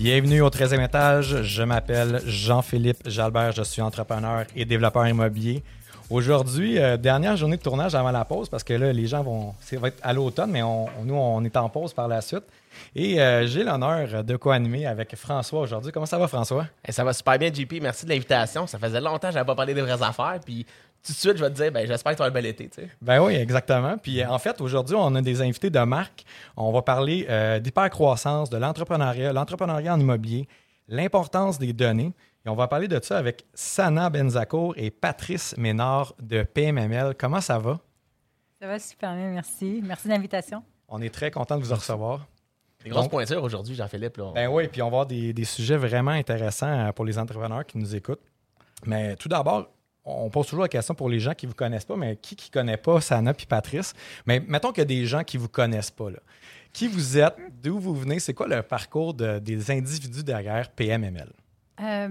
[0.00, 1.42] Bienvenue au 13e étage.
[1.42, 3.52] Je m'appelle Jean-Philippe Jalbert.
[3.52, 5.62] Je suis entrepreneur et développeur immobilier.
[6.08, 9.52] Aujourd'hui, euh, dernière journée de tournage avant la pause parce que là, les gens vont.
[9.60, 12.44] Ça va être à l'automne, mais nous, on est en pause par la suite.
[12.96, 15.92] Et euh, j'ai l'honneur de co-animer avec François aujourd'hui.
[15.92, 16.64] Comment ça va, François?
[16.82, 17.74] Eh, ça va super bien, JP.
[17.82, 18.66] Merci de l'invitation.
[18.66, 20.40] Ça faisait longtemps que je n'avais pas parlé des vraies affaires.
[20.42, 20.64] Puis
[21.04, 22.68] tout de suite, je vais te dire, ben, j'espère que tu as un bel été.
[22.68, 22.88] Tu sais.
[23.00, 23.96] Ben oui, exactement.
[23.98, 26.24] Puis en fait, aujourd'hui, on a des invités de marque.
[26.56, 30.46] On va parler euh, d'hypercroissance, de l'entrepreneuriat, l'entrepreneuriat en immobilier,
[30.88, 32.12] l'importance des données.
[32.44, 37.14] Et on va parler de ça avec Sana Benzacour et Patrice Ménard de PMML.
[37.18, 37.78] Comment ça va?
[38.60, 39.80] Ça va super bien, merci.
[39.84, 40.62] Merci de l'invitation.
[40.88, 42.26] On est très content de vous recevoir.
[42.82, 44.16] Des grosses Donc- pointures aujourd'hui, Jean-Philippe.
[44.16, 44.32] là.
[44.34, 47.64] Ben oui, puis on va avoir des, des sujets vraiment intéressants euh, pour les entrepreneurs
[47.66, 48.22] qui nous écoutent.
[48.86, 49.68] Mais tout d'abord,
[50.04, 52.34] on pose toujours la question pour les gens qui ne vous connaissent pas, mais qui
[52.34, 53.92] ne connaît pas Sana puis Patrice?
[54.26, 56.08] Mais mettons qu'il y a des gens qui ne vous connaissent pas.
[56.72, 57.36] Qui vous êtes?
[57.62, 58.18] D'où vous venez?
[58.20, 61.30] C'est quoi le parcours de- des individus derrière PMML?
[61.80, 62.08] Euh,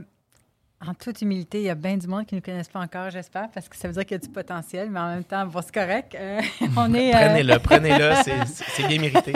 [0.85, 3.09] en toute humilité, il y a bien du monde qui ne nous connaissent pas encore,
[3.09, 5.45] j'espère, parce que ça veut dire qu'il y a du potentiel, mais en même temps,
[5.45, 6.15] bon, c'est correct.
[6.15, 6.39] Euh,
[6.77, 7.13] on est.
[7.13, 8.13] euh, Prenez-le, prenez-le.
[8.47, 9.33] c'est- bien mérité.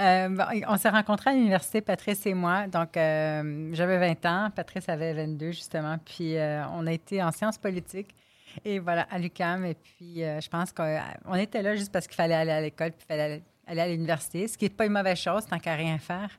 [0.00, 2.68] euh, bon, on s'est rencontrés à l'université, Patrice et moi.
[2.68, 5.96] Donc, j'avais 20 ans, Patrice avait 22, justement.
[6.04, 6.36] Puis,
[6.72, 8.14] on a été en sciences politiques.
[8.64, 9.64] Et voilà, à l'UCAM.
[9.64, 13.00] Et puis, je pense qu'on était là juste parce qu'il fallait aller à l'école, puis
[13.04, 15.74] il fallait aller, aller à l'université, ce qui n'est pas une mauvaise chose tant qu'à
[15.74, 16.30] rien faire.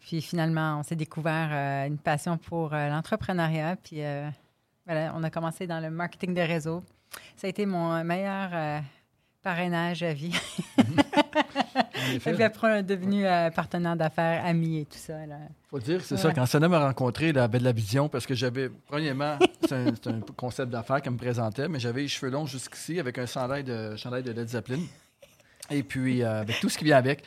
[0.00, 3.76] Puis finalement, on s'est découvert euh, une passion pour euh, l'entrepreneuriat.
[3.76, 4.28] Puis euh,
[4.86, 6.82] voilà, on a commencé dans le marketing de réseau.
[7.36, 8.82] Ça a été mon meilleur
[9.42, 10.34] parrainage à vie.
[12.14, 15.26] Et puis après, on est devenu euh, partenaire d'affaires, amis et tout ça.
[15.26, 15.36] là.
[15.68, 16.20] faut dire que c'est Ouais.
[16.20, 16.32] ça.
[16.32, 20.70] Quand Sana m'a rencontré, la belle la vision, parce que j'avais, premièrement, c'est un, concept
[20.70, 24.22] d'affaires qu'elle me présentait, mais j'avais les cheveux longs jusqu'ici avec un chandail de, chandail
[24.22, 24.80] de Led Zeppelin.
[25.70, 27.22] Et puis, euh, avec tout ce qui vient avec.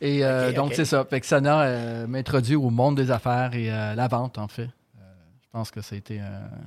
[0.00, 0.74] Et euh, donc, ok.
[0.76, 1.04] c'est ça.
[1.04, 4.62] Fait que Sana euh, m'introduit au monde des affaires et euh, la vente, en fait.
[4.98, 5.02] Euh,
[5.42, 6.24] je pense que ça a été euh,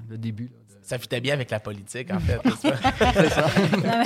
[0.09, 0.43] le début.
[0.53, 2.39] là, de- Ça fitait bien avec la politique, en fait.
[3.13, 3.45] C'est ça.
[3.77, 4.03] Non,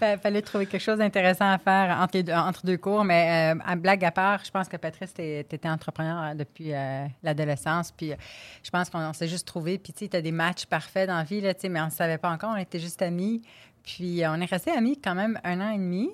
[0.00, 3.02] mais fallait trouver quelque chose d'intéressant à faire entre, les deux, entre deux cours.
[3.02, 7.04] Mais euh, à blague à part, je pense que Patrice, tu étais entrepreneur depuis euh,
[7.24, 7.90] l'adolescence.
[7.90, 8.16] Puis euh,
[8.62, 9.78] je pense qu'on on s'est juste trouvé.
[9.78, 11.90] Puis tu sais, tu as des matchs parfaits dans la vie, là, mais on ne
[11.90, 12.50] savait pas encore.
[12.54, 13.42] On était juste amis.
[13.82, 16.10] Puis on est restés amis quand même un an et demi.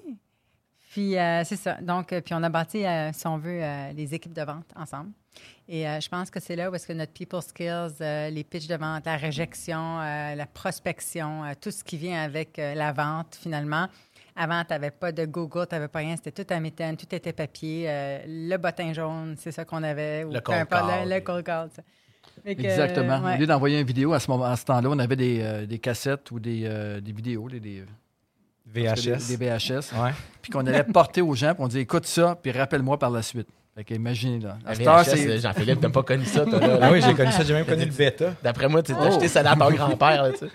[0.94, 1.76] Puis euh, c'est ça.
[1.82, 4.66] Donc, euh, puis on a bâti, euh, si on veut, euh, les équipes de vente
[4.76, 5.10] ensemble.
[5.68, 8.76] Et je pense que c'est là où est-ce que notre people skills, les pitches de
[8.76, 13.88] vente, la réjection, la prospection, tout ce qui vient avec la vente, finalement.
[14.36, 17.12] Avant, tu n'avais pas de Google, tu n'avais pas rien, c'était tout à méthane, tout
[17.12, 17.88] était papier.
[18.26, 20.22] le bottin jaune, c'est ça qu'on avait.
[20.24, 21.08] ou Le cold call.
[21.08, 21.70] Le, le cold call,
[22.44, 23.20] que, Exactement.
[23.20, 23.34] ouais.
[23.34, 25.78] Au lieu d'envoyer une vidéo, à ce, moment, à ce temps-là, on avait des, des
[25.78, 27.84] cassettes ou des, des vidéos, des, des,
[28.74, 29.28] VHS.
[29.28, 29.92] des, des VHS.
[29.94, 30.10] Ouais.
[30.42, 33.22] puis qu'on allait porter aux gens, puis on disait écoute ça, puis rappelle-moi par la
[33.22, 33.48] suite.
[33.76, 34.56] Fait que imaginez là.
[35.38, 36.78] Jean-Philippe, t'as pas connu ça, toi, là.
[36.80, 37.42] Ah oui, j'ai connu ça.
[37.42, 38.34] J'ai même connu le bêta.
[38.42, 39.06] D'après moi, tu t'as Oh.
[39.08, 40.22] acheté ça dans ton grand-père.
[40.22, 40.46] là, tu sais.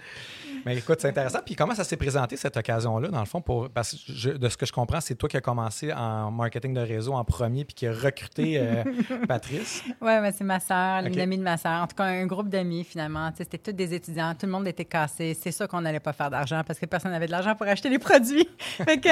[0.66, 1.40] Mais écoute, c'est intéressant.
[1.46, 3.42] Puis comment ça s'est présenté, cette occasion-là, dans le fond?
[3.42, 6.32] Pour, parce que je- de ce que je comprends, c'est toi qui as commencé en
[6.32, 8.84] marketing de réseau en premier puis qui a recruté euh,
[9.28, 9.84] Patrice.
[10.02, 11.84] Oui, mais c'est ma sœur, une amie de ma sœur.
[11.84, 13.32] En tout cas, un groupe d'amis, finalement.
[13.38, 14.34] C'était tous des étudiants.
[14.36, 15.38] Tout le monde était cassé.
[15.40, 17.90] C'est sûr qu'on n'allait pas faire d'argent parce que personne n'avait de l'argent pour acheter
[17.90, 18.48] les produits.
[18.60, 19.10] fait que,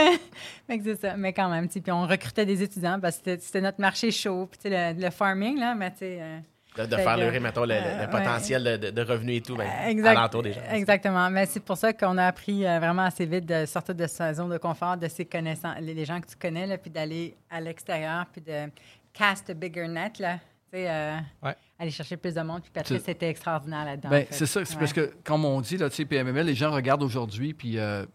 [0.84, 1.18] c'est ça.
[1.18, 4.12] Mais quand même, tu sais, puis on recrutait des étudiants parce que c'était- notre marché
[4.12, 4.48] chaud.
[4.52, 6.18] Puis tu sais, le, le farming, là, mais tu sais...
[6.22, 6.40] euh,
[6.86, 9.56] De, faire leurrer, mettons, le, le- le euh, potentiel de, de- de revenus et tout,
[9.56, 10.62] ben, Exact- alentour des gens.
[10.72, 11.30] Exactement.
[11.30, 14.34] Mais c'est pour ça qu'on a appris euh, vraiment assez vite de sortir de sa
[14.34, 17.36] zone de confort, de ses connaissances, les, les gens que tu connais, là, puis d'aller
[17.50, 18.70] à l'extérieur, puis de
[19.14, 20.36] cast a bigger net, là.
[20.72, 21.56] Tu sais, euh, Ouais.
[21.80, 22.62] aller chercher plus de monde.
[22.62, 24.10] Puis Patrice, c'était extraordinaire là-dedans.
[24.10, 24.34] Ben, en fait.
[24.34, 24.80] c'est ça, c'est Ouais.
[24.82, 28.06] parce que, comme on dit, là, tu sais, PMML, les gens regardent aujourd'hui, puis euh,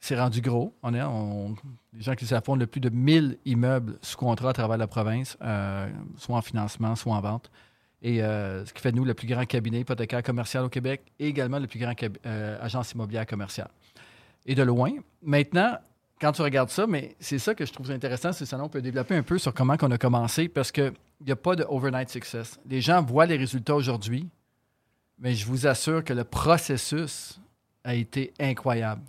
[0.00, 0.74] c'est rendu gros.
[0.82, 1.54] On est, on,
[1.92, 5.88] les gens qui le plus de 1000 immeubles sous contrat à travers la province, euh,
[6.16, 7.50] soit en financement, soit en vente.
[8.02, 11.02] Et euh, ce qui fait de nous le plus grand cabinet hypothécaire commercial au Québec
[11.18, 11.94] et également le plus grand
[12.26, 13.70] euh, agence immobilière commerciale.
[14.44, 14.92] Et de loin.
[15.22, 15.78] Maintenant,
[16.20, 18.82] quand tu regardes ça, mais c'est ça que je trouve intéressant, c'est ça, on peut
[18.82, 20.92] développer un peu sur comment on a commencé parce qu'il
[21.24, 22.60] n'y a pas de overnight success.
[22.66, 24.28] Les gens voient les résultats aujourd'hui,
[25.18, 27.40] mais je vous assure que le processus
[27.82, 29.02] a été incroyable.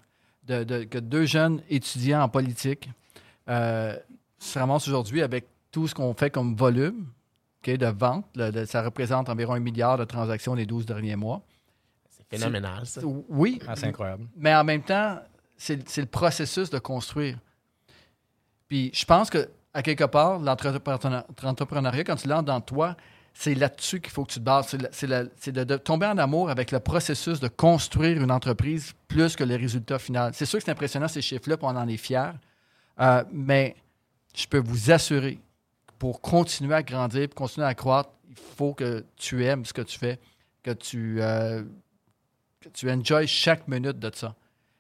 [0.47, 2.89] De, de- que deux jeunes étudiants en politique
[3.49, 3.95] euh,
[4.39, 7.07] se ramassent aujourd'hui avec tout ce qu'on fait comme volume
[7.61, 8.25] ok, de vente.
[8.35, 11.41] le- ça représente environ un milliard de transactions les 12 derniers mois.
[12.09, 13.01] C'est phénoménal, ça.
[13.29, 14.25] Oui, Ah, c'est incroyable.
[14.37, 15.19] mais en même temps,
[15.57, 17.37] c'est le processus de construire.
[18.67, 22.95] Puis je pense que, à quelque part, l'entrepreneur- l'entrepreneuriat, quand tu l'as dans toi,
[23.39, 24.75] c'est là-dessus qu'il faut que tu te bases.
[24.91, 29.43] C'est de, de tomber en amour avec le processus de construire une entreprise plus que
[29.43, 30.31] le résultat final.
[30.33, 32.31] C'est sûr que c'est impressionnant, ces chiffres-là, on en est fiers.
[32.99, 33.75] Euh, mais
[34.35, 35.39] je peux vous assurer,
[35.99, 39.83] pour continuer à grandir, pour continuer à croître, il faut que tu aimes ce que
[39.83, 40.19] tu fais,
[40.63, 41.61] que tu, euh,
[42.63, 44.33] que chaque minute de ça.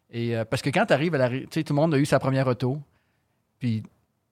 [0.09, 1.29] Et, euh, parce que quand tu arrives à la.
[1.29, 2.81] Tu sais, tout le monde a eu sa première auto,
[3.59, 3.83] puis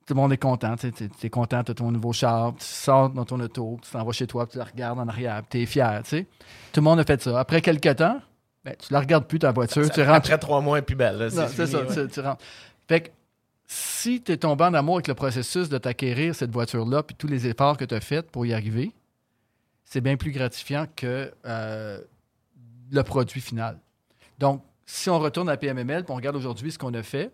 [0.05, 0.75] tout le monde est content.
[0.75, 4.11] Tu es content de ton nouveau char, tu sors dans ton auto, tu t'en vas
[4.11, 6.01] chez toi, puis tu la regardes en arrière, tu es fier.
[6.03, 6.27] tu sais.
[6.71, 7.39] Tout le monde a fait ça.
[7.39, 8.21] Après quelques temps,
[8.63, 10.95] ben, tu la regardes plus ta voiture, tu rentres Après trois mois, elle est plus
[10.95, 11.29] belle.
[11.31, 12.07] c'est ça, ouais.
[12.07, 12.43] tu, tu rentres.
[12.87, 13.09] Fait que
[13.67, 17.27] si tu es tombé en amour avec le processus de t'acquérir cette voiture-là, puis tous
[17.27, 18.91] les efforts que tu as faits pour y arriver,
[19.85, 21.99] c'est bien plus gratifiant que euh,
[22.91, 23.79] le produit final.
[24.37, 27.31] Donc, si on retourne à PMML, puis on regarde aujourd'hui ce qu'on a fait,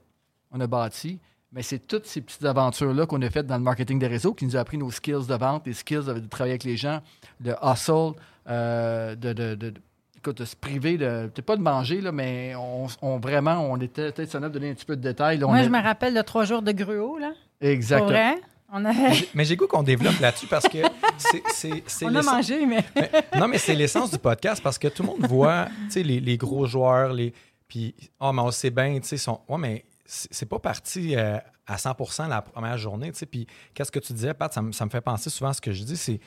[0.51, 1.19] on a bâti,
[1.53, 4.45] mais c'est toutes ces petites aventures-là qu'on a faites dans le marketing des réseaux qui
[4.45, 7.01] nous a appris nos skills de vente, les skills de, de travailler avec les gens,
[7.43, 8.13] le hustle,
[8.49, 9.73] euh, de, de- de-
[10.17, 13.77] écoute, de se priver de, peut-être pas de manger, là, mais on, on- vraiment, on
[13.81, 15.37] était, peut-être ça de donner un petit peu de détails.
[15.39, 17.33] là, Moi, je me rappelle de trois jours de gruau, là.
[17.59, 18.09] Exactement.
[18.09, 18.35] vrai.
[18.73, 18.93] On a,
[19.35, 20.77] Mais j'ai goût qu'on développe là-dessus parce que
[21.17, 22.83] c'est- on a mangé, mais.
[22.95, 26.03] Mais- non, mais c'est l'essence du podcast parce que tout le monde voit, tu sais,
[26.03, 27.33] les, les gros joueurs, les.
[27.67, 29.41] Puis, oh, mais on sait bien, tu sais, sont.
[29.49, 29.83] Ouais, mais
[30.31, 31.37] c'est pas parti euh,
[31.67, 33.11] à 100 la première journée.
[33.31, 35.61] Puis, qu'est-ce que tu disais, Pat, ça, me- ça me fait penser souvent à ce
[35.61, 36.19] que je dis, c'est.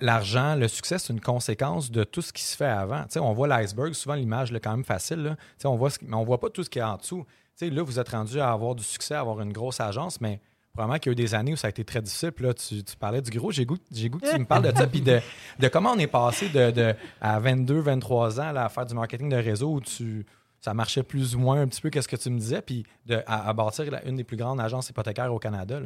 [0.00, 3.04] L'argent, le succès, c'est une conséquence de tout ce qui se fait avant.
[3.16, 5.36] On voit l'iceberg, souvent l'image est quand même facile, là.
[5.64, 7.24] On voit mais on voit pas tout ce qui est en dessous.
[7.56, 10.20] Tu sais, là, vous êtes rendu à avoir du succès, à avoir une grosse agence,
[10.20, 10.40] mais
[10.74, 12.32] probablement qu'il y a eu des années où ça a été très difficile.
[12.38, 13.50] Là, tu, tu parlais du gros.
[13.50, 14.86] J'ai goût, goût que tu me parles de ça.
[14.86, 15.20] Puis de,
[15.58, 19.28] de comment on est passé de, de- à 22, 23 ans à faire du marketing
[19.30, 20.26] de réseau où tu,
[20.60, 22.62] ça marchait plus ou moins un petit peu qu'est-ce que tu me disais.
[22.62, 25.80] Puis de, à, bâtir une des plus grandes agences hypothécaires au Canada.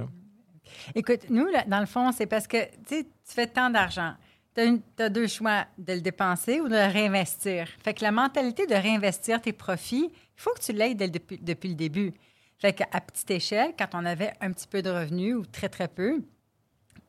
[0.94, 2.56] Écoute, nous, dans le fond, c'est parce que
[2.88, 4.14] tu fais tant d'argent.
[4.56, 7.68] Tu as, deux choix, de le dépenser ou de le réinvestir.
[7.82, 11.74] Fait que la mentalité de réinvestir tes profits, il faut que tu l'aies depuis, le
[11.74, 12.12] début.
[12.58, 15.88] Fait qu'à petite échelle, quand on avait un petit peu de revenus ou très, très
[15.88, 16.22] peu,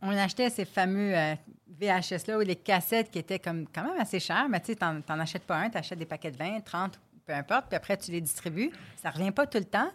[0.02, 1.36] on achetait ces fameux euh,
[1.80, 5.20] VHS-là ou les cassettes qui étaient comme quand même assez chères, mais tu sais, t'en
[5.20, 8.12] achètes pas un, tu achètes des paquets de 20, 30, peu importe, puis après, tu
[8.12, 8.72] les distribues.
[8.98, 9.92] Ça revient pas tout le temps.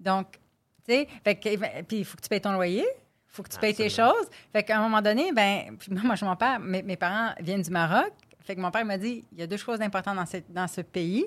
[0.00, 0.32] Donc,
[0.86, 3.58] tu sais, que- puis il faut que tu payes ton loyer, il faut que tu
[3.58, 4.26] payes tes choses.
[4.52, 7.34] Fait qu'à un moment donné, ben, puis moi, moi, je mon père, mes, mes parents
[7.40, 8.12] viennent du Maroc.
[8.40, 10.68] Fait que mon père m'a dit, il y a deux choses importantes dans, cette- dans
[10.68, 11.26] ce pays.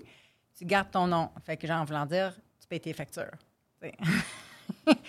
[0.57, 1.29] Tu gardes ton nom.
[1.45, 3.31] Fait que, genre, en voulant dire, tu payes tes factures.
[3.81, 3.95] Tu sais.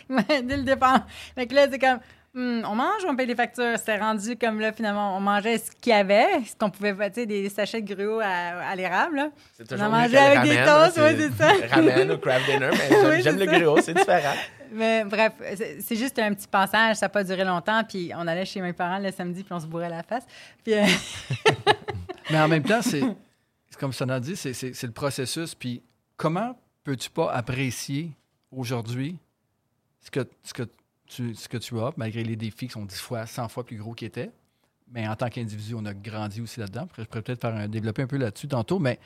[0.08, 1.06] Mais Dès le départ.
[1.34, 2.00] Fait que là, c'est comme,
[2.32, 3.76] Hmm, on mange ou on paye les factures?
[3.76, 7.14] C'était rendu comme là, finalement, on mangeait ce qu'il y avait, ce qu'on pouvait, tu
[7.20, 8.26] sais, des sachets de gruau à,
[8.70, 9.32] à l'érable.
[9.54, 11.74] C'est On toujours que le avec des ramen, toasts, c'est ça.
[11.74, 13.58] Ramen ou crab dinner, mais j'aime Oui, j'aime c'est le ça.
[13.58, 14.34] gruau, c'est différent.
[14.72, 15.32] Mais bref,
[15.80, 18.72] c'est juste un petit passage, ça n'a pas duré longtemps, puis on allait chez mes
[18.72, 20.24] parents le samedi, puis on se bourrait la face.
[20.62, 20.84] Puis, euh,
[22.30, 23.02] Mais en même temps, c'est
[23.80, 25.56] comme ça a dit, c'est le processus.
[25.56, 25.82] Puis
[26.16, 28.12] comment peux-tu pas apprécier
[28.52, 29.16] aujourd'hui
[30.04, 30.62] ce que, ce, que
[31.10, 33.94] ce que tu as, malgré les défis qui sont 10 fois, 100 fois plus gros
[33.94, 34.30] qu'ils étaient?
[34.92, 36.88] Mais en tant qu'individu, on a grandi aussi là-dedans.
[36.96, 38.98] Je pourrais peut-être faire un, développer un peu là-dessus tantôt, mais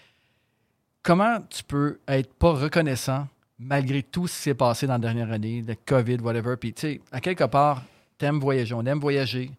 [1.03, 5.31] comment tu peux être pas reconnaissant malgré tout ce qui s'est passé dans la dernière
[5.31, 6.57] année, le COVID, whatever.
[6.57, 7.83] Puis, tu sais, à quelque part,
[8.19, 9.51] t'aimes voyager, on aime voyager,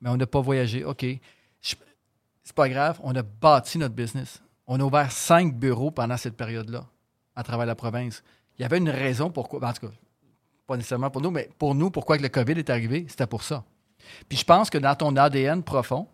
[0.00, 0.84] mais on n'a pas voyagé.
[0.84, 1.04] OK.
[1.62, 4.42] C'est pas grave, on a bâti notre business.
[4.66, 6.84] On a ouvert cinq bureaux pendant cette période-là,
[7.36, 8.24] à travers la province.
[8.58, 9.92] Il y avait une raison pourquoi, en tout cas,
[10.70, 13.42] pas nécessairement pour nous, mais pour nous, pourquoi que le COVID est arrivé, c'était pour
[13.42, 13.64] ça.
[14.28, 16.06] Puis je pense que dans ton ADN profond,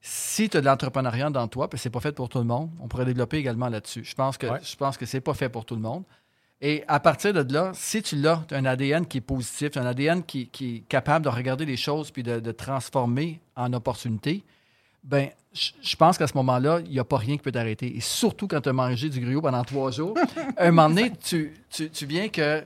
[0.00, 2.70] si tu as de l'entrepreneuriat dans toi, puis c'est pas fait pour tout le monde,
[2.80, 4.04] on pourrait développer également là-dessus.
[4.04, 4.60] Je pense que Ouais.
[4.62, 6.04] je pense que c'est pas fait pour tout le monde.
[6.60, 9.72] Et à partir de là, si tu l'as, tu as un ADN qui est positif,
[9.72, 12.52] tu as un ADN qui, qui est capable de regarder les choses puis de, de
[12.52, 14.44] transformer en opportunité,
[15.02, 17.96] ben, je pense qu'à ce moment-là, il n'y a pas rien qui peut t'arrêter.
[17.96, 20.16] Et surtout quand tu as mangé du gruau pendant trois jours,
[20.56, 22.62] à un moment donné, tu, tu, tu viens que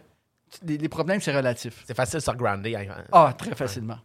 [0.65, 1.83] les, les problèmes, c'est relatif.
[1.87, 2.75] C'est facile de se regrander.
[2.77, 2.87] hein.
[3.13, 3.99] Ah, très facilement.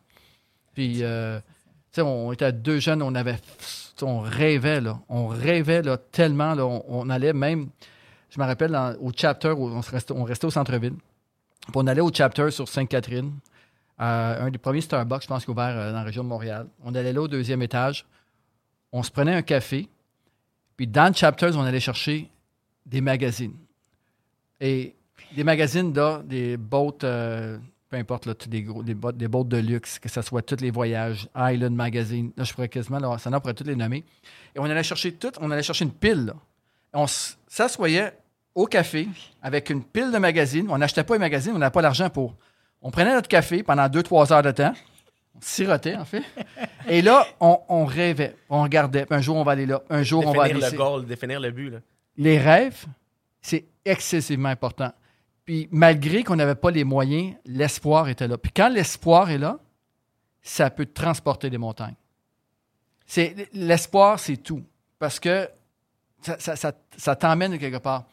[0.74, 1.46] Puis, euh, tu
[1.94, 3.38] sais, on était deux jeunes, on avait,
[4.02, 5.00] on rêvait, là.
[5.10, 6.66] On rêvait, là, tellement, là.
[6.66, 7.70] On, on allait même,
[8.30, 10.94] je me rappelle, dans- au chapter, où on, restait, on restait au centre-ville.
[11.62, 13.34] Puis on allait au chapter sur Sainte-Catherine.
[14.00, 16.68] Euh, un des premiers Starbucks, je pense, qui ouvert euh, dans la région de Montréal.
[16.84, 18.06] On allait là au deuxième étage.
[18.92, 19.90] On se prenait un café.
[20.78, 22.30] Puis dans le chapter, on allait chercher
[22.86, 23.56] des magazines.
[24.62, 24.96] Et
[25.36, 27.58] des magazines, là, des boat, euh,
[27.90, 30.62] peu importe, là, tous des, gros, des, bottes, des de luxe, que ce soit tous
[30.62, 34.04] les voyages, Island Magazine, là, je pourrais quasiment, là, ça pourrait toutes les nommer.
[34.56, 36.26] Et on allait chercher tout, on allait chercher une pile.
[36.26, 36.34] là.
[36.94, 37.06] On
[37.48, 38.14] s'assoyait
[38.56, 39.08] au café
[39.42, 40.68] avec une pile de magazines.
[40.70, 42.34] On n'achetait pas les magazines, on n'avait pas l'argent pour.
[42.82, 44.74] On prenait notre café pendant deux, trois heures de temps.
[45.36, 46.24] On sirotait, en fait.
[46.90, 49.06] Et là, on, on rêvait, on regardait.
[49.12, 49.84] Un jour, on va aller là.
[49.90, 51.70] Un jour, on va aller Définir le goal, définir le but.
[51.70, 51.80] Là.
[52.18, 52.86] les rêves,
[53.42, 54.92] c'est excessivement important.
[55.48, 58.38] Puis malgré qu'on n'avait pas les moyens, l'espoir était là.
[58.38, 59.58] Puis quand l'espoir est là,
[60.42, 61.96] ça peut transporter des montagnes.
[63.06, 64.62] C'est l'espoir, c'est tout,
[65.00, 65.50] parce que
[66.22, 68.04] ça, t'emmène quelque part.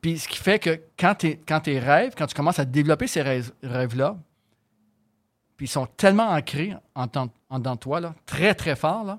[0.00, 3.20] Puis ce qui fait que quand, t'es- quand rêves, quand tu commences à développer ces
[3.20, 4.16] rêves- rêves-là,
[5.58, 7.06] puis ils sont tellement ancrés en,
[7.76, 9.18] toi, très, très fort,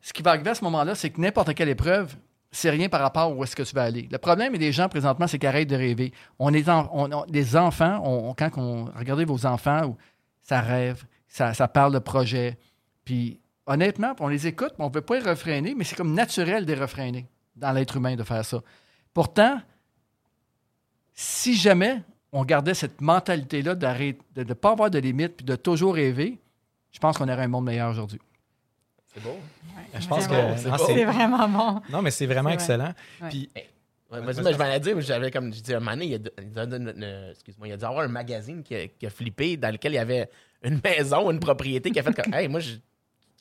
[0.00, 2.16] ce qui va arriver à ce moment-là, c'est que n'importe quelle épreuve,
[2.50, 4.08] c'est rien par rapport à où est-ce que tu vas aller.
[4.10, 6.12] Le problème des gens présentement, c'est qu'ils arrêtent de rêver.
[6.38, 9.96] On est en- on- on- les enfants, on- quand on regardez vos enfants,
[10.42, 12.56] ça rêve, ça, ça parle de projets.
[13.04, 16.64] Puis honnêtement, on les écoute, on ne veut pas les refréner, mais c'est comme naturel
[16.64, 18.60] de les refréner dans l'être humain de faire ça.
[19.12, 19.60] Pourtant,
[21.14, 22.02] si jamais
[22.32, 26.38] on gardait cette mentalité-là de ne pas avoir de limites puis de toujours rêver,
[26.92, 28.20] je pense qu'on aurait un monde meilleur aujourd'hui.
[29.14, 29.36] C'est beau.
[29.98, 30.78] Je pense C'est que.
[30.86, 31.80] c'est vraiment bon.
[31.90, 32.92] Non, mais c'est vraiment excellent.
[33.28, 33.48] Puis,
[34.10, 36.10] Ouais, moi, je m'en ai dit, mais j'avais comme, je dis, un moment donné, il
[36.12, 39.10] y a, il a excuse-moi, il a dû avoir un magazine qui a, qui a
[39.10, 40.30] flippé dans lequel il y avait
[40.62, 42.76] une maison, une propriété qui a fait comme, hey, moi, je-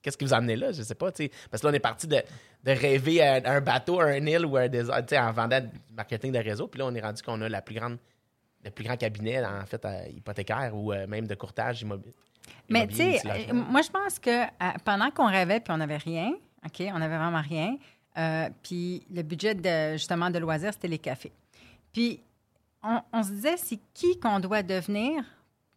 [0.02, 0.74] qu'est-ce qui vous a amené là?
[0.74, 1.32] Je sais pas, tu sais.
[1.50, 4.26] Parce que là, on est parti de, de rêver à, à un bateau, à un
[4.26, 6.68] île ou à un désert, tu sais, en vendant du marketing de réseau.
[6.68, 7.98] Puis là, on est rendu qu'on a la plus grande,
[8.66, 12.14] le plus grand cabinet, en fait, euh, hypothécaire ou euh, même de courtage immobilier.
[12.70, 14.48] Mais tu sais, euh, moi, je pense que euh,
[14.84, 16.34] pendant qu'on rêvait puis on n'avait rien,
[16.66, 17.78] OK, on n'avait vraiment rien,
[18.18, 21.32] euh, puis le budget de, justement de loisirs, c'était les cafés.
[21.94, 22.20] Puis
[22.84, 25.24] on, on se disait, c'est qui qu'on doit devenir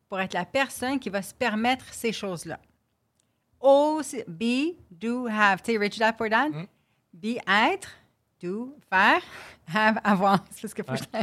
[0.09, 2.59] pour être la personne qui va se permettre ces choses-là?
[3.61, 5.61] O, be, do, have.
[5.63, 6.51] Tu sais, Rich Dad Poor Dad?
[7.13, 7.91] Be, être,
[8.43, 9.21] do, faire,
[9.75, 10.43] have, avoir.
[10.51, 11.19] C'est parce que faut que je-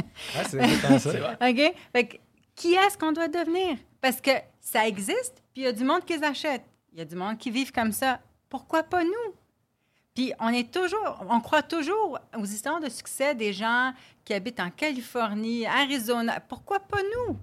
[0.58, 1.32] ouais, c'est ça.
[1.48, 1.74] OK?
[1.92, 2.16] Fait que,
[2.54, 3.76] qui est-ce qu'on doit devenir?
[4.00, 6.62] Parce que ça existe, puis il y a du monde qui les achète.
[6.92, 8.20] Il y a du monde qui vivent comme ça.
[8.48, 9.34] Pourquoi pas nous?
[10.14, 13.92] Puis on est toujours, on croit toujours aux histoires de succès des gens
[14.24, 16.40] qui habitent en Californie, Arizona.
[16.40, 17.36] Pourquoi pas nous?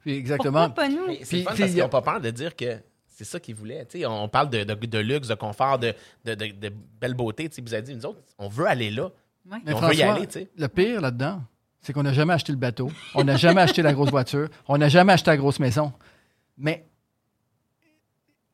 [0.00, 0.66] Puis exactement.
[0.66, 1.06] Pourquoi pas nous?
[1.08, 3.84] C'est fun puis parce qu'ils n'ont pas peur de dire que c'est ça qu'ils voulaient.
[3.86, 5.94] Tu sais, on parle de, de- de luxe, de confort, de,
[6.24, 6.68] de, de- de
[7.00, 7.48] belle beauté.
[7.48, 9.10] Tu sais, vous avez dit, nous autres, on veut aller là.
[9.50, 9.58] Ouais.
[9.64, 10.50] Mais on veut y François, aller, tu sais.
[10.56, 11.42] le pire là-dedans,
[11.84, 14.78] c'est qu'on n'a jamais acheté le bateau, on n'a jamais acheté la grosse voiture, on
[14.78, 15.92] n'a jamais acheté la grosse maison.
[16.56, 16.86] Mais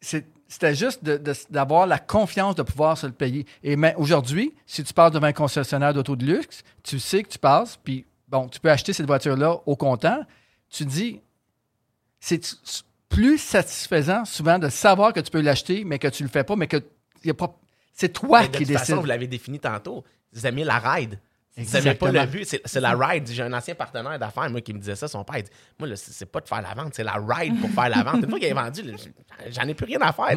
[0.00, 1.04] c'était juste
[1.48, 3.46] d'avoir la confiance de pouvoir se le payer.
[3.62, 7.28] Et mais aujourd'hui, si tu passes devant un concessionnaire d'auto de luxe, tu sais que
[7.28, 10.24] tu passes, puis bon, tu peux acheter cette voiture-là au comptant.
[10.68, 11.20] Tu te dis,
[12.18, 12.40] c'est
[13.08, 16.56] plus satisfaisant souvent de savoir que tu peux l'acheter, mais que tu le fais pas,
[16.56, 16.82] mais que
[17.24, 17.56] y a pas.
[17.92, 20.04] C'est toi Mais de qui toute façon, vous l'avez défini tantôt.
[20.32, 21.20] Vous aimez la ride.
[21.56, 23.28] Vous n'aimez pas le but, c'est la ride.
[23.28, 25.38] J'ai un ancien partenaire d'affaires, moi, qui me disait ça, son père.
[25.38, 28.02] Il dit Moi, c'est pas de faire la vente, c'est la ride pour faire la
[28.02, 28.22] vente.
[28.22, 28.82] Une fois qu'il est vendu,
[29.50, 30.28] j'en ai plus rien à faire.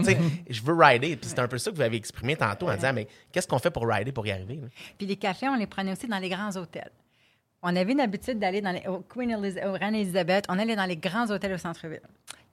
[0.50, 1.16] Je veux rider.
[1.16, 3.60] Puis c'est un peu ça que vous avez exprimé tantôt en disant Mais qu'est-ce qu'on
[3.60, 4.68] fait pour rider pour y arriver là?
[4.98, 6.92] Puis les cafés, on les prenait aussi dans les grands hôtels.
[7.64, 9.96] On avait une habitude d'aller dans les, au Queen Eliz- au Reine
[10.50, 12.02] on allait dans les grands hôtels au centre-ville.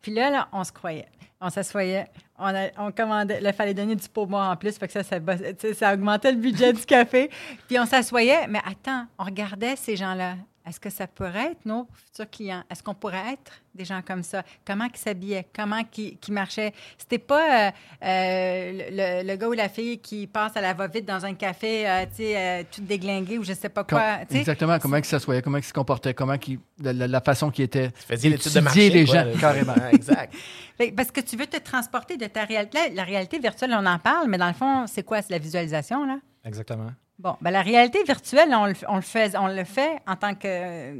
[0.00, 1.08] Puis là, on se croyait.
[1.42, 2.06] On s'assoyait,
[2.38, 6.38] on, commandait, il fallait donner du mort en plus, fait que ça, ça augmentait le
[6.38, 7.30] budget du café.
[7.66, 10.34] Puis on s'assoyait, mais attends, on regardait ces gens-là.
[10.66, 12.62] Est-ce que ça pourrait être nos futurs clients?
[12.70, 14.42] Est-ce qu'on pourrait être des gens comme ça?
[14.66, 15.46] Comment ils s'habillaient?
[15.56, 16.72] Comment ils qui marchaient?
[16.98, 17.70] C'était pas euh,
[18.04, 21.88] euh, le, le gars ou la fille qui passe à la va-vite dans un café,
[21.88, 24.18] euh, tu sais, euh, tout déglingué ou je sais pas quoi.
[24.28, 26.36] tu exactement, comment il s'assoyait, comment il se comportait, comment
[26.82, 27.88] la, la- la façon qu'il était.
[27.88, 28.90] Vous faisiez l'étude de Étudier marché.
[28.90, 29.74] les quoi, gens, carrément.
[29.92, 30.34] Exact.
[30.96, 32.78] Parce que tu veux te transporter de ta réalité.
[32.90, 35.22] Là, La réalité virtuelle, on en parle, mais dans le fond, c'est quoi?
[35.22, 36.18] C'est la visualisation, là?
[36.44, 36.90] Exactement.
[37.20, 40.34] Bon, ben la réalité virtuelle, on le, on le fait, on le fait en tant
[40.34, 40.92] que.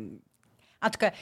[0.83, 1.13] En tout cas,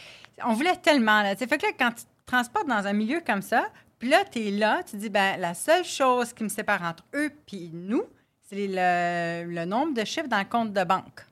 [0.44, 1.22] on voulait tellement.
[1.22, 3.68] Là, fait que là, quand tu te transportes dans un milieu comme ça,
[4.00, 7.04] puis là, tu es là, tu dis, ben la seule chose qui me sépare entre
[7.14, 8.02] eux puis nous,
[8.48, 11.24] c'est le, le nombre de chiffres dans le compte de banque.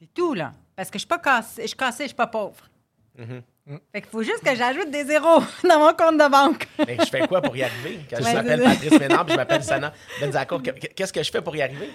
[0.00, 0.52] C'est tout, là.
[0.76, 2.68] Parce que je suis pas cassée, je suis cassée, je suis pas pauvre.
[3.16, 3.42] Mhm.
[3.92, 6.68] Fait qu'il faut juste que j'ajoute des zéros dans mon compte de banque.
[6.86, 8.00] Mais je fais quoi pour y arriver?
[8.08, 8.62] Quand je Ouais, m'appelle.
[8.62, 11.90] Patrice Ménard puis je m'appelle Sana Benzacourt, qu'est-ce que je fais pour y arriver?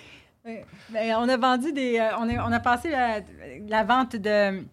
[0.45, 0.57] Oui.
[0.89, 1.99] Ben, on a vendu des.
[1.99, 3.19] euh, on, a, on a passé la,
[3.67, 4.63] la vente de,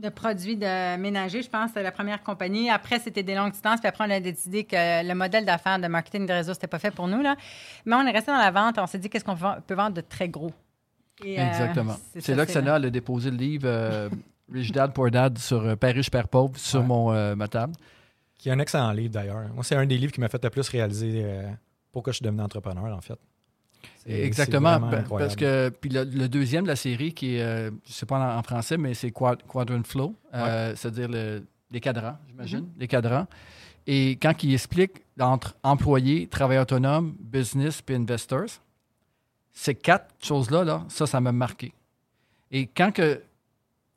[0.00, 2.70] de produits de ménager, je pense, la première compagnie.
[2.70, 3.78] Après, c'était des longues distances.
[3.80, 6.78] Puis après, on a décidé que le modèle d'affaires de marketing de réseau, c'était pas
[6.80, 7.22] fait pour nous.
[7.22, 7.36] Là.
[7.84, 8.78] Mais on est resté dans la vente.
[8.78, 10.50] On s'est dit qu'est-ce qu'on peut peut vendre de très gros?
[11.24, 11.94] Et, euh, Exactement.
[12.18, 14.10] C'est là que c'est Sana elle a déposé le livre euh,
[14.52, 16.86] Rich Dad, Poor Dad sur euh, Père riche, Père pauvre sur Ouais.
[16.86, 17.72] mon, euh, ma table.
[18.36, 19.48] Qui est un excellent livre d'ailleurs.
[19.54, 21.48] Moi, c'est un des livres qui m'a fait le plus réaliser euh,
[21.92, 23.18] pourquoi je suis devenu entrepreneur, en fait.
[24.06, 24.68] Exactement.
[24.70, 25.08] incroyable.
[25.08, 28.06] Parce que puis le, le deuxième de la série, qui est, euh, je ne sais
[28.06, 32.60] pas en, en français, mais c'est Quad- Quadrant Flow, euh, c'est-à-dire le- les cadrans, j'imagine,
[32.60, 32.78] Mm-hmm.
[32.80, 33.26] les cadrans.
[33.88, 38.60] Et quand il explique entre employés, travailleurs autonomes, business puis investors,
[39.52, 41.72] ces quatre choses-là, là, ça, ça m'a marqué.
[42.52, 43.22] Et quand que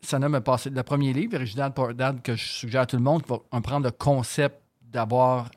[0.01, 3.23] Sana m'a passé le premier livre, Original Dad, que je suggère à tout le monde,
[3.27, 5.49] va en prendre le concept d'avoir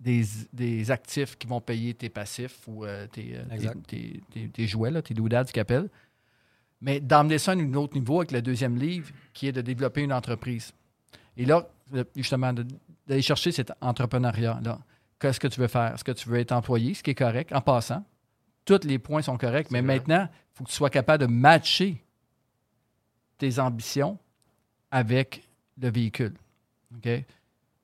[0.00, 3.44] des, des actifs qui vont payer tes passifs ou euh, tes, euh,
[3.86, 5.90] tes- tes, tes- jouets, là, tes doodads qu'ils appellent.
[6.80, 10.00] Mais d'emmener ça à un autre niveau avec le deuxième livre, qui est de développer
[10.02, 10.72] une entreprise.
[11.36, 12.52] Et là, le- justement,
[13.06, 14.78] d'aller chercher cet entrepreneuriat-là.
[15.18, 15.92] Qu'est-ce que tu veux faire?
[15.94, 18.02] Est-ce que tu veux être employé, ce qui est correct, en passant?
[18.64, 19.96] Tous les points sont corrects, mais vrai.
[19.98, 22.02] maintenant, il faut que tu sois capable de matcher
[23.36, 24.18] tes ambitions
[24.90, 25.46] avec
[25.80, 26.34] le véhicule.
[26.96, 27.08] OK?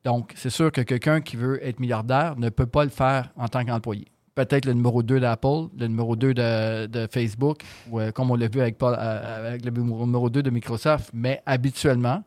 [0.07, 3.49] Donc, c'est sûr que quelqu'un qui veut être milliardaire ne peut pas le faire en
[3.49, 4.07] tant qu'employé.
[4.37, 8.37] Peut-être le numéro 2 d'Apple, le numéro 2 de, de Facebook, ou euh, comme on
[8.37, 12.23] l'a vu avec, Paul- euh, avec le numéro 2 de Microsoft, mais habituellement,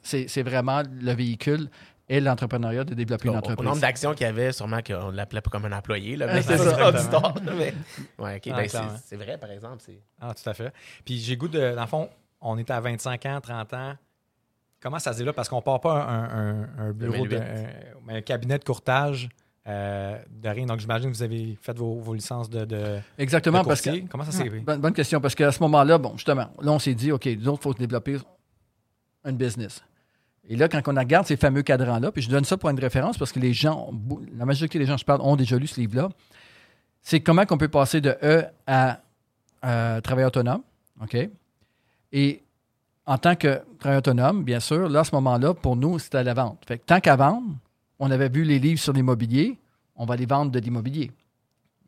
[0.00, 1.68] c'est c'est vraiment le véhicule
[2.08, 3.68] et l'entrepreneuriat de développer une entreprise.
[3.68, 6.16] nombre d'actions qu'il y avait, sûrement qu'on l'appelait pas comme un employé.
[6.16, 6.76] Là, mais c'est c'est ça.
[6.76, 7.34] ça, l'histoire.
[7.58, 7.74] Mais...
[8.18, 8.88] Ouais, ok, Ah, ben, clairement.
[8.96, 9.76] c'est- c'est vrai, par exemple.
[9.84, 10.72] c'est- Ah, tout à fait.
[11.04, 11.74] Puis j'ai goût de.
[11.74, 12.08] Dans le fond,
[12.40, 13.94] on est à 25 ans, 30 ans.
[14.82, 15.32] Comment ça se dit là?
[15.32, 17.42] Parce qu'on part pas un, un- un bureau, de, 2008.
[18.08, 19.28] un, cabinet de courtage
[19.68, 20.66] euh, de rien.
[20.66, 24.06] Donc j'imagine que vous avez fait vos, vos licences de, de, Exactement, de parce que.
[24.08, 26.94] Comment ça s'est Bonne, bonne question, parce qu'à ce moment-là, bon, justement, là, on s'est
[26.94, 28.16] dit, OK, nous autres, il faut développer
[29.24, 29.84] un business.
[30.48, 33.16] Et là, quand on regarde ces fameux cadrans-là, puis je donne ça pour une référence
[33.16, 33.92] parce que les gens,
[34.36, 36.08] la majorité des gens je parle ont déjà lu ce livre-là,
[37.00, 39.00] c'est comment qu'on peut passer de E à
[39.64, 40.62] euh, travailleur autonome,
[41.00, 41.16] OK?
[42.10, 42.42] Et
[43.06, 46.34] en tant que travailleur autonome, bien sûr, là, à ce moment-là, pour nous, c'était la
[46.34, 46.64] vente.
[46.86, 47.46] Tant qu'à vendre,
[47.98, 49.58] on avait vu les livres sur l'immobilier,
[49.96, 51.10] on va aller vendre de l'immobilier.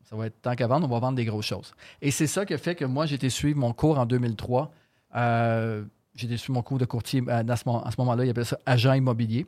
[0.03, 1.73] Ça va être tant qu'à vendre, on va vendre des grosses choses.
[2.01, 4.71] Et c'est ça qui a fait que moi, j'ai été suivre mon cours en 2003.
[5.15, 5.83] Euh,
[6.15, 7.23] j'ai été suivre mon cours de courtier.
[7.27, 9.45] euh, à ce, moment- à ce moment-là, il appelait ça agent immobilier.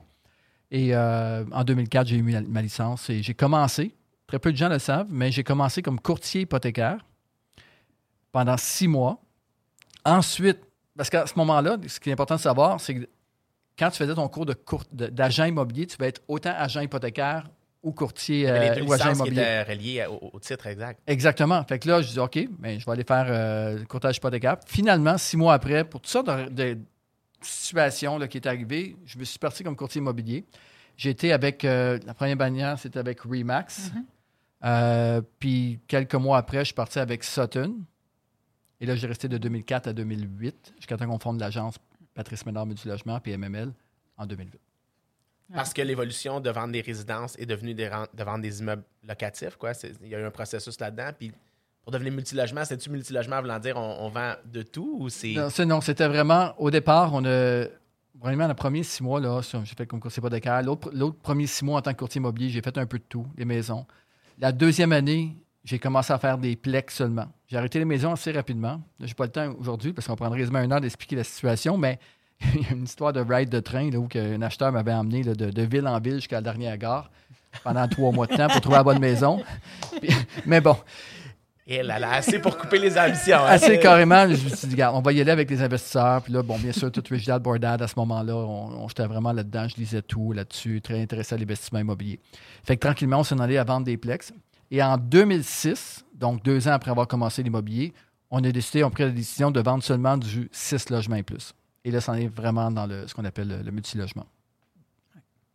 [0.71, 3.93] Et euh, en 2004, j'ai eu ma licence et j'ai commencé,
[4.25, 6.97] très peu de gens le savent, mais j'ai commencé comme courtier hypothécaire
[8.31, 9.19] pendant six mois.
[10.05, 10.59] Ensuite,
[10.97, 13.07] parce qu'à ce moment-là, ce qui est important de savoir, c'est que
[13.79, 16.81] quand tu faisais ton cours de cour- de- d'agent immobilier, tu vas être autant agent
[16.81, 17.47] hypothécaire
[17.83, 19.41] ou courtier euh, les deux ou agent qui immobilier.
[19.41, 20.99] étaient reliées au, au titre exact.
[21.05, 21.63] Exactement.
[21.63, 24.57] Fait que là, je dis OK, ben, je vais aller faire euh, le courtage hypothécaire.
[24.65, 26.77] Finalement, six mois après, pour toutes sortes de, de
[27.41, 30.43] situations là, qui est arrivée, je me suis parti comme courtier immobilier.
[30.97, 33.91] J'ai été avec, euh, la première bannière, c'était avec Remax.
[34.65, 37.75] Euh, puis quelques mois après, je suis parti avec Sutton.
[38.79, 41.75] Et là, j'ai resté de 2004 à 2008, jusqu'à temps qu'on fonde l'agence
[42.13, 43.71] Patrice Ménard Multilogement, puis MML,
[44.17, 44.59] en 2008.
[45.53, 49.55] Parce que l'évolution de vendre des résidences est devenue des de vendre des immeubles locatifs.
[49.55, 49.71] Quoi.
[50.03, 51.11] Il y a eu un processus là-dedans.
[51.17, 51.31] Puis
[51.83, 55.35] pour devenir multilogement, c'est-tu multilogement voulant dire on, on vend de tout ou c'est.
[55.65, 57.65] Non, c'était vraiment, au départ, on a,
[58.19, 60.61] vraiment, le premier six mois, là, j'ai fait comme courtier hypothécaire.
[60.63, 63.05] L'autre, l'autre premier six mois en tant que courtier immobilier, j'ai fait un peu de
[63.07, 63.85] tout, les maisons.
[64.39, 67.27] La deuxième année, j'ai commencé à faire des plex seulement.
[67.47, 68.81] J'ai arrêté les maisons assez rapidement.
[68.99, 71.77] Je n'ai pas le temps aujourd'hui parce qu'on prendrait quasiment une heure d'expliquer la situation,
[71.77, 71.97] mais
[72.55, 75.23] il y a une histoire de ride de train là, où un acheteur m'avait emmené
[75.23, 77.09] là, de, de ville en ville jusqu'à la dernière gare
[77.63, 79.41] pendant trois mois de temps pour trouver la bonne maison.
[80.01, 80.09] Puis-
[80.45, 80.75] mais bon,
[81.65, 83.37] Et elle a assez pour couper les ambitions.
[83.37, 83.45] hein.
[83.47, 86.21] assez carrément, je me suis dit, regarde, on va y aller avec les investisseurs.
[86.21, 89.31] Puis là, bon, bien sûr, tout Rich Bordad à ce moment-là, on, on- j'étais vraiment
[89.31, 92.19] là-dedans, je lisais tout là-dessus, très intéressé à l'investissement immobilier.
[92.63, 94.31] Fait que tranquillement, on s'en allait à vendre des plex.
[94.69, 97.93] Et en 2006, donc deux ans après avoir commencé l'immobilier,
[98.29, 101.23] on a décidé, on a pris la décision de vendre seulement du 6 logements et
[101.23, 101.53] plus.
[101.85, 104.25] Et là, ça en est vraiment dans le, ce qu'on appelle le, le multilogement.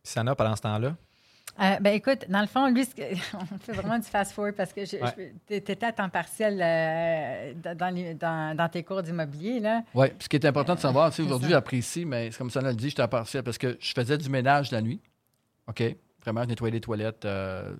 [0.03, 0.95] Sana, pendant ce temps-là,
[1.61, 3.03] Euh, ben écoute, dans le fond, lui, ce que-
[3.37, 5.35] on fait vraiment du fast-forward parce que tu Ouais.
[5.51, 9.59] étais à temps partiel euh, dans, dans les- dans- dans tes cours d'immobilier.
[9.59, 9.83] là.
[9.93, 12.49] Oui, ce qui est important de savoir, tu sais, C'est aujourd'hui, j'apprécie, mais c'est comme
[12.49, 14.99] ça, on le dit, j'étais à partiel parce que je faisais du ménage la nuit.
[15.67, 15.83] OK?
[16.23, 17.75] Vraiment, je nettoyais les toilettes, euh,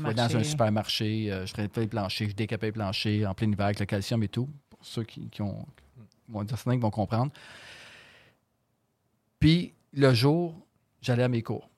[0.00, 1.30] je vais dans un Supermarché.
[1.32, 4.22] euh, je traînais les planchers, je décapais les planchers en plein hiver avec le calcium
[4.22, 4.48] et tout.
[4.70, 5.66] Pour ceux qui, qui ont,
[6.26, 7.30] qui vont, certains qui vont comprendre.
[9.38, 10.54] Puis, le jour,
[11.00, 11.68] j'allais à mes cours.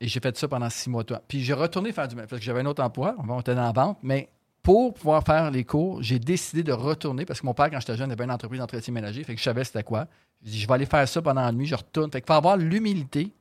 [0.00, 1.04] Et j'ai fait ça pendant six mois.
[1.04, 1.22] toi.
[1.28, 2.26] Puis, j'ai retourné faire du même.
[2.26, 3.14] Parce que j'avais un autre emploi.
[3.18, 3.98] On était dans la vente.
[4.02, 4.28] Mais
[4.62, 7.24] pour pouvoir faire les cours, j'ai décidé de retourner.
[7.24, 9.22] Parce que mon père, quand j'étais jeune, avait une entreprise d'entretien ménager.
[9.24, 10.06] Fait que je savais c'était quoi.
[10.44, 11.66] Je dis, je vais aller faire ça pendant la nuit.
[11.66, 12.10] Je retourne.
[12.10, 13.32] Fait qu'il faut avoir l'humilité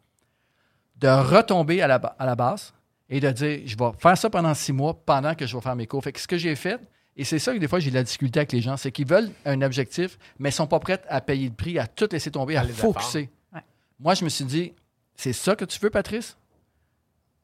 [0.98, 2.74] de retomber à la, ba- à la base
[3.12, 5.76] et de dire, je vais faire ça pendant six mois pendant que je vais faire
[5.76, 6.02] mes cours.
[6.02, 6.80] Fait que ce que j'ai fait,
[7.18, 8.78] Et c'est ça que des fois, j'ai de la difficulté avec les gens.
[8.78, 11.86] C'est qu'ils veulent un objectif, mais ils sont pas prêts à payer le prix, à
[11.86, 13.30] tout laisser tomber, à À les focuser.
[13.54, 13.60] Ouais.
[14.00, 14.74] Moi, je me suis dit,
[15.14, 16.38] c'est ça que tu veux, Patrice?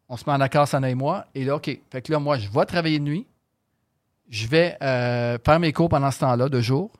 [0.07, 1.25] On se met en accord, Sana et moi.
[1.35, 1.69] Et là, OK.
[1.91, 3.27] Fait que là, moi, je vais travailler de nuit.
[4.29, 6.93] Je vais euh, faire mes cours pendant ce temps-là, de jour.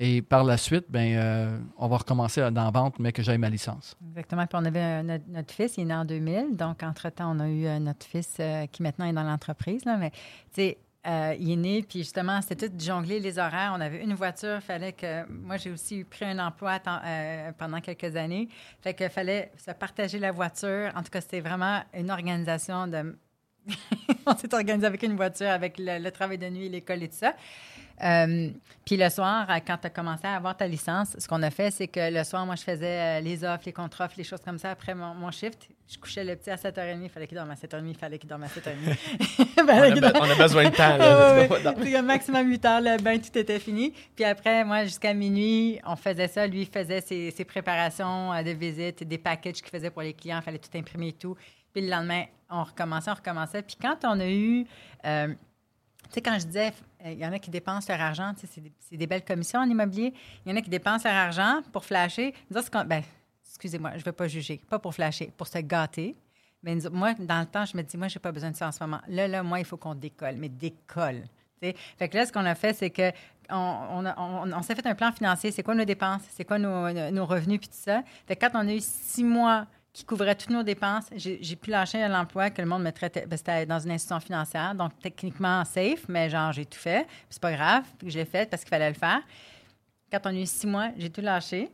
[0.00, 3.38] Et par la suite, ben, euh, on va recommencer dans la vente, mais que j'aille
[3.38, 3.96] ma licence.
[4.10, 4.46] Exactement.
[4.46, 6.56] Puis on avait un- notre, fils, il est né en 2000.
[6.56, 9.82] Donc, entre-temps, on a eu euh, notre fils euh, qui maintenant est dans l'entreprise.
[9.86, 10.16] Mais, tu
[10.52, 13.72] sais, euh, il est né, puis justement, c'était tout jongler les horaires.
[13.76, 15.28] On avait une voiture, fallait que.
[15.30, 18.48] Moi, j'ai aussi pris un emploi euh, pendant quelques années.
[18.80, 20.92] Fait qu'il fallait se partager la voiture.
[20.94, 23.16] En tout cas, c'était vraiment une organisation de.
[24.26, 27.16] on s'est organisé avec une voiture, avec le, le travail de nuit, l'école et tout
[27.16, 27.34] ça.
[28.02, 28.50] Euh,
[28.84, 31.50] puis le soir, euh, quand tu as commencé à avoir ta licence, ce qu'on a
[31.50, 34.40] fait, c'est que le soir, moi, je faisais euh, les offres, les contre-offres, les choses
[34.44, 34.70] comme ça.
[34.70, 37.00] Après mon, mon shift, je couchais le petit à 7h30.
[37.02, 37.88] Il fallait qu'il dorme à 7h30.
[37.88, 38.96] Il fallait qu'il dorme à 7h30.
[39.58, 40.96] On a, on a besoin de temps.
[40.96, 41.72] Là.
[41.74, 43.92] Puis, au maximum 8 heures, le bain, tout était fini.
[44.14, 46.46] Puis après, moi, jusqu'à minuit, on faisait ça.
[46.46, 50.38] Lui, faisait ses, ses préparations de visite, des packages qu'il faisait pour les clients.
[50.40, 51.36] Il fallait tout imprimer et tout.
[51.72, 53.62] Puis le lendemain, on recommençait, on recommençait.
[53.62, 54.66] Puis quand on a eu...
[55.04, 55.28] euh,
[56.08, 56.72] tu sais, quand je disais,
[57.04, 59.60] euh, il y en a qui dépensent leur argent, tu sais, c'est des, belles commissions
[59.60, 60.14] en immobilier.
[60.44, 62.34] Il y en a qui dépensent leur argent pour flasher.
[62.50, 63.02] Nous ben,
[63.46, 66.16] excusez-moi, je ne veux pas juger, pas pour flasher, pour se gâter.
[66.62, 68.68] Mais moi, dans le temps, je me dis, moi, je n'ai pas besoin de ça
[68.68, 69.00] en ce moment.
[69.08, 71.24] Là, là, moi, il faut qu'on décolle, mais décolle.
[71.60, 71.76] tu sais.
[71.98, 73.12] Fait que là, ce qu'on a fait, c'est que
[73.50, 74.04] on-
[74.54, 75.50] on s'est fait un plan financier.
[75.50, 76.22] C'est quoi nos dépenses?
[76.30, 77.60] C'est quoi nos, nos revenus?
[77.60, 78.02] Puis tout ça.
[78.26, 81.70] Fait que quand on a eu six mois qui couvrait toutes nos dépenses, j'ai pu
[81.70, 83.26] lâcher l'emploi que le monde me traitait.
[83.26, 87.06] ben, C'était dans une institution financière, donc techniquement safe, mais genre, j'ai tout fait.
[87.28, 89.20] C'est pas grave, je l'ai fait parce qu'il fallait le faire.
[90.12, 91.70] Quand on a eu six mois, j'ai tout lâché.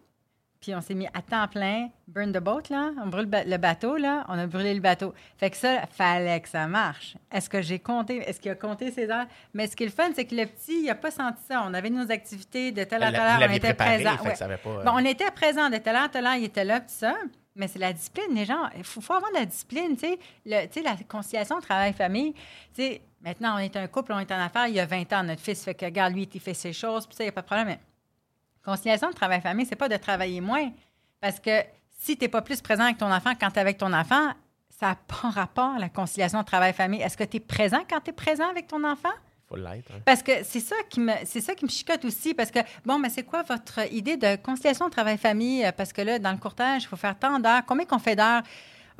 [0.60, 2.92] Puis on s'est mis à temps plein, burn the boat, là.
[3.02, 4.24] On brûle le bateau, là.
[4.28, 5.12] On a brûlé le bateau.
[5.36, 7.18] Fait que ça, fallait que ça marche.
[7.30, 8.26] Est-ce que j'ai compté?
[8.26, 9.26] Est-ce qu'il a compté ses heures?
[9.52, 11.62] Mais ce qui est le fun, c'est que le petit, il n'a pas senti ça.
[11.66, 14.16] On avait nos activités de telle à telle heure, on était présents.
[14.24, 14.34] Ouais.
[14.80, 17.14] euh, Bon, on était présents de telle heure, telle heure, il était là, tout ça.
[17.56, 18.68] Mais c'est la discipline, les gens.
[18.76, 20.82] Il faut, avoir de la discipline, tu sais.
[20.82, 22.32] La conciliation travail-famille.
[22.32, 22.40] Tu
[22.74, 24.66] sais, maintenant, on est un couple, on est en affaires.
[24.66, 27.06] Il y a 20 ans, notre fils fait que, regarde, lui, il fait ses choses,
[27.06, 27.68] puis ça, il n'y a pas de problème.
[27.68, 27.80] Mais
[28.64, 30.70] conciliation travail-famille, c'est pas de travailler moins.
[31.20, 33.78] Parce que si tu n'es pas plus présent avec ton enfant quand tu es avec
[33.78, 34.32] ton enfant,
[34.68, 37.00] ça n'a pas rapport, la conciliation travail-famille.
[37.00, 39.12] Est-ce que tu es présent quand tu es présent avec ton enfant?
[39.48, 39.90] Faut l'être.
[39.92, 40.00] hein.
[40.04, 42.98] Parce que c'est ça qui me c'est ça qui me chicote aussi parce que bon
[42.98, 45.64] mais c'est quoi votre idée de conciliation travail famille?
[45.76, 48.42] Parce que là dans le courtage il faut faire tant d'heures combien qu'on fait d'heures?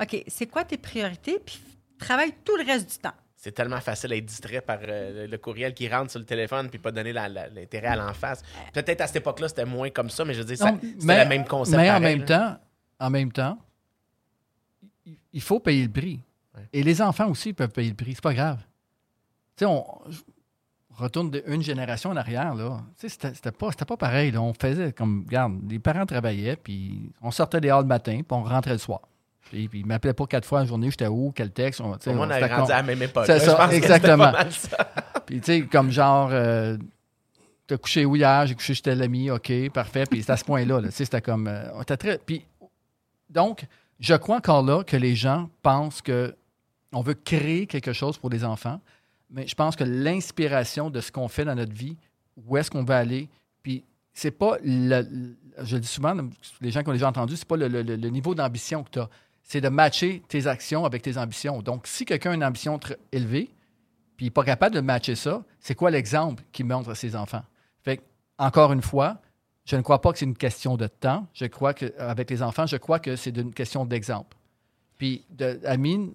[0.01, 1.39] OK c'est quoi tes priorités?
[1.45, 1.59] Puis
[1.97, 5.73] travaille tout le reste du temps C'est tellement facile d'être distrait par euh, le courriel
[5.73, 8.41] qui rentre sur le téléphone puis pas donner l'intérêt à l'en face.
[8.73, 11.45] Peut-être à cette époque-là, c'était moins comme ça, mais je veux dire, c'était le même
[11.45, 11.77] concept.
[11.77, 12.37] Mais en pareil, même là.
[12.99, 13.57] temps, en même temps,
[15.33, 16.19] il- faut payer le prix.
[16.55, 16.61] Ouais.
[16.73, 18.13] Et les enfants aussi peuvent payer le prix.
[18.15, 18.59] C'est pas grave.
[19.57, 19.71] Tu sais,
[20.97, 22.81] retourne d'une génération en arrière, là.
[22.95, 24.31] C'était pas, pas pareil.
[24.31, 24.41] là.
[24.41, 28.37] On faisait comme, regarde, les parents travaillaient, puis on sortait des halls le matin, puis
[28.37, 29.01] on rentrait le soir.
[29.49, 31.81] Puis, puis ils m'appelaient pas quatre fois la journée, j'étais où, quel texte.
[31.81, 33.25] On, moi, on a grandi à la même époque.
[33.27, 33.67] C'est là.
[33.67, 34.25] ça, exactement.
[34.25, 34.77] pas mal ça.
[35.25, 36.77] puis, tu sais, comme genre, euh,
[37.67, 38.47] t'as couché où hier?
[38.47, 40.05] J'ai couché chez tel ami, OK, parfait.
[40.09, 40.87] Puis, c'est à ce point-là, là.
[40.87, 41.47] Tu sais, c'était comme.
[41.47, 42.17] euh, on très.
[42.17, 42.45] Puis,
[43.29, 43.65] donc,
[43.99, 46.35] je crois encore là que les gens pensent que
[46.91, 48.79] on veut créer quelque chose pour les enfants,
[49.35, 51.97] mais je pense que l'inspiration de ce qu'on fait dans notre vie,
[52.37, 53.29] où est-ce qu'on veut aller,
[53.61, 56.15] puis c'est pas le, je le dis souvent,
[56.61, 59.09] les gens qui ont déjà entendu, c'est pas le, niveau d'ambition que tu as,
[59.43, 61.61] c'est de matcher tes actions avec tes ambitions.
[61.61, 63.51] Donc, si quelqu'un a une ambition très élevée,
[64.15, 67.13] puis il n'est pas capable de matcher ça, c'est quoi l'exemple qu'il montre à ses
[67.13, 67.43] enfants?
[67.83, 68.03] Fait que,
[68.37, 69.17] encore une fois,
[69.65, 71.27] je ne crois pas que c'est une question de temps.
[71.33, 74.37] Je crois qu'avec les enfants, je crois que c'est une question d'exemple.
[74.97, 76.13] Puis, de, Amine,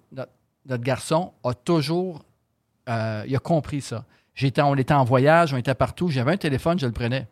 [0.65, 2.25] notre garçon, a toujours.
[2.91, 4.05] Euh, il a compris ça.
[4.35, 6.09] J'étais, on était en voyage, on était partout.
[6.09, 7.27] J'avais un téléphone, je le prenais.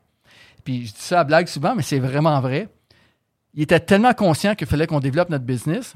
[0.63, 2.67] Puis, je dis ça à blague souvent, mais c'est vraiment vrai.
[3.53, 5.93] Il était tellement conscient qu'il fallait qu'on développe notre business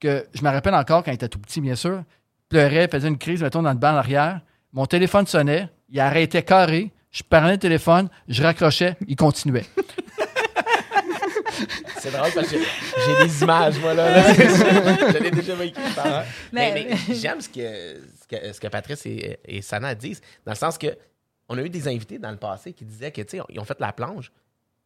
[0.00, 2.02] que je me rappelle encore quand il était tout petit, bien sûr.
[2.48, 4.40] Pleurait, faisait une crise, mettons, dans le banc en arrière.
[4.72, 6.92] Mon téléphone sonnait, il arrêtait carré.
[7.10, 9.64] Je parlais le téléphone, je raccrochais, il continuait.
[11.98, 14.10] C'est drôle parce que j'ai- des images, moi, là.
[14.10, 14.34] là.
[14.34, 15.80] je l'ai déjà vécu.
[16.52, 17.96] Mais, Mais- mais j'aime ce que,
[18.30, 20.96] ce, que, ce que Patrice et, Sana disent, dans le sens que
[21.48, 23.92] on a eu des invités dans le passé qui disaient que, ils ont fait la
[23.92, 24.32] plonge,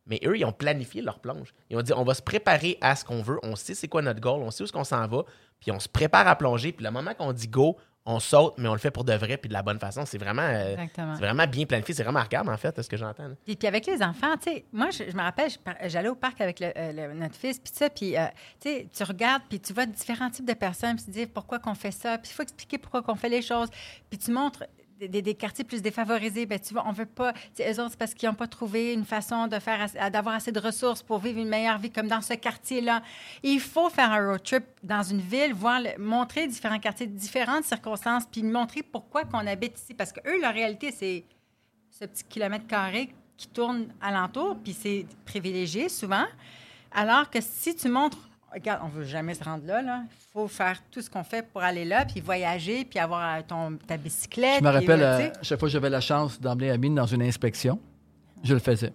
[0.07, 1.55] mais eux, ils ont planifié leur plonge.
[1.71, 4.03] Ils ont dit, on va se préparer à ce qu'on veut, on sait c'est quoi
[4.03, 5.25] notre goal, on sait où est-ce qu'on s'en va,
[5.61, 7.77] puis on se prépare à plonger, puis le moment qu'on dit go,
[8.11, 10.05] on saute, mais on le fait pour de vrai, puis de la bonne façon.
[10.07, 10.75] C'est vraiment, euh,
[11.15, 13.29] c'est vraiment bien planifié, c'est regarde, en fait, ce que j'entends.
[13.45, 15.51] Puis, puis avec les enfants, tu sais, moi, je, je me rappelle,
[15.87, 18.27] j'allais au parc avec le- euh, le- notre fils, puis ça, puis, euh,
[18.61, 21.27] tu sais, tu regardes, puis tu vois différents types de personnes, puis tu te dis
[21.27, 23.69] pourquoi qu'on fait ça, puis il faut expliquer pourquoi qu'on fait les choses,
[24.09, 24.65] puis tu montres,
[25.09, 27.33] des, quartiers plus défavorisés, ben, tu vois, on veut pas.
[27.61, 31.19] Eux autres, c'est parce qu'ils n'ont pas trouvé une façon d'avoir assez de ressources pour
[31.19, 33.03] vivre une meilleure vie comme dans ce quartier-là.
[33.43, 38.25] Il faut faire un road trip dans une ville, voir, montrer différents quartiers, différentes circonstances,
[38.31, 39.95] puis montrer pourquoi qu'on habite ici.
[39.95, 41.25] Parce que eux, leur réalité, c'est
[41.91, 46.27] ce petit kilomètre carré qui tourne alentour, puis c'est privilégié souvent.
[46.93, 50.03] Alors que si tu montres, regarde, on veut jamais se rendre là, là.
[50.05, 53.43] Il faut faire tout ce qu'on fait pour aller là, puis voyager, puis avoir euh,
[53.47, 54.61] ton, ta bicyclette.
[54.61, 57.23] Je me rappelle, euh, euh, chaque fois que j'avais la chance d'emmener Amine dans une
[57.23, 57.81] inspection,
[58.45, 58.93] je le faisais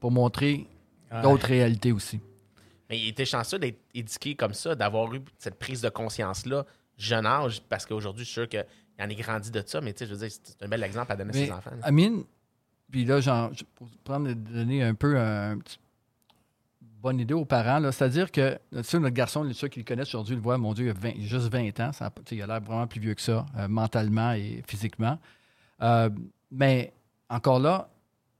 [0.00, 0.66] pour montrer
[1.12, 1.22] Ouais.
[1.22, 2.20] d'autres réalités aussi.
[2.88, 6.64] Mais il était chanceux d'être éduqué comme ça, d'avoir eu cette prise de conscience-là,
[6.96, 8.64] jeune âge, parce qu'aujourd'hui, je suis sûr qu'il
[9.00, 11.10] en est grandi de ça, mais tu sais, je veux dire, c'est un bel exemple
[11.10, 11.70] à donner à ses enfants.
[11.72, 11.78] là.
[11.82, 12.22] Amine,
[12.92, 15.78] puis là, genre, pour prendre, donner un peu un, petit-
[17.00, 20.36] bonne idée aux parents, c'est-à-dire que, tu sais, notre garçon, ceux qui le connaissent aujourd'hui
[20.36, 21.90] le voient, mon Dieu, il a, 20 il a juste 20 ans,
[22.30, 25.18] il a l'air vraiment plus vieux que ça, euh, mentalement et physiquement.
[25.82, 26.10] Euh,
[26.50, 26.92] mais
[27.28, 27.88] encore là,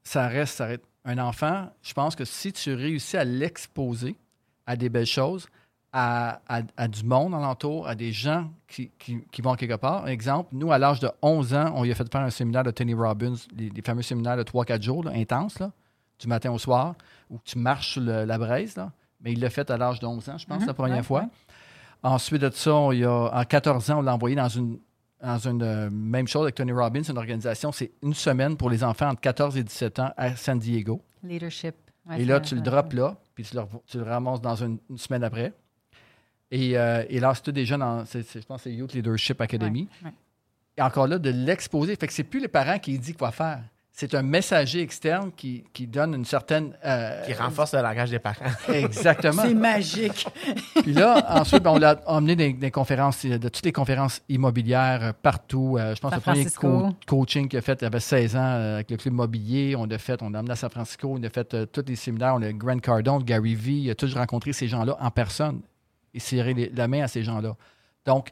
[0.02, 0.68] ça reste, ça
[1.04, 1.70] un enfant.
[1.82, 4.16] Je pense que si tu réussis à l'exposer
[4.66, 5.48] à des belles choses,
[5.92, 8.90] à, du monde alentour, à des gens qui,
[9.42, 10.06] vont quelque part.
[10.08, 12.70] Exemple, nous, à l'âge de 11 ans, on lui a fait faire un séminaire de
[12.70, 15.58] Tony Robbins, les, fameux séminaires de 3-4 jours, intenses,
[16.20, 16.94] du matin au soir,
[17.30, 18.76] où tu marches sur le- la braise.
[18.76, 18.92] Là.
[19.20, 21.02] Mais il l'a fait à l'âge de 11 ans, je pense, Mhm, la première ouais,
[21.02, 21.20] fois.
[21.22, 21.28] ouais.
[22.02, 24.78] Ensuite de ça, on a, en 14 ans, on l'a envoyé dans une,
[25.22, 27.72] dans une euh, même chose avec Tony Robbins, une organisation.
[27.72, 31.02] C'est une semaine pour les enfants entre 14 et 17 ans à San Diego.
[31.22, 31.74] Leadership.
[32.08, 34.78] Ouais, Et là, tu le drops là, puis tu le, tu le ramasses dans une,
[34.88, 35.52] une semaine après.
[36.50, 39.40] Et, euh, et là, c'est tous des jeunes, en- je pense que c'est Youth Leadership
[39.40, 39.86] Academy.
[40.78, 41.94] Et encore là, de l'exposer.
[41.96, 43.60] Fait que c'est plus les parents qui disent quoi faire.
[44.00, 46.72] C'est un messager externe qui, qui donne une certaine.
[46.86, 48.46] euh, Qui renforce le langage des parents.
[48.72, 49.42] Exactement.
[49.42, 50.26] C'est magique.
[50.82, 54.22] Puis là, ensuite, ben, on l'a emmené des, des conférences, euh, de toutes les conférences
[54.30, 55.76] immobilières euh, partout.
[55.78, 58.36] Euh, je pense que San le premier co- coaching qu'il a fait, il avait 16
[58.36, 59.74] ans euh, avec le club immobilier.
[59.76, 61.96] On a fait, on l'a emmené à San Francisco, on a fait euh, tous les
[61.96, 62.34] séminaires.
[62.36, 65.60] On a Grant Cardone, Gary Vee, il a toujours rencontré ces gens-là en personne
[66.14, 67.54] et serré les- la main à ces gens-là.
[68.06, 68.30] Donc,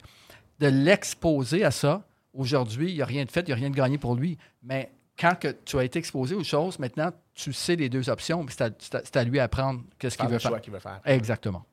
[0.59, 2.01] de l'exposer à ça,
[2.33, 4.35] aujourd'hui, il n'y a rien de fait, il n'y a rien de gagné pour lui.
[4.63, 8.45] Mais quand que tu as été exposé aux choses, maintenant, tu sais les deux options,
[8.45, 10.51] puis c'est à, lui d'apprendre qu'est-ce qu'il le veut faire.
[10.51, 11.01] choix qu'il veut faire.
[11.05, 11.65] Exactement.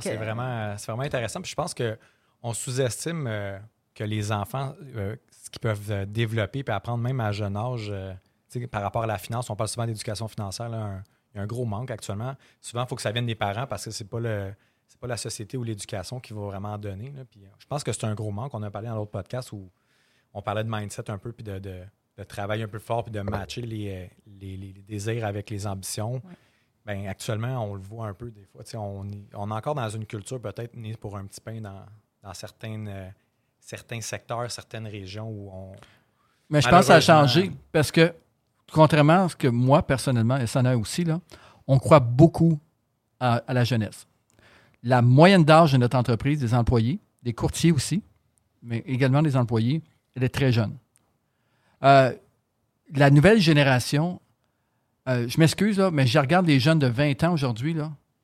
[0.00, 1.40] C'est vraiment, c'est vraiment intéressant.
[1.40, 3.58] Puis je pense qu'on sous-estime euh,
[3.94, 7.88] que les enfants, euh, ce qu'ils peuvent euh, développer et apprendre même à jeune âge,
[7.90, 8.12] euh,
[8.50, 10.68] tu sais, par rapport à la finance, on parle souvent d'éducation financière.
[10.68, 11.02] là, un-
[11.34, 12.34] il y a un gros manque actuellement.
[12.60, 14.54] Souvent, il faut que ça vienne des parents parce que c'est pas le
[14.86, 17.12] c'est pas la société ou l'éducation qui va vraiment donner.
[17.14, 17.22] là.
[17.30, 18.54] Puis, je pense que c'est un gros manque.
[18.54, 19.70] On a parlé dans l'autre podcast où
[20.32, 21.82] on parlait de mindset un peu, puis de, de,
[22.18, 24.06] de travailler un peu fort, puis de matcher les, euh,
[24.40, 26.20] les, les- les désirs avec les ambitions.
[26.84, 28.62] Ben, actuellement, on le voit un peu des fois.
[28.80, 31.84] On, est- on est encore dans une culture peut-être née pour un petit pain dans,
[32.22, 33.08] dans certaines, euh,
[33.60, 35.72] certains secteurs, certaines régions où on.
[36.50, 38.12] Mais je pense que ça a changé parce que,
[38.72, 41.20] contrairement à ce que moi, personnellement, et Sana aussi, là,
[41.66, 42.58] on croit beaucoup
[43.20, 44.06] à, à la jeunesse.
[44.82, 48.02] La moyenne d'âge de notre entreprise, des employés, des courtiers aussi,
[48.62, 49.82] mais également des employés,
[50.16, 50.74] elle est très jeune.
[51.84, 52.12] Euh,
[52.94, 54.20] la nouvelle génération,
[55.08, 57.76] euh, je m'excuse, mais je regarde les jeunes de 20 ans aujourd'hui,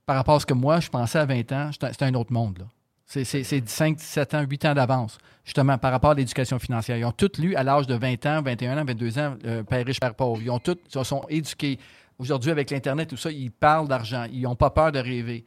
[0.07, 2.67] par rapport à ce que moi, je pensais à 20 ans, c'était un autre monde.
[3.07, 6.97] C'est- C'est c'est 5, 17 ans, 8 ans d'avance, justement, par rapport à l'éducation financière.
[6.97, 9.85] Ils ont tous lu à l'âge de 20 ans, 21 ans, 22 ans, euh, Père
[9.85, 10.41] riche, Père pauvre.
[10.43, 11.79] Ils ont tous, ils sont éduqués.
[12.19, 14.25] Aujourd'hui, avec l'Internet, tout ça, ils parlent d'argent.
[14.33, 15.45] Ils n'ont pas peur de rêver.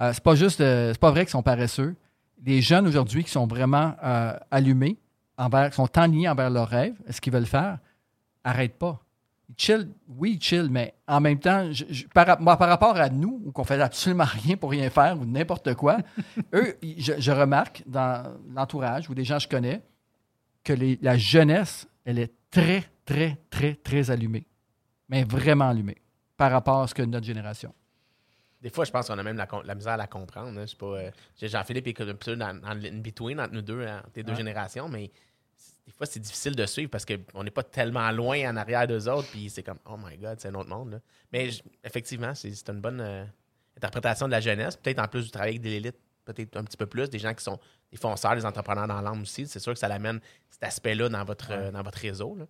[0.00, 1.96] Euh, c'est pas juste, c'est pas vrai qu'ils sont paresseux.
[2.44, 3.94] Les jeunes aujourd'hui qui sont vraiment
[4.50, 4.96] allumés,
[5.40, 7.78] envers, sont enlignés envers leurs rêves, ce qu'ils veulent faire,
[8.44, 9.00] arrêtent pas.
[9.48, 12.96] Ils chill, oui, ils chill, mais en même temps, je- je- par, moi, par rapport
[12.96, 15.98] à nous, où qu'on fait absolument rien pour rien faire ou n'importe quoi,
[16.54, 19.82] eux, je, je remarque dans l'entourage ou des gens que je connais
[20.62, 24.46] que les- la jeunesse, elle est très, très, très, très allumée.
[25.08, 25.96] Mais vraiment allumée
[26.36, 27.74] par rapport à ce que notre génération.
[28.62, 30.48] Des fois, je pense qu'on a même la, misère à la comprendre.
[30.58, 30.62] hein.
[30.62, 33.98] Je sais pas, euh, Jean-Philippe est un peu dans, dans l'in-between entre nous deux, hein,
[34.00, 34.36] entre les deux Ouais.
[34.38, 35.10] générations, mais
[35.86, 39.08] des fois, c'est difficile de suivre parce qu'on n'est pas tellement loin en arrière d'eux
[39.08, 40.90] autres, puis c'est comme, oh my God, c'est un autre monde.
[40.92, 41.00] là.
[41.32, 43.24] Mais je- effectivement, c'est une bonne euh,
[43.76, 44.76] interprétation de la jeunesse.
[44.76, 47.34] Peut-être en plus du travail avec des élites, peut-être un petit peu plus, des gens
[47.34, 47.58] qui sont
[47.90, 49.46] des fonceurs, des entrepreneurs dans l'âme aussi.
[49.46, 52.36] C'est sûr que ça l'amène cet aspect-là dans votre, euh, dans votre réseau.
[52.36, 52.46] là.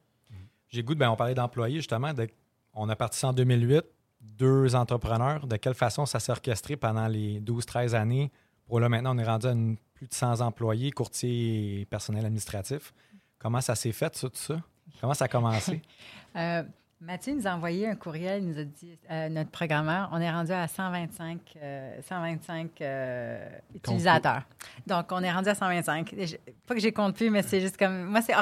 [0.68, 2.12] J'ai goût de, ben, on parlait d'employés justement.
[2.12, 2.28] de-
[2.74, 3.84] on a parti ça en 2008,
[4.20, 5.46] deux entrepreneurs.
[5.46, 8.30] De quelle façon ça s'est orchestré pendant les 12-13 années?
[8.66, 12.24] Pour là, maintenant, on est rendu à une- plus de 100 employés, courtiers et personnel
[12.24, 12.94] administratif.
[13.38, 14.56] Comment ça s'est fait, ça, tout ça?
[14.98, 15.82] Comment ça a commencé?
[16.36, 16.62] Euh,
[17.00, 20.30] Mathieu nous a envoyé un courriel, il nous a dit, euh, notre programmeur, on est
[20.30, 24.42] rendu à 125, euh, 125 euh, utilisateurs.
[24.86, 26.12] Donc, on est rendu à 125.
[26.12, 26.36] Et je-
[26.66, 28.04] Pas que j'ai compte plus, mais c'est juste comme.
[28.04, 28.34] Moi, c'est,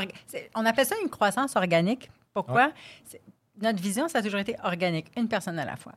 [0.55, 2.11] on appelle ça une croissance organique.
[2.35, 2.73] Pourquoi?
[3.63, 5.95] Notre vision, ça a toujours été organique, une personne à la fois.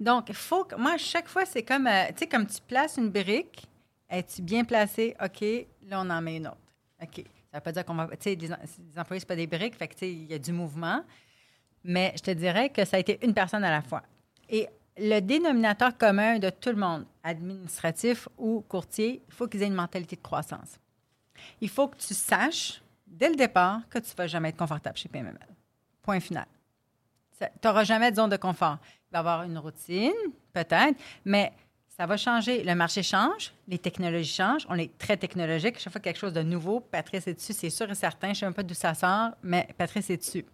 [0.00, 0.74] Donc, il faut que.
[0.74, 1.88] Moi, chaque fois, c'est comme.
[2.08, 3.68] tu sais, comme tu places une brique,
[4.10, 5.16] es-tu bien placé?
[5.22, 5.40] OK,
[5.86, 6.58] là, on en met une autre.
[7.02, 7.16] OK.
[7.50, 8.06] Ça ne veut pas dire qu'on va.
[8.08, 10.34] Tu sais, les, les employés, ce pas des briques, fait que, tu sais, il y
[10.34, 11.02] a du mouvement.
[11.84, 14.02] Mais je te dirais que ça a été une personne à la fois.
[14.48, 14.68] Et
[14.98, 19.74] le dénominateur commun de tout le monde, administratif ou courtier, il faut qu'ils aient une
[19.74, 20.78] mentalité de croissance.
[21.60, 24.96] Il faut que tu saches, dès le départ, que tu ne vas jamais être confortable
[24.96, 25.38] chez PMML.
[26.02, 26.46] Point final.
[27.38, 28.78] Tu n'auras jamais de zone de confort.
[28.82, 30.12] Il va y avoir une routine,
[30.52, 31.52] peut-être, mais
[31.98, 32.62] ça va changer.
[32.62, 34.66] Le marché change, les technologies changent.
[34.68, 35.80] On est très technologique.
[35.80, 38.28] Chaque fois quelque chose de nouveau, Patrice est dessus, c'est sûr et certain.
[38.28, 40.46] Je ne sais même pas d'où ça sort, mais Patrice est dessus.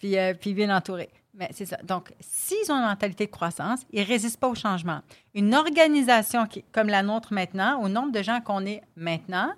[0.00, 1.08] Puis, euh, puis bien entouré.
[1.34, 1.76] Mais c'est ça.
[1.84, 5.00] Donc, s'ils ont une mentalité de croissance, ils ne résistent pas au changement.
[5.34, 9.52] Une organisation qui, comme la nôtre maintenant, au nombre de gens qu'on est maintenant,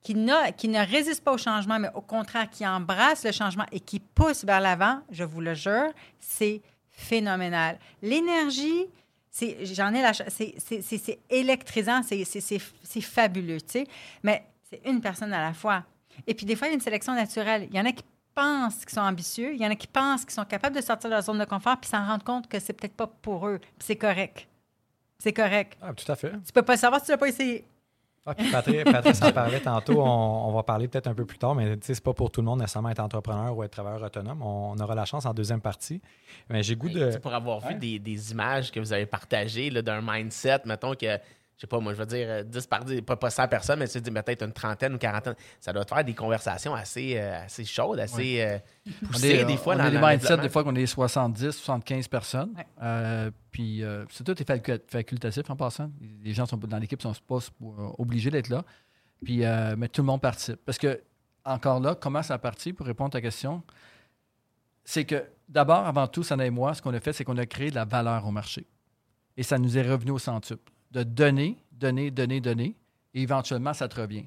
[0.00, 0.14] qui,
[0.56, 4.00] qui ne résiste pas au changement, mais au contraire, qui embrasse le changement et qui
[4.00, 7.78] pousse vers l'avant, je vous le jure, c'est phénoménal.
[8.00, 8.86] L'énergie,
[9.62, 13.86] j'en ai la c'est, électrisant, c'est, fabuleux, tu sais.
[14.22, 15.84] Mais c'est une personne à la fois.
[16.26, 17.68] Et puis, des fois, il y a une sélection naturelle.
[17.70, 20.24] Il y en a qui pensent qu'ils sont ambitieux, il y en a qui pensent
[20.24, 22.60] qu'ils sont capables de sortir de leur zone de confort, puis s'en rendre compte que
[22.60, 23.58] c'est peut-être pas pour eux.
[23.58, 24.48] Puis c'est correct.
[25.18, 25.76] C'est correct.
[25.82, 26.30] Ah, tout à fait.
[26.46, 27.64] Tu peux pas savoir si tu l'as pas essayé.
[28.26, 31.38] Ah, puis Patrice, Patrice en parlait tantôt, on, on va parler peut-être un peu plus
[31.38, 34.42] tard, mais c'est pas pour tout le monde nécessairement être entrepreneur ou être travailleur autonome.
[34.42, 36.02] On, on aura la chance en deuxième partie.
[36.50, 37.16] Mais j'ai goût de.
[37.18, 37.74] Pour avoir vu Ouais.
[37.74, 41.18] des, des images que vous avez partagées d'un mindset, mettons que,
[41.58, 43.80] je sais pas, moi, je veux dire euh, 10 par 10, pas, pas 100 personnes,
[43.80, 47.18] mais tu dis peut-être une trentaine ou quarantaine, ça doit te faire des conversations assez,
[47.18, 48.58] euh, assez chaudes, assez euh,
[49.02, 49.74] On poussées, est, des fois.
[49.74, 52.52] on dans a des mindsets, des fois qu'on est 70, 75 personnes.
[52.56, 52.66] Ouais.
[52.80, 55.90] Euh, puis euh, c'est tout est facu- facultatif en passant.
[56.22, 58.62] Les gens sont, dans l'équipe sont pas euh, obligés d'être là.
[59.24, 60.60] Puis, euh, mais tout le monde participe.
[60.64, 61.02] Parce que,
[61.44, 63.64] encore là, comment ça a parti pour répondre à ta question?
[64.84, 67.46] C'est que d'abord, avant tout, Sana et moi, ce qu'on a fait, c'est qu'on a
[67.46, 68.64] créé de la valeur au marché.
[69.36, 70.70] Et ça nous est revenu au centuple.
[70.90, 72.74] De donner, donner, donner, donner.
[73.14, 74.24] Et éventuellement, ça te revient.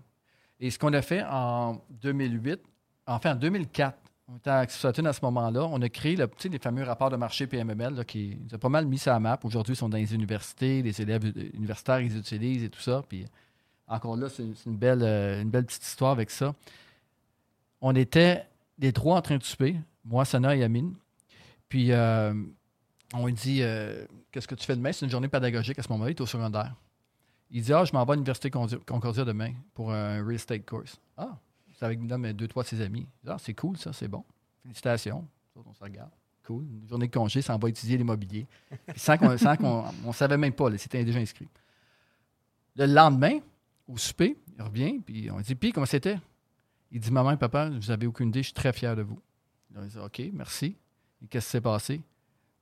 [0.59, 2.59] Et ce qu'on a fait en 2008,
[3.07, 3.97] enfin en 2004,
[4.27, 7.17] on était à Sutton à ce moment-là, on a créé le, les fameux rapports de
[7.17, 9.39] marché PMML qui nous a pas mal mis ça à map.
[9.43, 13.03] Aujourd'hui, ils sont dans les universités, les élèves universitaires, ils utilisent et tout ça.
[13.09, 13.25] Puis
[13.87, 16.53] encore là, c'est une belle, euh, une belle petite histoire avec ça.
[17.81, 18.45] On était
[18.79, 20.93] les trois en train de souper, moi, Sana et Amine.
[21.67, 22.33] Puis euh,
[23.13, 24.91] on dit euh, Qu'est-ce que tu fais demain?
[24.91, 26.73] C'est une journée pédagogique à ce moment-là, il est au secondaire.
[27.49, 30.99] Il dit Ah, je m'en vais à l'Université Concordia demain pour un real estate course.
[31.17, 31.37] Ah,
[31.73, 33.07] c'est avec deux, trois de ses amis.
[33.23, 34.23] Il dit, Ah, c'est cool, ça, c'est bon.
[34.63, 35.27] Félicitations.
[35.55, 36.11] On se regarde.
[36.45, 36.63] Cool.
[36.63, 38.47] Une journée de congé, ça en va étudier l'immobilier.
[38.95, 39.35] Sans qu'on
[40.05, 41.47] on savait même pas, c'était déjà inscrit.
[42.75, 43.39] Le lendemain,
[43.87, 46.17] au souper, il revient, puis on dit Puis, comment c'était?
[46.91, 49.19] Il dit Maman et papa, vous n'avez aucune idée, je suis très fier de vous.
[49.75, 50.75] Il dit OK, merci.
[51.23, 52.01] Et qu'est-ce qui s'est passé?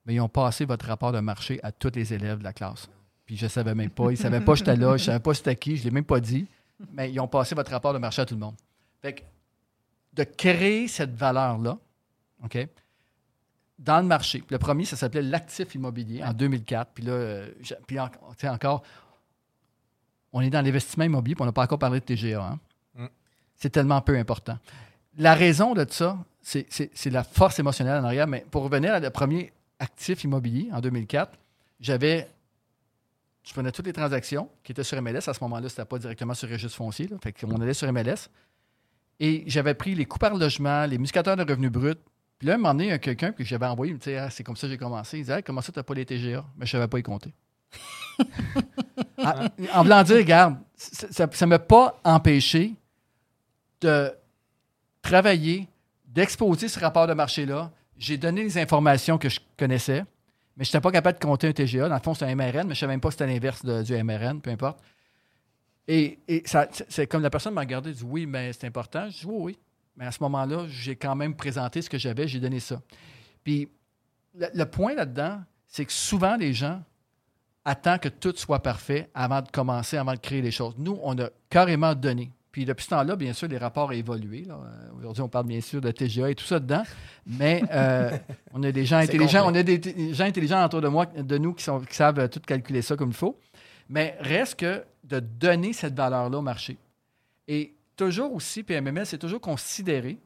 [0.06, 2.90] Mais ils ont passé votre rapport de marché à tous les élèves de la classe.
[3.26, 4.06] Puis je ne savais même pas.
[4.06, 4.88] Ils ne savaient pas que j'étais là.
[4.98, 5.76] Je ne savais pas c'était qui.
[5.78, 6.48] Je ne l'ai même pas dit.
[6.94, 8.56] Mais ils ont passé votre rapport de marché à tout le monde.
[9.02, 9.22] Fait que
[10.14, 11.78] de créer cette valeur-là,
[12.44, 12.58] OK,
[13.78, 14.44] dans le marché.
[14.50, 16.92] Le premier, ça s'appelait l'actif immobilier en 2004.
[16.94, 17.52] Puis là, euh,
[17.86, 18.10] puis en-
[18.46, 18.82] encore,
[20.34, 22.42] on est dans l'investissement immobilier, puis on n'a pas encore parlé de TGA.
[22.44, 22.60] hein.
[22.96, 23.06] Mm.
[23.56, 24.58] C'est tellement peu important.
[25.18, 28.28] La raison de ça, c'est la force émotionnelle en arrière.
[28.28, 31.38] Mais pour revenir à le premier actif immobilier en 2004,
[31.80, 32.30] j'avais.
[33.44, 35.28] Je prenais toutes les transactions qui étaient sur MLS.
[35.28, 37.08] À ce moment-là, c'était pas directement sur registre foncier.
[37.08, 38.30] Là, fait qu'on allait sur MLS.
[39.20, 41.96] Et j'avais pris les coûts par logement, les musicateurs de revenus bruts.
[42.38, 44.30] Puis là, un moment donné, il y a quelqu'un que j'avais envoyé, il me Ah,
[44.30, 45.18] c'est comme ça que j'ai commencé.
[45.18, 47.00] Il disait Hey, Comment ça, tu n'as pas les TGA Mais je ne savais pas
[47.00, 47.34] y compter.
[49.22, 52.74] Ah, en voulant dire, regarde, ça ne m'a pas empêché
[53.82, 54.14] de
[55.02, 55.68] travailler,
[56.06, 57.70] d'exposer ce rapport de marché-là.
[58.00, 60.06] J'ai donné les informations que je connaissais,
[60.56, 61.90] mais je n'étais pas capable de compter un TGA.
[61.90, 63.64] Dans le fond, c'est un MRN, mais je ne savais même pas que c'était l'inverse
[63.64, 64.80] du MRN, peu importe.
[65.88, 66.20] Et,
[66.88, 69.10] c'est comme la personne m'a regardé et dit Oui, mais c'est important.
[69.10, 69.60] Je dis Oui, oui.
[69.98, 72.82] Mais à ce moment-là, j'ai quand même présenté ce que j'avais, j'ai donné ça.
[73.44, 73.68] Puis
[74.34, 76.82] le, le point là-dedans, c'est que souvent les gens
[77.66, 80.74] attendent que tout soit parfait avant de commencer, avant de créer les choses.
[80.78, 82.32] Nous, on a carrément donné.
[82.52, 84.48] Puis depuis ce temps-là, bien sûr, les rapports ont évolué.
[84.98, 86.84] Aujourd'hui, on parle bien sûr de TGA et tout ça dedans,
[87.26, 88.18] mais euh,
[88.54, 89.58] on a des gens intelligents, complet.
[89.58, 92.20] on a des, des gens intelligents autour de moi, de nous, qui, sont, qui savent
[92.20, 93.40] euh, tout calculer ça comme il faut.
[93.88, 96.78] Mais reste que de donner cette valeur-là au marché.
[97.48, 100.20] Et toujours aussi, PMML, c'est toujours considéré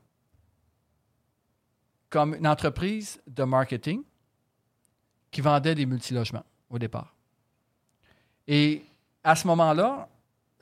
[2.10, 4.04] comme une entreprise de marketing
[5.32, 7.16] qui vendait des multilogements au départ.
[8.48, 8.84] Et
[9.24, 10.08] à ce moment-là,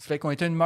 [0.02, 0.60] ça fait qu'on était une,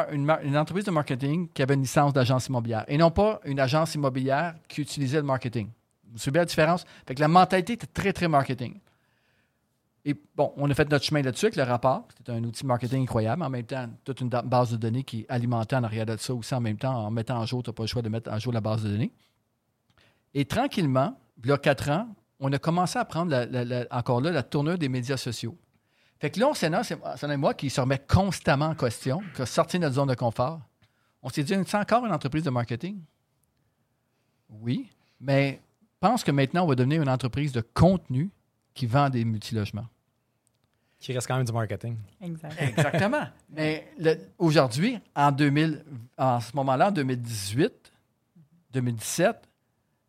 [0.56, 4.56] entreprise de marketing qui avait une licence d'agence immobilière et non pas une agence immobilière
[4.70, 5.70] qui utilisait le marketing.
[6.10, 6.86] Vous suivez la différence?
[7.06, 8.80] Fait que la mentalité était très, très marketing.
[10.06, 12.08] Et bon, on a fait notre chemin là-dessus avec le rapport.
[12.16, 13.44] C'était un outil marketing incroyable.
[13.44, 16.56] En même temps, toute une base de données qui alimentait en arrière de ça aussi.
[16.56, 18.40] En même temps, en mettant en jour, tu n'as pas le choix de mettre en
[18.40, 19.12] jour la base de données.
[20.34, 22.08] Et tranquillement, il y a quatre ans,
[22.40, 23.36] on a commencé à prendre
[23.92, 25.58] encore là la tournure des médias sociaux.
[26.20, 29.46] Fait que là, on c'est et moi qui se remet constamment en question, qui a
[29.46, 30.62] sorti de notre zone de confort.
[31.22, 33.02] On s'est dit, c'est encore une entreprise de marketing?
[34.50, 34.90] Oui,
[35.20, 35.60] mais
[36.00, 38.30] pense que maintenant, on va devenir une entreprise de contenu
[38.74, 39.88] qui vend des multilogements.
[41.00, 41.98] Qui reste quand même du marketing.
[42.22, 42.56] Exact.
[42.62, 43.28] Exactement.
[43.50, 43.92] Mais
[44.38, 45.84] aujourd'hui, en, 2000,
[46.18, 47.92] en ce moment-là, en 2018,
[48.72, 49.50] 2017,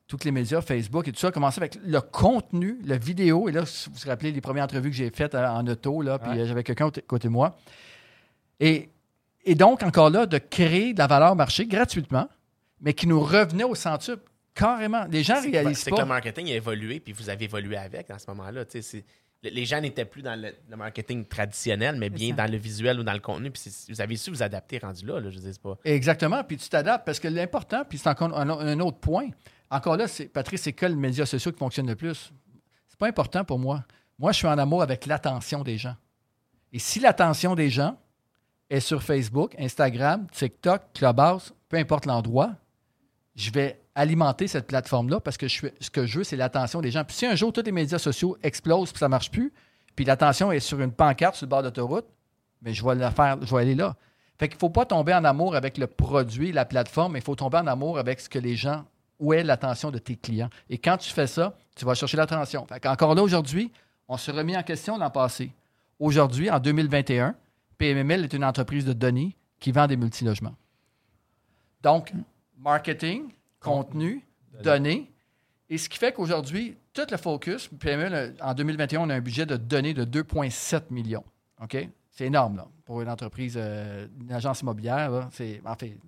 [0.09, 3.49] tous les médias, Facebook et tout ça, commençaient avec le contenu, la vidéo.
[3.49, 6.19] Et là, vous vous rappelez les premières entrevues que j'ai faites euh, en auto, là,
[6.19, 6.41] puis Ouais.
[6.41, 7.57] euh, j'avais quelqu'un à côté de moi.
[8.61, 8.89] Et,
[9.45, 12.29] et donc, encore là, de créer de la valeur marché gratuitement,
[12.81, 14.23] mais qui nous revenait au centuple.
[14.55, 15.05] Carrément.
[15.11, 16.03] Les gens réalisent c'est que pas.
[16.03, 18.65] le marketing a évolué, puis vous avez évolué avec à ce moment-là.
[18.67, 19.05] Sais,
[19.43, 23.03] Les gens n'étaient plus dans le, le marketing traditionnel, mais bien dans le visuel ou
[23.03, 23.51] dans le contenu.
[23.51, 25.21] Puis vous avez su vous adapter rendu là.
[25.21, 25.77] là je dis pas.
[25.85, 26.43] Exactement.
[26.43, 29.29] Puis tu t'adaptes parce que l'important, puis c'est encore un, un autre point.
[29.71, 32.33] Encore là, Patrice, c'est que les médias sociaux qui fonctionnent le plus?
[32.89, 33.85] C'est pas important pour moi.
[34.19, 35.97] Moi, je suis en amour avec l'attention des gens.
[36.73, 37.99] Et si l'attention des gens
[38.71, 42.53] est sur Facebook, Instagram, TikTok, Clubhouse, peu importe l'endroit,
[43.35, 47.05] je vais alimenter cette plateforme-là parce que ce que je veux, c'est l'attention des gens.
[47.05, 49.53] Puis si un jour, tous les médias sociaux explosent puis ça marche plus,
[49.95, 52.07] puis l'attention est sur une pancarte sur le bord d'autoroute,
[52.63, 53.97] mais je vais la faire, je vais aller là.
[54.39, 57.25] Fait qu'il ne faut pas tomber en amour avec le produit, la plateforme, mais il
[57.25, 58.85] faut tomber en amour avec ce que les gens,
[59.19, 60.51] où est l'attention de tes clients.
[60.69, 62.67] Et quand tu fais ça, tu vas chercher l'attention.
[62.67, 63.73] Fait qu'encore là, aujourd'hui,
[64.09, 65.53] on se remet en question l'an passé.
[65.99, 67.35] Aujourd'hui, en 2021,
[67.79, 70.55] PMML est une entreprise de données qui vend des multilogements.
[71.83, 72.13] Donc,
[72.59, 74.25] marketing, contenu,
[74.63, 75.11] données.
[75.69, 79.47] Et ce qui fait qu'aujourd'hui, tout le focus, PME, en 2021, on a un budget
[79.47, 81.25] de données de 2,7 millions.
[81.63, 81.77] OK?
[82.11, 85.11] C'est énorme, là, pour une entreprise, euh, une agence immobilière.
[85.11, 85.29] là.
[85.33, 85.99] C'est, en fait,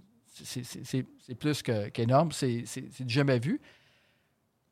[0.44, 2.32] c'est, plus qu'énorme.
[2.32, 2.64] C'est,
[3.06, 3.60] jamais vu.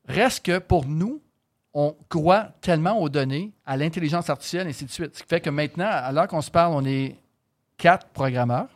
[0.06, 1.22] Reste que pour nous,
[1.74, 5.16] on croit tellement aux données, à l'intelligence artificielle, et ainsi de suite.
[5.16, 7.16] Ce qui fait que maintenant, à l'heure qu'on se parle, on est
[7.76, 8.68] quatre programmeurs.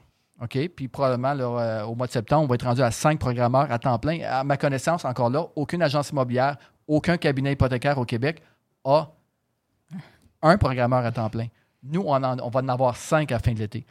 [0.42, 0.68] OK?
[0.68, 3.78] Puis probablement, euh, au mois de septembre, on va être rendu à cinq programmeurs à
[3.78, 4.20] temps plein.
[4.22, 8.42] À ma connaissance, encore là, aucune agence immobilière, aucun cabinet hypothécaire au Québec
[8.84, 9.08] a
[10.42, 11.46] un programmeur à temps plein.
[11.82, 13.86] Nous, on, on va en avoir cinq à la fin de l'été.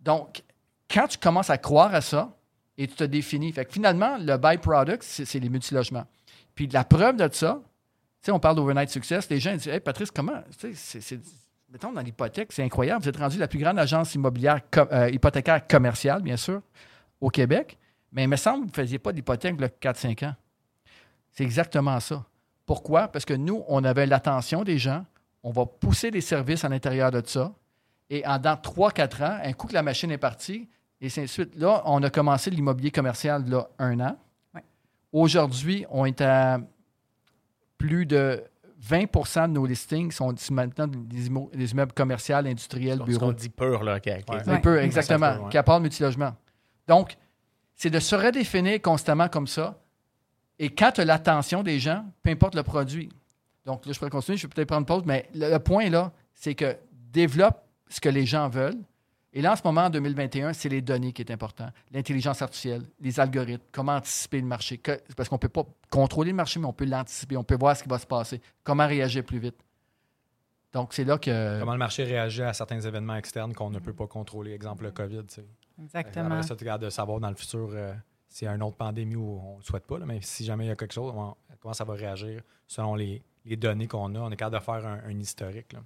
[0.00, 0.42] Donc,
[0.90, 2.30] quand tu commences à croire à ça
[2.78, 6.06] et tu te définis, fait que finalement, le byproduct, c'est les multilogements.
[6.54, 9.80] Puis la preuve de ça, tu sais, on parle d'overnight success, les gens disent Hey,
[9.80, 11.20] Patrice, comment c'est-
[11.70, 13.02] Mettons dans l'hypothèque, c'est incroyable.
[13.02, 14.60] Vous êtes rendu la plus grande agence immobilière
[14.90, 16.62] euh, hypothécaire commerciale, bien sûr,
[17.20, 17.76] au Québec.
[18.10, 20.34] Mais il me semble que vous ne faisiez pas d'hypothèque il y a 4-5 ans.
[21.30, 22.24] C'est exactement ça.
[22.64, 23.08] Pourquoi?
[23.08, 25.04] Parce que nous, on avait l'attention des gens.
[25.42, 27.52] On va pousser des services à l'intérieur de ça.
[28.08, 30.70] Et en dans 3-4 ans, un coup que la machine est partie,
[31.00, 31.54] et ainsi de suite.
[31.56, 34.16] Là, on a commencé l'immobilier commercial là, un an.
[34.54, 34.62] Ouais.
[35.12, 36.58] Aujourd'hui, on est à
[37.76, 38.42] plus de
[38.82, 43.26] 20% de nos listings sont maintenant des, immo- des immeubles commerciaux, industriels, Ce bureaux.
[43.26, 43.96] qu'on dit pur, là.
[43.96, 44.34] ok, ok.
[44.34, 44.42] Ouais.
[44.48, 44.60] Un Ouais.
[44.60, 45.50] peu, exactement, ouais.
[45.50, 46.34] qui multilogement.
[46.86, 47.16] Donc,
[47.74, 49.78] c'est de se redéfinir constamment comme ça.
[50.58, 53.08] Et quand tu as l'attention des gens, peu importe le produit.
[53.64, 56.12] Donc, là, je pourrais continuer, je vais peut-être prendre pause, mais le, le point, là,
[56.34, 58.78] c'est que développe ce que les gens veulent.
[59.38, 61.68] Et là, en ce moment, en 2021, c'est les données qui est important.
[61.92, 64.78] L'intelligence artificielle, les algorithmes, comment anticiper le marché.
[64.78, 67.36] Que- parce qu'on ne peut pas contrôler le marché, mais on peut l'anticiper.
[67.36, 68.40] On peut voir ce qui va se passer.
[68.64, 69.54] Comment réagir plus vite.
[70.72, 71.60] Donc, c'est là que...
[71.60, 74.90] Comment le marché réagit à certains événements externes qu'on ne peut pas contrôler, exemple le
[74.90, 75.24] COVID.
[75.28, 75.46] tu sais.
[75.80, 76.26] Exactement.
[76.26, 77.94] Après ça, tu regardes de savoir dans le futur euh,
[78.28, 80.44] s'il y a une autre pandémie ou on ne le souhaite pas, là, mais si
[80.44, 83.86] jamais il y a quelque chose, on- comment ça va réagir selon les, les données
[83.86, 84.18] qu'on a.
[84.18, 85.72] On est capable de faire un, un historique.
[85.74, 85.80] là.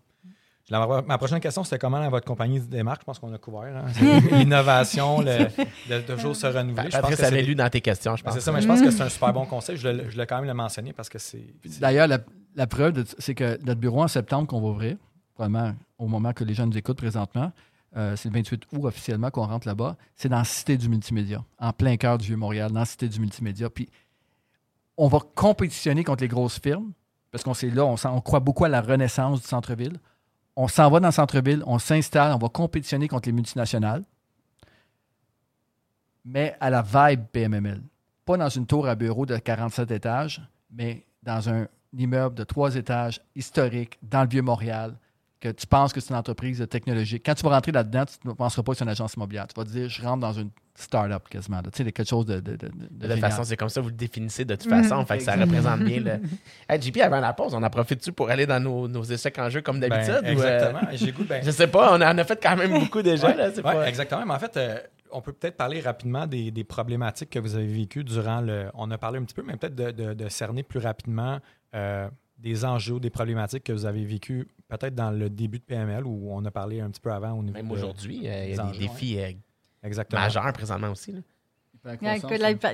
[0.71, 3.01] La- ma prochaine question, c'était comment votre compagnie se démarque.
[3.03, 3.77] Je pense qu'on a couvert.
[3.77, 3.87] hein.
[4.33, 5.49] L'innovation, le-
[5.91, 6.91] de toujours se renouveler.
[6.91, 8.35] Je pense que avait c'est- lu dans tes questions, je Ben, pense.
[8.39, 9.77] c'est ça, mais je pense que c'est un super bon conseil.
[9.77, 11.45] Je l'ai je quand même le mentionné parce que c'est.
[11.81, 12.19] D'ailleurs, la,
[12.55, 14.97] la preuve, de- c'est que notre bureau en septembre qu'on va ouvrir,
[15.35, 17.53] probablement au moment que les gens nous écoutent présentement,
[17.97, 21.45] euh, c'est le 28 août officiellement qu'on rentre là-bas, c'est dans la Cité du Multimédia,
[21.59, 23.69] en plein cœur du Vieux-Montréal, dans la Cité du Multimédia.
[23.69, 23.89] Puis
[24.97, 26.93] on va compétitionner contre les grosses firmes,
[27.31, 29.99] parce qu'on sait là, on, on croit beaucoup à la renaissance du centre-ville.
[30.57, 34.05] On s'en va dans le centre-ville, on s'installe, on va compétitionner contre les multinationales,
[36.25, 37.83] mais à la vibe PMML.
[38.25, 42.77] Pas dans une tour à bureau de 47 étages, mais dans un immeuble de trois
[42.77, 44.97] étages historique dans le Vieux-Montréal,
[45.41, 47.25] que tu penses que c'est une entreprise technologique.
[47.27, 49.49] Quand tu vas rentrer là-dedans, tu ne penseras pas que c'est une agence immobilière.
[49.49, 51.59] Tu vas te dire, je rentre dans une start-up quasiment.
[51.59, 51.71] là.
[51.73, 52.41] Tu sais, quelque chose de.
[52.41, 55.05] De, de, de- façon, c'est comme ça que vous le définissez de toute façon.
[55.05, 56.13] Fait que ça représente bien le.
[56.69, 59.51] Hey, JP, avant la pause, on en profite-tu pour aller dans nos, nos échecs en
[59.51, 60.23] jeu comme Ben, d'habitude?
[60.25, 60.81] ou, euh, exactement.
[60.93, 63.03] J'ai le goût de- ben, je sais pas, on en a fait quand même beaucoup
[63.03, 63.29] déjà.
[63.29, 64.25] Ouais, là, c'est ouais, pas- exactement.
[64.27, 64.79] Mais en fait, euh,
[65.11, 68.67] on peut peut-être parler rapidement des, des problématiques que vous avez vécues durant le.
[68.75, 71.39] On a parlé un petit peu, mais peut-être de, de- de cerner plus rapidement
[71.75, 72.09] euh,
[72.39, 76.29] des enjeux, des problématiques que vous avez vécues peut-être dans le début de PML où
[76.33, 77.53] on a parlé un petit peu avant au niveau.
[77.57, 79.19] Même aujourd'hui, il y a des enjeux, défis
[79.83, 80.23] Exactement.
[80.23, 81.13] majeurs présentement aussi.
[81.13, 81.21] là.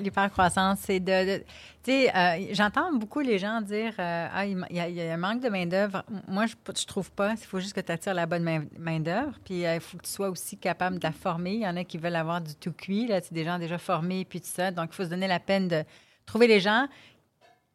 [0.01, 0.81] L'hypercroissance.
[0.83, 1.07] C'est de,
[1.39, 1.45] de-
[1.83, 5.01] tu sais, euh, j'entends beaucoup les gens dire euh, ah, il y, a, il y
[5.03, 6.05] a un manque de main-d'œuvre.
[6.27, 7.31] Moi, je ne trouve pas.
[7.33, 9.33] Il faut juste que tu attires la bonne main- main-d'œuvre.
[9.45, 11.53] Puis euh, il faut que tu sois aussi capable de la former.
[11.55, 13.07] Il y en a qui veulent avoir du tout cuit.
[13.07, 14.71] Là, c'est des gens déjà formés, puis tout ça.
[14.71, 15.85] Donc, il faut se donner la peine de
[16.27, 16.87] trouver les gens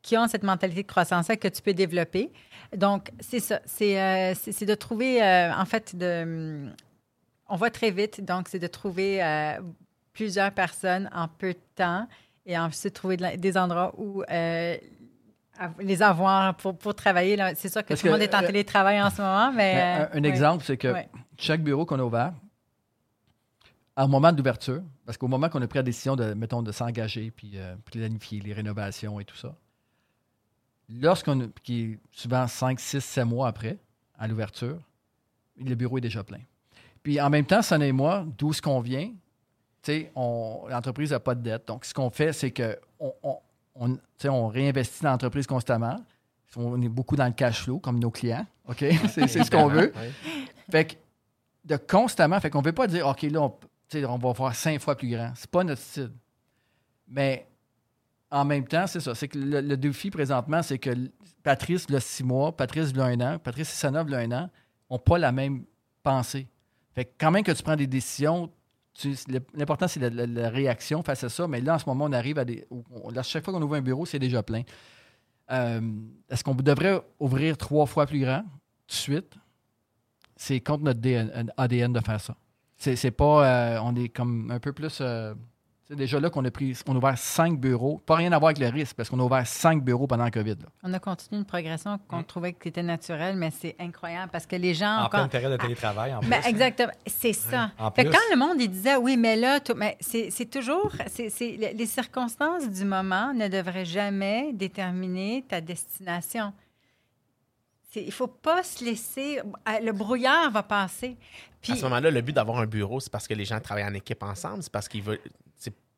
[0.03, 2.31] qui ont cette mentalité de croissance que tu peux développer.
[2.75, 3.59] Donc, c'est ça.
[3.65, 6.69] C'est euh, c'est- de trouver, euh, en fait, de,
[7.49, 8.23] on va très vite.
[8.23, 9.59] Donc, c'est de trouver euh,
[10.13, 12.07] plusieurs personnes en peu de temps
[12.45, 14.77] et ensuite trouver de la- des endroits où euh,
[15.79, 17.37] les avoir pour, pour travailler.
[17.55, 20.07] C'est sûr que Parce tout le monde est en euh, télétravail en ce moment, mais...
[20.13, 21.09] Un, exemple, c'est que Ouais.
[21.37, 22.33] chaque bureau qu'on a ouvert,
[23.95, 27.29] au moment d'ouverture, parce qu'au moment qu'on a pris la décision de, mettons, de s'engager
[27.29, 29.55] puis euh, planifier les rénovations et tout ça,
[30.89, 33.77] lorsqu'on, qui est souvent 5, 6, 7 mois après,
[34.17, 34.79] à l'ouverture,
[35.57, 36.39] le bureau est déjà plein.
[37.03, 41.11] Puis en même temps, Sonny et moi, d'où ce qu'on vient, tu sais, on- l'entreprise
[41.11, 41.67] n'a pas de dette.
[41.67, 43.13] Donc, ce qu'on fait, c'est que on,
[43.75, 45.97] on, réinvestit dans l'entreprise constamment.
[46.55, 48.45] On est beaucoup dans le cash flow, comme nos clients.
[48.69, 48.77] OK?
[49.09, 49.91] C'est c'est ce qu'on veut.
[50.71, 50.93] Fait que
[51.65, 53.53] de constamment, fait qu'on ne veut pas dire, OK, là, on,
[53.95, 55.31] on va faire cinq fois plus grand.
[55.35, 56.11] C'est pas notre style.
[57.07, 57.47] Mais
[58.29, 59.13] en même temps, c'est ça.
[59.15, 60.91] C'est que le, le défi présentement, c'est que
[61.41, 64.49] Patrice, là, six mois, Patrice, là, un an, Patrice Sissanov, là, un an,
[64.89, 65.65] n'ont pas la même
[66.03, 66.47] pensée.
[66.93, 68.51] Fait que quand même que tu prends des décisions,
[69.55, 71.47] l'important, c'est la, réaction face à ça.
[71.47, 72.65] Mais là, en ce moment, on arrive à des.
[73.11, 74.63] là, chaque fois qu'on ouvre un bureau, c'est déjà plein.
[75.51, 75.81] Euh,
[76.29, 79.33] Est-ce qu'on devrait ouvrir trois fois plus grand tout de suite?
[80.35, 82.35] C'est contre notre DN ADN de faire ça.
[82.77, 83.47] C'est pas.
[83.75, 84.99] euh, on est comme un peu plus.
[85.01, 85.33] euh,
[85.87, 86.77] c'est déjà là qu'on a pris.
[86.87, 88.01] On a ouvert cinq bureaux.
[88.05, 90.31] Pas rien à voir avec le risque, parce qu'on a ouvert cinq bureaux pendant le
[90.31, 90.51] COVID.
[90.55, 90.67] là.
[90.83, 94.55] On a continué une progression qu'on trouvait qui était naturelle, mais c'est incroyable parce que
[94.55, 94.95] les gens...
[94.97, 96.29] En encore- pleine période de télétravail, en plus.
[96.29, 96.93] Ben, exactement.
[97.05, 97.71] C'est ça.
[97.77, 98.17] En Fait que plus.
[98.17, 101.57] quand le monde il disait oui, mais là, tout- mais c'est c'est toujours c'est c'est-
[101.57, 106.53] les les circonstances du moment ne devraient jamais déterminer ta destination.
[107.95, 109.39] Il faut pas se laisser.
[109.39, 111.15] euh, Le brouillard va passer.
[111.61, 113.85] Puis À ce moment-là, le but d'avoir un bureau, c'est parce que les gens travaillent
[113.85, 115.19] en équipe ensemble, c'est parce qu'ils veulent.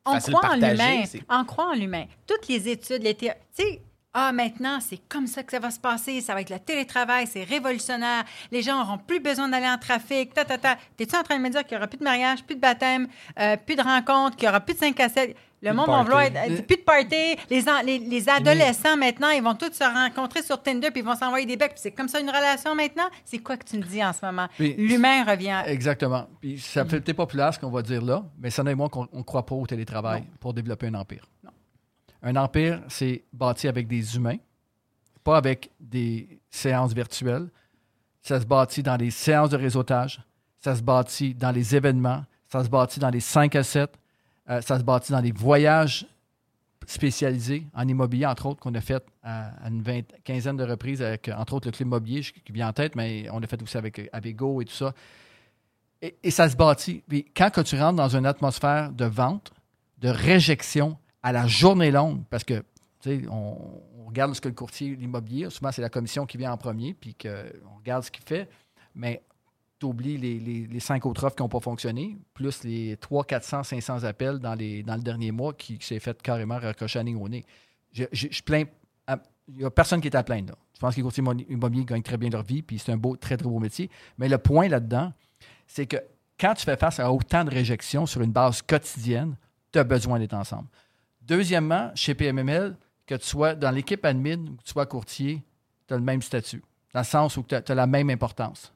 [0.06, 1.02] On croit en l'humain.
[1.28, 2.04] On croit en l'humain.
[2.26, 3.82] Toutes les études, les tu sais,
[4.18, 6.22] ah, maintenant, c'est comme ça que ça va se passer.
[6.22, 8.24] Ça va être le télétravail, c'est révolutionnaire.
[8.50, 10.32] Les gens n'auront plus besoin d'aller en trafic.
[10.32, 10.78] Ta, ta, ta.
[10.96, 13.08] T'es-tu en train de me dire qu'il n'y aura plus de mariage, plus de baptême,
[13.38, 15.36] euh, plus de rencontres, qu'il n'y aura plus de 5 à 7?
[15.62, 16.66] Le de monde va vouloir être.
[16.66, 17.36] Plus de party.
[17.50, 21.04] Les, en- les, les adolescents, maintenant, ils vont tous se rencontrer sur Tinder puis ils
[21.06, 21.70] vont s'envoyer des becs.
[21.72, 23.08] Puis c'est comme ça une relation maintenant?
[23.24, 24.48] C'est quoi que tu me dis en ce moment?
[24.58, 25.62] L'humain revient.
[25.66, 26.26] Exactement.
[26.40, 29.08] Puis ça fait peut-être populaire ce qu'on va dire là, mais ça et moi qu'on
[29.12, 31.24] ne croit pas au télétravail pour développer un empire.
[32.22, 34.36] Un empire, c'est bâti avec des humains,
[35.24, 37.48] pas avec des séances virtuelles.
[38.22, 40.20] Ça se bâtit dans des séances de réseautage,
[40.60, 43.90] ça se bâtit dans les événements, ça se bâtit dans les 5 à 7,
[44.50, 46.06] euh, ça se bâtit dans les voyages
[46.86, 49.82] spécialisés en immobilier, entre autres, qu'on a fait à, une
[50.24, 53.28] quinzaine de reprises avec, entre autres, le Club Mobilier je- qui vient en tête, mais
[53.30, 54.94] on l'a fait aussi avec Avego et tout ça.
[56.02, 57.02] Et, ça se bâtit.
[57.08, 59.52] Puis quand que tu rentres dans une atmosphère de vente,
[59.98, 62.62] de réjection à la journée longue, parce que,
[63.06, 63.56] on,
[63.98, 66.94] on regarde ce que le courtier, l'immobilier, souvent c'est la commission qui vient en premier,
[66.94, 68.48] puis qu'on regarde ce qu'il fait,
[68.94, 69.22] mais
[69.78, 73.62] tu oublies les, les- cinq autres offres qui n'ont pas fonctionné, plus les 300, 400,
[73.62, 76.58] 500 appels dans, les, dans le dernier mois qui, s'est fait carrément
[77.04, 77.44] ligne au nez.
[77.92, 78.64] Je, je- je plains.
[79.48, 80.48] Il n'y a personne qui est à plaindre.
[80.52, 80.58] là.
[80.74, 82.96] Je pense que les courtiers immo- immobiliers gagnent très bien leur vie, puis c'est un
[82.96, 83.88] beau, très, très beau métier.
[84.18, 85.12] Mais le point là-dedans,
[85.68, 85.96] c'est que
[86.40, 89.36] quand tu fais face à autant de réjections sur une base quotidienne,
[89.72, 90.66] tu as besoin d'être ensemble.
[91.22, 95.42] Deuxièmement, chez PMML, que tu sois dans l'équipe admin ou que tu sois courtier,
[95.86, 96.62] tu as le même statut,
[96.92, 98.72] dans le sens où tu as, la même importance.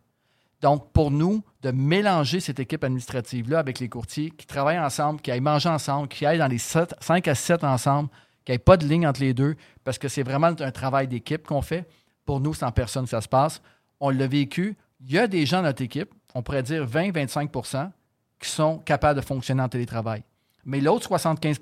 [0.60, 5.30] Donc, pour nous, de mélanger cette équipe administrative-là avec les courtiers qui travaillent ensemble, qui
[5.30, 8.10] aillent manger ensemble, qui aillent dans les 5 à 7 ensemble,
[8.44, 11.46] qu'il n'y pas de ligne entre les deux, parce que c'est vraiment un travail d'équipe
[11.46, 11.88] qu'on fait.
[12.24, 13.62] Pour nous, en personne ça se passe.
[14.00, 14.76] On l'a vécu.
[15.00, 17.90] Il y a des gens dans notre équipe, on pourrait dire 20-25%
[18.38, 20.22] qui sont capables de fonctionner en télétravail.
[20.64, 21.58] Mais l'autre 75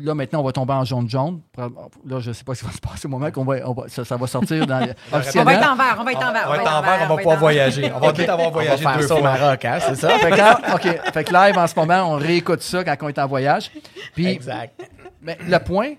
[0.00, 1.40] là, maintenant, on va tomber en jaune-jaune.
[1.56, 3.72] Là, je ne sais pas ce qui va se passer au moment qu'on va, on
[3.72, 4.80] va- ça, ça va sortir dans
[5.12, 6.44] On va être en vert, on va être en vert.
[6.46, 7.92] On va être en vert, on va pouvoir voyager.
[7.94, 9.32] On va peut-être avoir On va voyagé faire deux ça au fois.
[9.38, 10.18] Maroc, hein, c'est ça?
[10.18, 11.10] Fait que.
[11.12, 13.70] Fait que live, en ce moment, on réécoute ça quand on est en voyage.
[14.14, 14.80] Puis, exact.
[15.22, 15.94] mais le point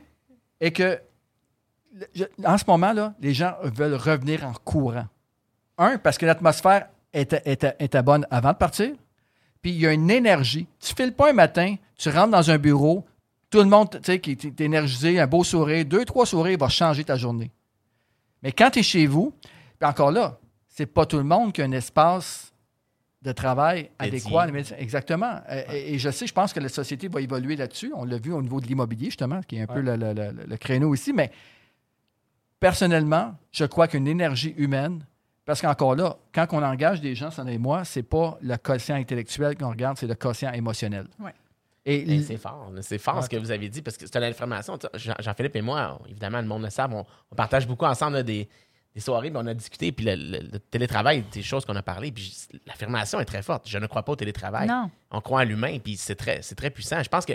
[0.61, 0.99] est que,
[2.15, 5.05] je- en ce moment, là, les gens veulent revenir en courant.
[5.77, 8.91] Un, parce que l'atmosphère était, était- était bonne avant de partir.
[9.61, 10.67] Puis, il y a une énergie.
[10.79, 13.05] Tu files pas un matin, tu rentres dans un bureau,
[13.49, 16.69] tout le monde, tu sais, qui est énergisé, un beau sourire, deux, trois sourires, va
[16.69, 17.51] changer ta journée.
[18.43, 19.33] Mais quand tu es chez vous,
[19.79, 22.53] puis encore là, c'est pas tout le monde qui a un espace
[23.21, 24.47] de travail adéquat.
[24.47, 25.41] Mais Exactement.
[25.73, 27.91] Et, et je sais, je pense que la société va évoluer là-dessus.
[27.95, 30.45] On l'a vu au niveau de l'immobilier, justement, qui est un peu le, le- le-
[30.47, 31.11] le créneau ici.
[31.11, 31.29] Mais
[32.59, 35.05] personnellement, je crois qu'une énergie humaine,
[35.45, 38.95] parce qu'encore là, quand on engage des gens, ça et moi, c'est pas le quotient
[38.95, 41.07] intellectuel qu'on regarde, c'est le quotient émotionnel.
[41.19, 41.33] Ouais.
[41.91, 44.23] Et Et c'est fort, c'est fort ce que vous avez dit parce que c'est une
[44.23, 44.77] information.
[44.77, 47.85] tu sais, Jean- Jean-Philippe et moi, évidemment, le monde le savent, on, on partage beaucoup
[47.85, 48.47] ensemble là, des,
[48.93, 51.81] des soirées, puis on a discuté, puis le, le- le télétravail, des choses qu'on a
[51.83, 52.33] parlé, puis
[52.67, 53.67] l'affirmation est très forte.
[53.67, 54.67] Je ne crois pas au télétravail.
[54.67, 54.89] Non.
[55.11, 57.01] On croit à l'humain, puis c'est très, très puissant.
[57.03, 57.33] Je pense que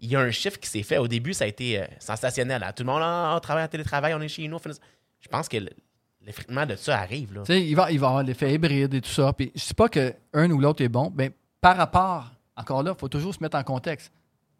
[0.00, 0.98] il y a un chiffre qui s'est fait.
[0.98, 2.62] Au début, ça a été euh, sensationnel.
[2.62, 2.72] hein.
[2.72, 4.54] Tout le monde, ah, on travaille en télétravail, on est chez nous.
[4.56, 4.80] on fait ça.
[5.20, 5.70] Je pense que le-
[6.24, 7.34] l'effritement de ça arrive.
[7.34, 7.40] Là.
[7.44, 9.32] Tu sais, il va, il va y avoir l'effet hybride et tout ça.
[9.32, 12.92] Puis je ne dis pas qu'un ou l'autre est bon, mais par rapport, encore là,
[12.96, 14.12] il faut toujours se mettre en contexte.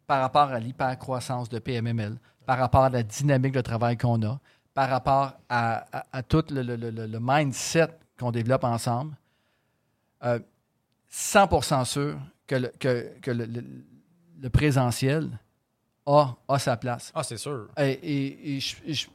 [0.07, 4.39] Par rapport à l'hypercroissance de PMML, par rapport à la dynamique de travail qu'on a,
[4.73, 9.15] par rapport à, à- à tout le, le- le- le mindset qu'on développe ensemble,
[10.23, 10.39] euh,
[11.11, 13.45] 100% sûr que le, que, que le,
[14.49, 15.29] présentiel
[16.05, 17.11] a, a sa place.
[17.13, 17.67] Ah, c'est sûr.
[17.77, 19.07] Et, et- et je- je-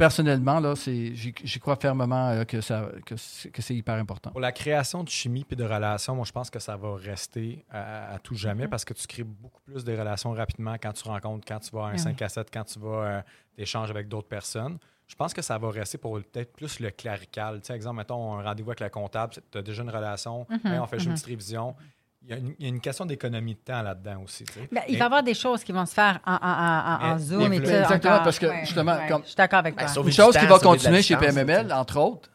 [0.00, 4.30] personnellement, là, c'est, j'y, crois fermement euh, que, ça, que, c'est, que c'est hyper important.
[4.30, 7.66] Pour la création de chimie puis de relations, moi, je pense que ça va rester
[7.70, 11.06] à, à tout jamais parce que tu crées beaucoup plus de relations rapidement quand tu
[11.06, 13.22] rencontres, quand tu vas à un Ah 5 à 7, quand tu vas euh,
[13.54, 14.78] t'échanges avec d'autres personnes.
[15.06, 17.60] Je pense que ça va rester pour peut-être plus le clérical.
[17.60, 20.78] Tu sais, exemple, mettons un rendez-vous avec le comptable, tu as déjà une relation, Hey,
[20.78, 21.74] on fait juste une petite révision.
[22.22, 24.44] Il y, a une, il y a une question d'économie de temps là-dedans aussi.
[24.44, 24.68] tu sais.
[24.70, 27.12] Ben, il va y avoir des choses qui vont se faire en, en- en- en-
[27.12, 27.70] en Mais- Zoom et tout.
[27.70, 28.24] Exactement, encore.
[28.24, 30.02] parce que, Ouais, justement, ouais, comme- Je suis d'accord avec Ben, toi.
[30.04, 32.28] Une chose qui va continuer chez distance, PMML, entre autres,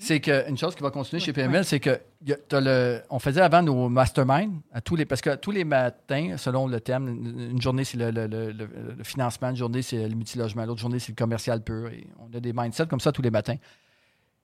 [0.00, 3.02] c'est que une chose qui va continuer chez PMML, c'est que y a- t'as le,
[3.10, 6.78] on faisait avant nos masterminds à tous les parce que tous les matins, selon le
[6.80, 10.14] thème, une une journée c'est le, le- le- le- le financement, une journée c'est le
[10.14, 11.88] multilogement, l'autre journée c'est le commercial pur.
[11.88, 13.56] Et on a des mindsets comme ça tous les matins.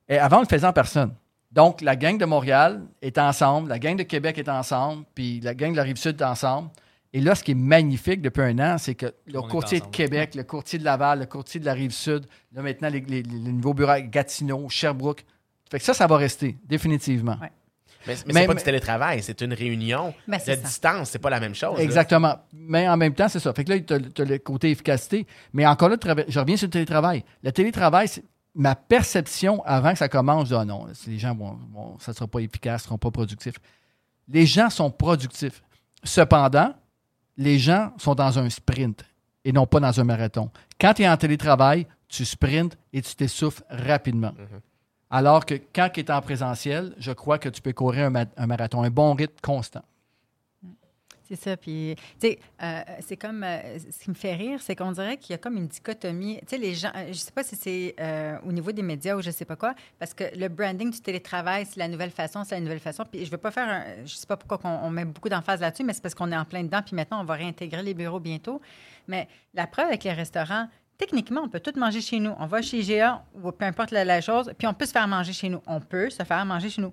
[0.08, 1.14] Et avant, on le faisait en personne.
[1.54, 5.54] Donc, la gang de Montréal est ensemble, la gang de Québec est ensemble, puis la
[5.54, 6.68] gang de la Rive-Sud est ensemble.
[7.12, 9.84] Et là, ce qui est magnifique depuis un an, c'est que le courtier de.
[9.86, 13.52] Québec, le courtier de Laval, le courtier de la Rive-Sud, là maintenant, les, les- les
[13.52, 15.24] nouveaux bureaux à Gatineau, Sherbrooke.
[15.70, 17.36] Fait que ça, ça va rester, définitivement.
[17.40, 17.52] Ouais.
[18.06, 20.56] Mais, mais Mais- c'est pas mais- du télétravail, c'est une réunion Ben, de ça.
[20.56, 21.78] distance, c'est pas la même chose.
[21.78, 21.84] là.
[21.84, 22.36] Exactement.
[22.52, 23.52] Mais en même temps, c'est ça.
[23.54, 25.24] Fait que là, tu as, le côté efficacité.
[25.52, 25.96] Mais encore là,
[26.28, 27.24] je reviens sur le télétravail.
[27.44, 28.24] Le télétravail, c'est-
[28.54, 32.12] ma perception avant que ça commence, je dis, ah non, les gens vont, vont- ça
[32.12, 33.56] ne sera pas efficace, ne seront pas productifs.
[34.28, 35.62] Les gens sont productifs.
[36.02, 36.74] Cependant,
[37.36, 39.04] les gens sont dans un sprint
[39.44, 40.50] et non pas dans un marathon.
[40.80, 44.32] Quand tu es en télétravail, tu sprintes et tu t'essouffles rapidement.
[45.10, 48.24] Alors que quand tu es en présentiel, je crois que tu peux courir un, ma-
[48.36, 49.82] un marathon, un bon rythme constant.
[51.34, 51.56] C'est ça.
[51.56, 53.42] Puis, tu sais, euh, c'est comme.
[53.42, 56.38] euh, ce qui me fait rire, c'est qu'on dirait qu'il y a comme une dichotomie.
[56.40, 56.90] Tu sais, les gens.
[56.94, 57.94] euh, Je sais pas si c'est
[58.46, 61.66] au niveau des médias ou je sais pas quoi, parce que le branding du télétravail,
[61.66, 63.04] c'est la nouvelle façon, c'est la nouvelle façon.
[63.10, 63.68] Puis, je veux pas faire.
[63.68, 66.30] Un, je sais pas pourquoi on, on met beaucoup d'emphase là-dessus, mais c'est parce qu'on
[66.32, 66.82] est en plein dedans.
[66.84, 68.60] Puis maintenant, on va réintégrer les bureaux bientôt.
[69.08, 70.68] Mais la preuve avec les restaurants,
[70.98, 72.32] techniquement, on peut tout manger chez nous.
[72.38, 75.08] On va chez GA ou peu importe la, la chose, puis on peut se faire
[75.08, 75.60] manger chez nous.
[75.66, 76.92] On peut se faire manger chez nous.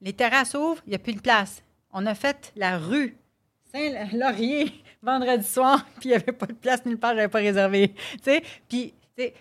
[0.00, 1.62] Les terrasses ouvrent, il n'y a plus de place.
[1.92, 3.16] On a fait la rue
[3.72, 7.38] Saint-Laurier vendredi soir, puis il n'y avait pas de place nulle part, je n'avais pas
[7.38, 7.94] réservé.
[7.94, 8.94] Tu sais, puis,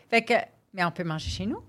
[0.10, 0.34] fait que,
[0.74, 1.62] mais on peut manger chez nous.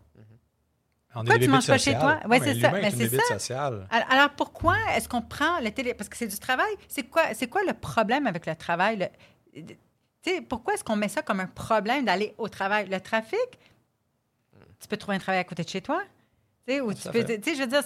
[1.15, 2.21] On Pourquoi tu manges pas chez toi?
[2.29, 2.71] Non, c'est ça.
[2.71, 3.23] Mais une c'est ça.
[3.39, 3.89] sociale.
[3.91, 5.95] Alors, pourquoi est-ce qu'on prend le télé...
[5.95, 6.71] Parce que c'est du travail.
[6.87, 9.11] C'est quoi, c'est quoi le problème avec le travail?
[9.57, 12.89] Le- pourquoi est-ce qu'on met ça comme un problème d'aller au travail?
[12.89, 13.39] Le trafic,
[14.79, 16.03] tu peux trouver un travail à côté de chez toi.
[16.67, 17.21] Tu sais, ou tu à peux...
[17.21, 17.83] je veux dire,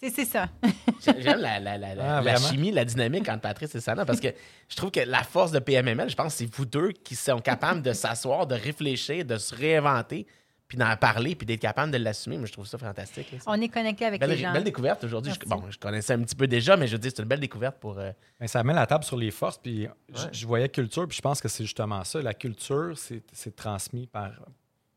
[0.00, 0.48] c'est, c'est ça.
[1.04, 4.04] J'ai- J'aime la, la- la- la- Ah, la chimie, la dynamique entre Patrice et Sana
[4.04, 4.28] parce que
[4.68, 7.38] je trouve que la force de PMML, je pense que c'est vous deux qui sont
[7.40, 10.26] capables de s'asseoir, de réfléchir, de se réinventer,
[10.68, 12.38] puis d'en parler, puis d'être capable de l'assumer.
[12.38, 13.30] Moi, je trouve ça fantastique.
[13.30, 13.38] là.
[13.46, 14.52] On est connecté avec Belle, les gens.
[14.52, 15.32] belle découverte aujourd'hui.
[15.46, 17.78] Bon, je connaissais un petit peu déjà, mais je veux dire, c'est une belle découverte
[17.78, 17.98] pour.
[17.98, 19.58] euh, Mais ça met la table sur les forces.
[19.58, 19.90] Puis Ouais.
[20.32, 22.20] je voyais culture, puis je pense que c'est justement ça.
[22.20, 24.32] La culture, c'est c'est transmis par,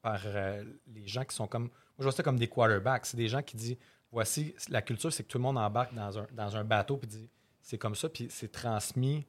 [0.02, 0.64] par euh,
[0.95, 1.64] les gens qui sont comme.
[1.66, 3.06] Moi, je vois ça comme des quarterbacks.
[3.06, 3.78] C'est des gens qui disent
[4.12, 7.07] voici, la culture, c'est que tout le monde embarque dans un, dans un bateau, puis
[7.07, 7.30] dit
[7.62, 9.26] c'est comme ça, puis c'est transmis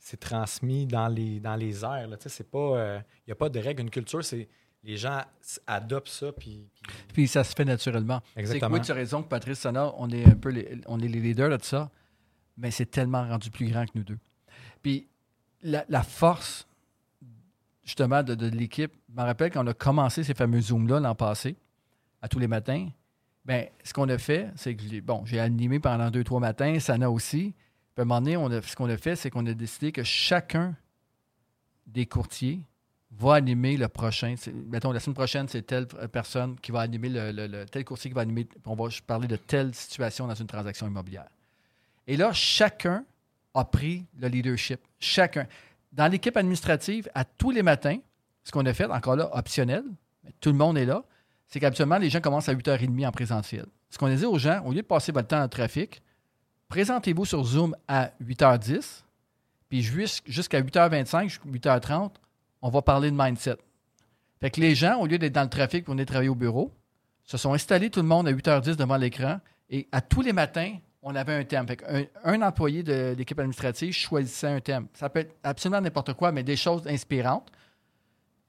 [0.00, 2.08] c'est transmis dans les, dans les airs.
[2.26, 2.98] c'est pas.
[3.26, 3.82] Il n'y a pas de règle.
[3.82, 4.48] Une culture, c'est.
[4.84, 5.22] Les gens
[5.66, 6.68] adoptent ça, puis.
[6.72, 8.22] puis- Puis ça se fait naturellement.
[8.36, 8.68] Exactement.
[8.68, 11.00] C'est que oui, tu as raison que Patrice Sana, on est un peu les, on
[11.00, 11.90] est les leaders de ça,
[12.56, 14.18] mais c'est tellement rendu plus grand que nous deux.
[14.82, 15.08] Puis
[15.62, 16.68] la, la force,
[17.84, 21.16] justement, de, de l'équipe, je me rappelle quand on a commencé ces fameux Zooms-là l'an
[21.16, 21.56] passé,
[22.22, 22.88] à tous les matins,
[23.48, 27.10] ben, ce qu'on a fait, c'est que bon, j'ai animé pendant deux, trois matins, Sana
[27.10, 27.54] aussi.
[27.96, 30.76] À un moment donné, ce qu'on a fait, c'est qu'on a décidé que chacun
[31.86, 32.60] des courtiers
[33.10, 34.34] va animer le prochain.
[34.66, 38.14] Mettons, la semaine prochaine, c'est telle personne qui va animer le, le- tel courtier qui
[38.14, 38.46] va animer.
[38.66, 41.30] On va parler de telle situation dans une transaction immobilière.
[42.06, 43.04] Et là, chacun
[43.54, 44.78] a pris le leadership.
[45.00, 45.46] Chacun.
[45.90, 47.96] Dans l'équipe administrative, à tous les matins,
[48.44, 49.84] ce qu'on a fait, encore là, optionnel,
[50.38, 51.02] tout le monde est là,
[51.48, 53.66] c'est qu'habituellement, les gens commencent à 8h30 en présentiel.
[53.90, 56.02] Ce qu'on a dit aux gens, au lieu de passer votre temps dans le trafic,
[56.68, 59.02] présentez-vous sur Zoom à 8h10,
[59.68, 62.12] puis jus- jusqu'à 8h25, jusqu'à 8h30,
[62.62, 63.56] on va parler de mindset.
[64.40, 66.72] Fait que les gens, au lieu d'être dans le trafic pour venir travailler au bureau,
[67.24, 69.40] se sont installés tout le monde à 8h10 devant l'écran
[69.70, 71.66] et à tous les matins, on avait un thème.
[71.66, 74.86] Fait qu'un- un, employé de l'équipe administrative choisissait un thème.
[74.94, 77.50] Ça peut être absolument n'importe quoi, mais des choses inspirantes.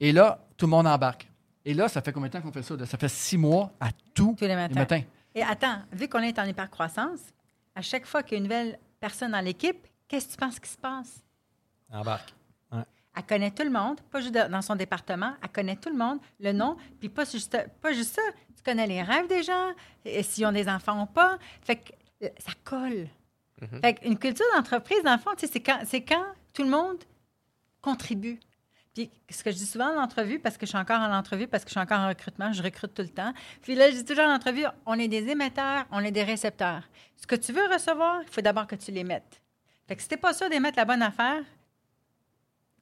[0.00, 1.29] Et là, tout le monde embarque.
[1.64, 2.76] Et là, ça fait combien de temps qu'on fait ça?
[2.76, 2.86] là?
[2.86, 4.74] Ça fait six mois à tous, Tous les matins.
[4.74, 5.02] les matins.
[5.34, 7.20] Et attends, vu qu'on est en hypercroissance,
[7.74, 10.58] à chaque fois qu'il y a une nouvelle personne dans l'équipe, qu'est-ce que tu penses
[10.58, 11.22] qui se passe?
[11.92, 12.34] Embarque.
[13.16, 16.20] Elle connaît tout le monde, pas juste dans son département, elle connaît tout le monde,
[16.38, 18.22] le nom, puis pas juste, pas juste ça,
[18.56, 19.70] tu connais les rêves des gens,
[20.04, 21.36] et s'ils ont des enfants ou pas.
[21.60, 21.92] Fait que
[22.22, 23.08] euh, ça colle.
[23.82, 26.98] Fait qu'une culture d'entreprise, dans le fond, c'est quand, c'est quand tout le monde
[27.82, 28.38] contribue.
[29.26, 31.46] Puis ce que je dis souvent en entrevue, parce que je suis encore en entrevue,
[31.46, 33.32] parce que je suis encore en recrutement, je recrute tout le temps.
[33.62, 36.82] Puis là, je dis toujours en entrevue, on est des émetteurs, on est des récepteurs.
[37.16, 39.40] Ce que tu veux recevoir, il faut d'abord que tu les mettes.
[39.86, 41.42] Fait que si t'es pas sûr d'émettre la bonne affaire,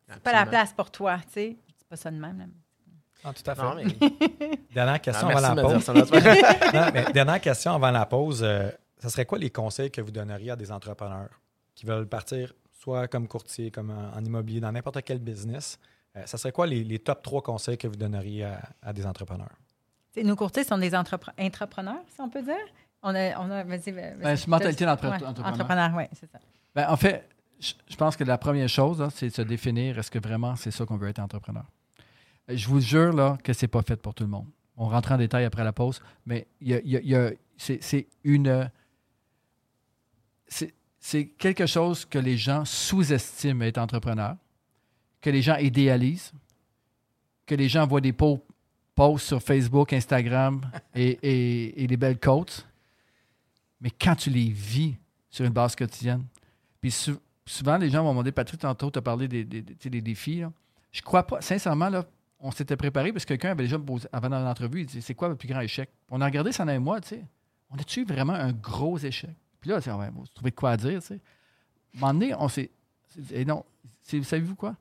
[0.09, 1.57] c'est pas la place pour toi, tu sais.
[1.79, 2.39] C'est pas ça de même.
[2.39, 2.45] là.
[3.25, 3.63] Ah, tout à fait.
[3.63, 4.59] Non, mais...
[4.75, 5.89] Dernière question Ah, avant la pause.
[6.75, 8.43] Non, mais dernière question avant la pause.
[8.43, 11.31] euh, ça serait quoi les conseils que vous donneriez à des entrepreneurs
[11.75, 15.79] qui veulent partir soit comme courtier, comme en, en immobilier, dans n'importe quel business?
[16.17, 19.07] Euh, ça serait quoi les, les top trois conseils que vous donneriez à, à des
[19.07, 19.53] entrepreneurs?
[20.13, 22.55] Tu sais, nos courtiers sont des entrepre- entrepreneurs, si on peut dire.
[23.03, 23.93] On a, on a vas-y.
[23.93, 25.91] Ben, c'est une mentalité d'entre- Ouais, entrepreneur.
[25.95, 26.39] Oui, c'est ça.
[26.75, 27.29] Ben, en fait,
[27.61, 30.71] je je pense que la première chose, c'est de se définir est-ce que vraiment c'est
[30.71, 31.65] ça qu'on veut être entrepreneur?
[32.51, 34.47] Euh, Je vous jure là, que c'est pas fait pour tout le monde.
[34.77, 37.09] On rentre en détail après la pause, mais il y a- il y a- il
[37.09, 38.71] y a- c'est c'est une.
[40.49, 44.35] C'est c'est quelque chose que les gens sous-estiment être entrepreneur,
[45.21, 46.33] que les gens idéalisent,
[47.47, 48.45] que les gens voient des po-
[48.95, 50.61] posts sur Facebook, Instagram
[50.95, 52.67] et, et- et des belles côtes.
[53.81, 54.95] Mais quand tu les vis
[55.31, 56.25] sur une base quotidienne,
[56.81, 60.01] puis sou- souvent, les gens vont me demander, Patrick, tantôt, tu as parlé des, des-
[60.01, 60.41] défis.
[60.41, 60.53] Là.
[60.93, 62.05] Je crois pas, sincèrement, là,
[62.41, 65.15] on s'était préparé parce que quelqu'un avait déjà posé, avant dans l'entrevue, il dit C'est
[65.15, 65.91] quoi votre plus grand échec?
[66.11, 67.25] On a regardé ça un mois, tu sais.
[67.71, 69.31] On a-tu vraiment un gros échec?
[69.61, 71.15] Puis là, on va trouver de quoi à dire, tu sais.
[71.15, 72.71] À un moment donné, on s'est.
[73.33, 73.65] Et non,
[74.03, 74.77] savez-vous quoi?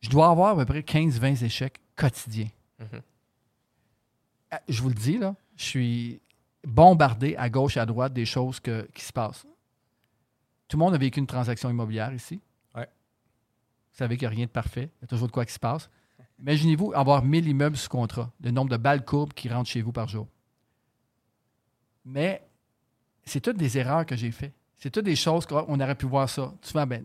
[0.00, 2.48] Je dois avoir à peu près 15-20 échecs quotidiens.
[2.78, 3.02] Mhm.
[4.50, 6.20] Ah, Je vous le dis, là, je suis
[6.66, 9.46] bombardé à gauche et à droite des choses que- qui se passent.
[10.68, 12.40] Tout le monde a vécu une transaction immobilière ici.
[12.74, 12.84] Ouais.
[12.86, 14.90] Vous savez qu'il n'y a rien de parfait.
[14.98, 15.88] Il y a toujours de quoi qui se passe.
[16.40, 19.92] Imaginez-vous avoir 1000 immeubles sous contrat, le nombre de balles courbes qui rentrent chez vous
[19.92, 20.28] par jour.
[22.04, 22.46] Mais
[23.24, 24.54] c'est toutes des erreurs que j'ai faites.
[24.76, 26.54] C'est toutes des choses qu'on aurait pu voir ça.
[26.62, 27.04] Souvent, ben,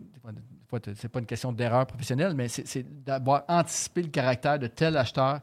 [0.82, 4.96] fois, c'est pas une question d'erreur professionnelle, mais c'est d'avoir anticipé le caractère de tel
[4.96, 5.40] acheteur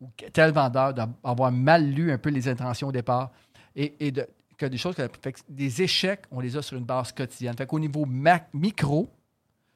[0.00, 3.30] ou tel vendeur, d'avoir mal lu un peu les intentions au départ
[3.76, 4.12] et,
[4.56, 5.08] que des choses, que,
[5.48, 7.56] des échecs, on les a sur une base quotidienne.
[7.56, 8.06] Fait qu'au niveau
[8.52, 9.10] micro,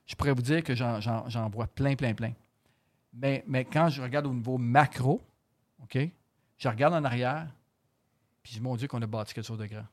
[0.07, 2.33] je pourrais vous dire que j'en- vois plein, plein, plein.
[3.13, 5.21] Mais, mais quand je regarde au niveau macro,
[5.83, 5.99] OK,
[6.57, 7.49] je regarde en arrière,
[8.43, 9.87] puis mon Dieu, qu'on a bâti quelque chose de grand.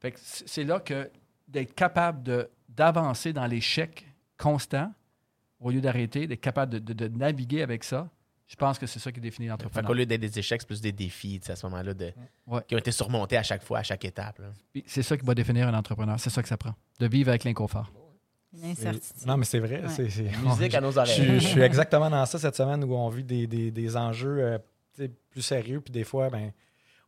[0.00, 1.10] Fait que c'est là que
[1.46, 4.06] d'être capable de- d'avancer dans l'échec
[4.38, 4.92] constant,
[5.60, 8.08] au lieu d'arrêter, d'être capable de, de- de naviguer avec ça,
[8.46, 9.86] je pense que c'est ça qui définit l'entrepreneur.
[9.88, 12.12] qu'au lieu d'être des échecs, c'est plus des défis tu sais, à ce moment-là de...
[12.46, 12.60] Ouais.
[12.68, 14.40] qui ont été surmontés à chaque fois, à chaque étape.
[14.86, 16.20] C'est ça qui va définir un entrepreneur.
[16.20, 16.74] C'est ça que ça prend.
[17.00, 17.90] De vivre avec l'inconfort.
[19.26, 19.82] Non, mais c'est vrai.
[19.84, 20.08] Ouais.
[20.44, 21.14] Musique à nos Je, oreilles.
[21.14, 24.58] suis- je suis exactement dans ça cette semaine où on vit des, des- des enjeux
[24.98, 25.80] euh, plus sérieux.
[25.80, 26.52] Puis des fois, ben,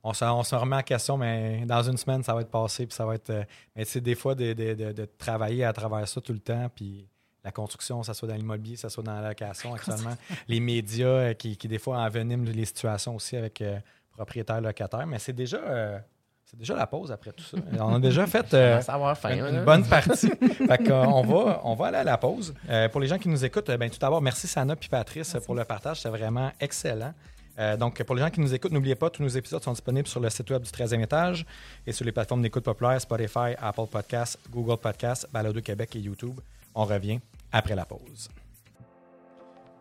[0.08, 2.86] on, se, on se remet en question, mais dans une semaine, ça va être passé.
[2.86, 3.30] Puis ça va être.
[3.30, 3.42] euh,
[3.74, 6.68] mais c'est des fois de, de- de- de travailler à travers ça tout le temps.
[6.74, 7.06] Puis
[7.44, 10.16] la construction, ça soit dans l'immobilier, ça soit dans la location actuellement.
[10.48, 13.78] Les médias euh, qui, qui, des fois, enveniment les situations aussi avec euh,
[14.12, 15.06] propriétaires locataires.
[15.06, 16.02] Mais c'est déjà.
[16.48, 17.56] C'est déjà la pause après tout ça.
[17.80, 20.28] On a déjà fait une, bonne partie.
[20.30, 22.54] fait on, va, on va aller à la pause.
[22.92, 25.64] Pour les gens qui nous écoutent, ben, tout d'abord, merci Sana et Patrice pour le
[25.64, 25.96] partage.
[25.96, 27.12] C'était vraiment excellent.
[27.58, 30.08] Euh, donc, pour les gens qui nous écoutent, n'oubliez pas, tous nos épisodes sont disponibles
[30.08, 31.46] sur le site web du 13e étage
[31.86, 36.40] et sur les plateformes d'écoute populaires Spotify, Apple Podcasts, Google Podcasts, Balado Québec et YouTube.
[36.74, 37.20] On revient
[37.52, 38.28] après la pause.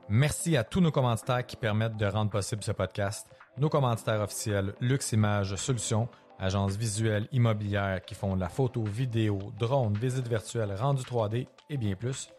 [0.07, 3.27] Merci à tous nos commanditaires qui permettent de rendre possible ce podcast.
[3.57, 6.07] Nos commanditaires officiels, Lux Images Solutions,
[6.39, 11.77] agence visuelle immobilière qui font de la photo, vidéo, drone, visite virtuelle, rendu 3D et
[11.77, 12.29] bien plus.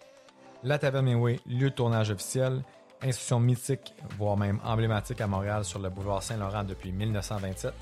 [0.62, 2.62] La Taverne Mainway, lieu de tournage officiel,
[3.02, 7.72] institution mythique, voire même emblématique à Montréal sur le boulevard Saint-Laurent depuis 1927.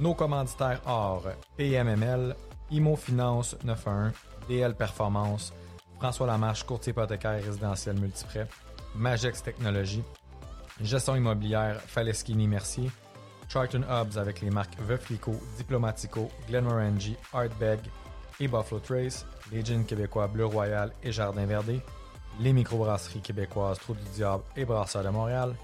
[0.00, 1.22] Nos commanditaires or
[1.56, 2.34] PMML,
[2.70, 4.12] Imo Finance 911,
[4.48, 5.52] DL Performance,
[5.98, 8.46] François Lamarche, courtier hypothécaire résidentiel multiprêt,
[8.94, 10.04] Magex Technologies,
[10.80, 12.90] gestion immobilière Faleschini Mercier,
[13.48, 17.80] Charlton Hubs avec les marques Veuflico, Diplomatico, Glenmorangie, Artbeg
[18.40, 21.80] et Buffalo Trace, les québécois Bleu Royal et Jardin Verdé,
[22.40, 25.54] les microbrasseries québécoises Trou du Diable et Brasseur de Montréal,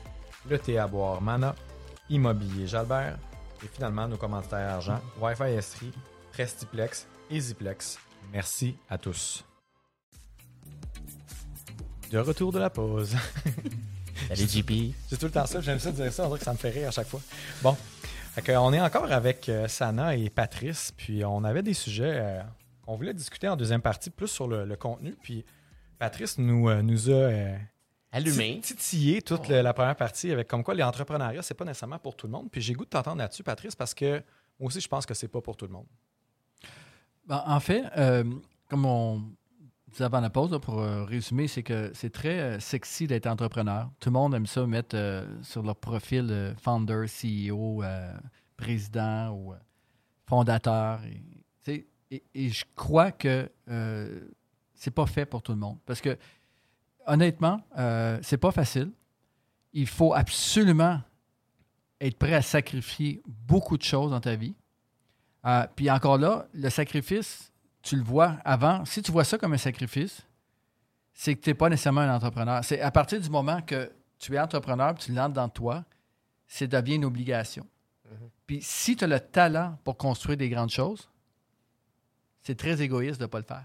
[0.49, 1.55] le thé à boire Mana,
[2.11, 3.17] Immobilier Jalbert
[3.63, 5.93] et finalement nos commanditaires argent Wi-Fi Estrie,
[6.33, 7.99] Prestiplex et Ziplex.
[8.33, 9.45] Merci à tous.
[12.11, 13.17] De retour de la pause.
[14.29, 14.95] Salut, JP.
[15.09, 16.71] C'est tout le temps ça, j'aime ça dire ça, on dirait que ça me fait
[16.71, 17.21] rire à chaque fois.
[17.63, 17.77] Bon,
[18.49, 22.43] on est encore avec euh, Sana et Patrice, puis on avait des sujets euh,
[22.85, 25.45] qu'on voulait discuter en deuxième partie, plus sur le, le contenu, puis
[25.99, 27.57] Patrice nous, euh, nous a euh,
[28.13, 28.61] Allumé.
[28.61, 32.17] ti- titillé toute le- la première partie avec comme quoi l'entrepreneuriat, c'est pas nécessairement pour
[32.17, 32.51] tout le monde.
[32.51, 34.23] Puis j'ai goût de t'entendre là-dessus, Patrice, parce que
[34.59, 35.87] moi aussi, je pense que c'est pas pour tout le monde.
[37.27, 38.25] Ben, en fait, euh,
[38.69, 39.23] comme on
[39.91, 43.27] disait avant la pause, là, pour euh, résumer, c'est que c'est très euh, sexy d'être
[43.27, 43.91] entrepreneur.
[44.01, 48.13] Tout le monde aime ça mettre euh, sur leur profil euh, founder, CEO, euh,
[48.57, 49.57] président ou euh,
[50.27, 51.03] fondateur.
[51.05, 51.23] Et,
[51.63, 54.21] tu sais, et, et je crois que euh,
[54.85, 55.79] c'est pas fait pour tout le monde.
[55.87, 56.19] Parce que,
[57.07, 58.93] honnêtement, euh, c'est pas facile.
[59.73, 61.01] Il faut absolument
[62.03, 64.55] être prêt à sacrifier beaucoup de choses dans ta vie.
[65.47, 68.85] Euh, puis encore là, le sacrifice, tu le vois avant.
[68.85, 70.21] Si tu vois ça comme un sacrifice,
[71.15, 72.63] c'est que tu n'es pas nécessairement un entrepreneur.
[72.63, 75.83] C'est à partir du moment que tu es entrepreneur tu l'entres dans toi,
[76.47, 77.67] c'est devient une obligation.
[78.47, 81.09] Puis si tu as le talent pour construire des grandes choses,
[82.43, 83.65] c'est très égoïste de ne pas le faire.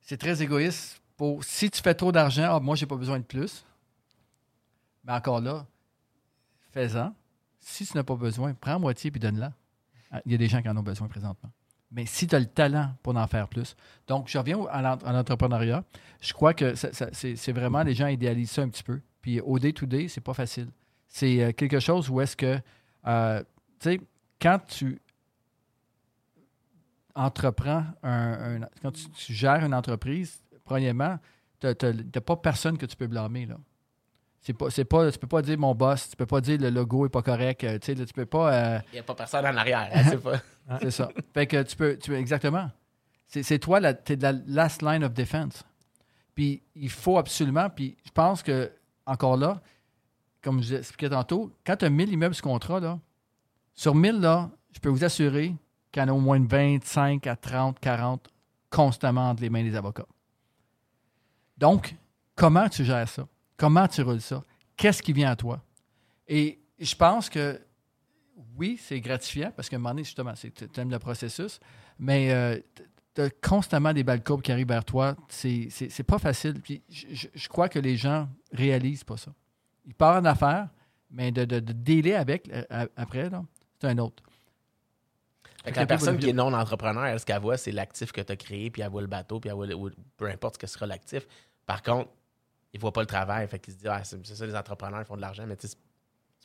[0.00, 3.24] C'est très égoïste pour si tu fais trop d'argent, ah, moi j'ai pas besoin de
[3.24, 3.64] plus.
[5.04, 5.66] Mais encore là,
[6.72, 7.14] fais-en.
[7.58, 9.52] Si tu n'as pas besoin, prends moitié puis donne-la.
[10.10, 11.50] Ah, Il y a des gens qui en ont besoin présentement.
[11.92, 13.76] Mais si tu as le talent pour en faire plus.
[14.06, 15.84] Donc, je reviens à l'en- à l'entrepreneuriat.
[16.20, 19.00] Je crois que c'est vraiment, les gens idéalisent ça un petit peu.
[19.20, 20.68] Puis au day-to-day, c'est pas facile.
[21.08, 22.60] C'est euh, quelque chose où est-ce que,
[23.06, 23.40] euh,
[23.80, 24.00] tu sais,
[24.40, 25.00] quand tu
[27.14, 31.18] entreprends, un, un- quand tu, tu gères une entreprise, premièrement,
[31.60, 33.46] tu n'as pas personne que tu peux blâmer.
[33.46, 33.56] Là.
[34.40, 36.70] C'est pas, c'est pas, tu peux pas dire mon boss, tu peux pas dire le
[36.70, 38.52] logo est pas correct, euh, tu sais, tu peux pas.
[38.54, 39.90] euh, Il n'y a pas personne en arrière.
[39.92, 40.40] hein, c'est pas...
[40.80, 41.10] c'est ça.
[41.34, 42.70] Fait que tu peux, tu exactement.
[43.26, 45.62] C'est, toi, la, t'es de la last line of defense.
[46.34, 48.72] Puis il faut absolument, puis je pense que,
[49.06, 49.60] encore là,
[50.42, 52.98] comme je l'expliquais tantôt, quand tu as 1000 immeubles sous contrat, là,
[53.74, 55.54] sur 1000, là, je peux vous assurer
[55.90, 58.28] qu'il y en a au moins 25 à 30, 40
[58.68, 60.06] constamment entre les mains des avocats.
[61.58, 61.94] Donc,
[62.34, 63.26] comment tu gères ça?
[63.56, 64.42] Comment tu roules ça?
[64.76, 65.62] Qu'est-ce qui vient à toi?
[66.26, 67.60] Et je pense que
[68.56, 71.60] oui, c'est gratifiant parce qu'à un moment donné, justement, tu aimes le processus,
[71.98, 72.62] mais
[73.14, 75.16] tu as constamment des balles courbes qui arrivent vers toi.
[75.28, 76.60] C'est pas facile.
[76.88, 79.32] Je, crois que les gens réalisent pas ça.
[79.84, 80.68] Ils partent en affaires,
[81.10, 83.28] mais de, de, dealer avec euh, après,
[83.80, 84.22] c'est un autre.
[85.64, 88.20] Fait que la personne qui est non entrepreneur, elle, ce qu'elle voit, c'est l'actif que
[88.20, 90.54] tu as créé, puis elle voit le bateau, puis elle voit le- ou peu importe
[90.54, 91.26] ce que sera l'actif.
[91.66, 92.10] Par contre,
[92.72, 93.46] il ne voit pas le travail.
[93.48, 95.76] Fait qu'il se dit, ah, c'est ça, les entrepreneurs ils font de l'argent, mais c'est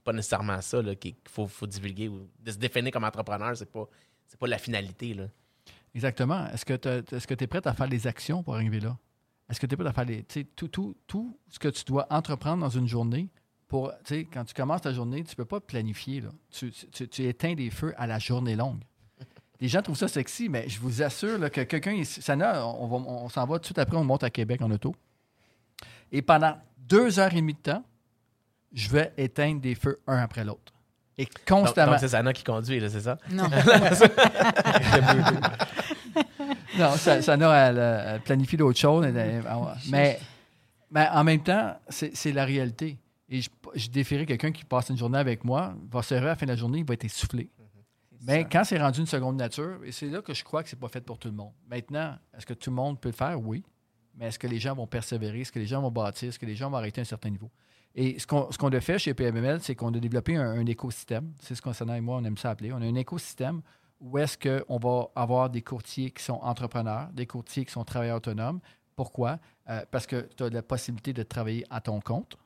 [0.03, 2.09] pas nécessairement ça qu'il faut, faut divulguer.
[2.09, 3.87] Ou de se définir comme entrepreneur, c'est pas,
[4.39, 5.13] pas la finalité.
[5.13, 5.27] Là.
[5.93, 6.47] Exactement.
[6.49, 8.97] Est-ce que tu es prête à faire les actions pour arriver là?
[9.49, 12.05] Est-ce que tu es prête à faire les, tout, tout, tout ce que tu dois
[12.09, 13.29] entreprendre dans une journée
[13.67, 13.91] pour,
[14.31, 16.21] quand tu commences ta journée, tu ne peux pas planifier.
[16.21, 16.29] Là.
[16.51, 18.83] Tu, tu- tu éteins des feux à la journée longue.
[19.61, 22.87] Les gens trouvent ça sexy, mais je vous assure là, que quelqu'un, ici- Sana, on,
[22.87, 24.93] va- on s'en va tout de suite après, on monte à Québec en auto.
[26.11, 27.83] Et pendant deux heures et demie de temps,
[28.73, 30.73] je vais éteindre des feux un après l'autre.
[31.17, 31.91] Et constamment.
[31.93, 33.17] donc, c'est Sana qui conduit, là, c'est ça?
[33.31, 33.45] Non.
[36.77, 39.05] Non, ça, ça n'a elle, elle planifie d'autres choses.
[39.89, 40.19] mais,
[40.91, 42.97] mais en même temps, c'est c'est la réalité.
[43.29, 46.33] Et je, je défierais quelqu'un qui passe une journée avec moi, va se réveiller à
[46.33, 47.49] la fin de la journée, il va être essoufflé.
[48.21, 48.49] Mais sûr.
[48.51, 50.87] quand c'est rendu une seconde nature, et c'est là que je crois que c'est pas
[50.87, 51.53] fait pour tout le monde.
[51.67, 53.39] Maintenant, est-ce que tout le monde peut le faire?
[53.41, 53.63] Oui.
[54.15, 55.41] Mais est-ce que les gens vont persévérer?
[55.41, 56.29] Est-ce que les gens vont bâtir?
[56.29, 57.51] Est-ce que les gens vont arrêter à un certain niveau?
[57.93, 61.33] Et ce qu'on, a fait chez PMML, c'est qu'on a développé un, un écosystème.
[61.41, 62.73] C'est ce qu'on Sana et moi, on aime ça appeler.
[62.73, 63.61] On a un écosystème
[63.99, 68.17] où est-ce qu'on va avoir des courtiers qui sont entrepreneurs, des courtiers qui sont travailleurs
[68.17, 68.59] autonomes.
[68.95, 69.39] Pourquoi?
[69.69, 72.37] Euh, parce que tu as la possibilité de travailler à ton compte,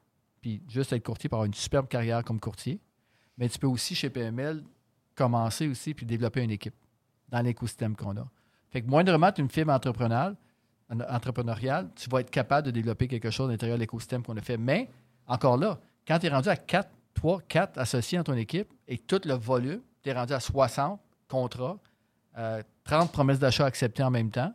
[0.42, 2.80] puis juste être courtier pour avoir une superbe carrière comme courtier.
[3.38, 4.64] Mais tu peux aussi, chez PML,
[5.20, 6.76] commencer aussi puis développer une équipe
[7.28, 8.26] dans l'écosystème qu'on a.
[8.70, 10.36] Fait que moindrement, tu une firme entrepreneuriale,
[10.90, 14.42] entrepreneuriale, tu vas être capable de développer quelque chose à l'intérieur de l'écosystème qu'on a
[14.42, 14.58] fait.
[14.58, 14.90] Mais,
[15.28, 18.98] encore là, quand tu es rendu à 4, 3, 4 associés dans ton équipe et
[18.98, 21.78] tout le volume, tu es rendu à 60 contrats,
[22.38, 24.54] euh, 30 promesses d'achat acceptées en même temps,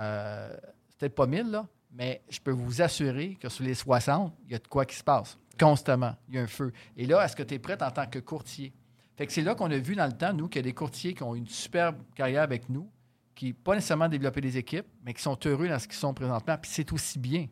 [0.00, 0.56] euh,
[0.98, 4.54] peut-être pas 1000, là, mais je peux vous assurer que sur les 60, il y
[4.54, 6.16] a de quoi qui se passe constamment.
[6.28, 6.72] Il y a un feu.
[6.96, 8.72] Et là, est-ce que tu es prêt en tant que courtier?
[9.16, 10.74] Fait que c'est là qu'on a vu dans le temps, nous, qu'il y a des
[10.74, 12.90] courtiers qui ont une superbe carrière avec nous,
[13.34, 16.56] qui pas nécessairement développé des équipes, mais qui sont heureux dans ce qu'ils sont présentement.
[16.60, 17.46] Puis c'est aussi bien.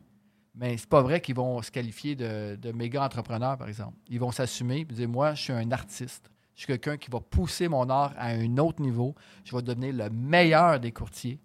[0.55, 3.97] Mais c'est pas vrai qu'ils vont se qualifier de, méga entrepreneurs, par exemple.
[4.09, 6.29] Ils vont s'assumer et dire Moi, je suis un artiste.
[6.53, 9.15] Je suis quelqu'un qui va pousser mon art à un autre niveau.
[9.43, 11.39] Je vais devenir le meilleur des courtiers.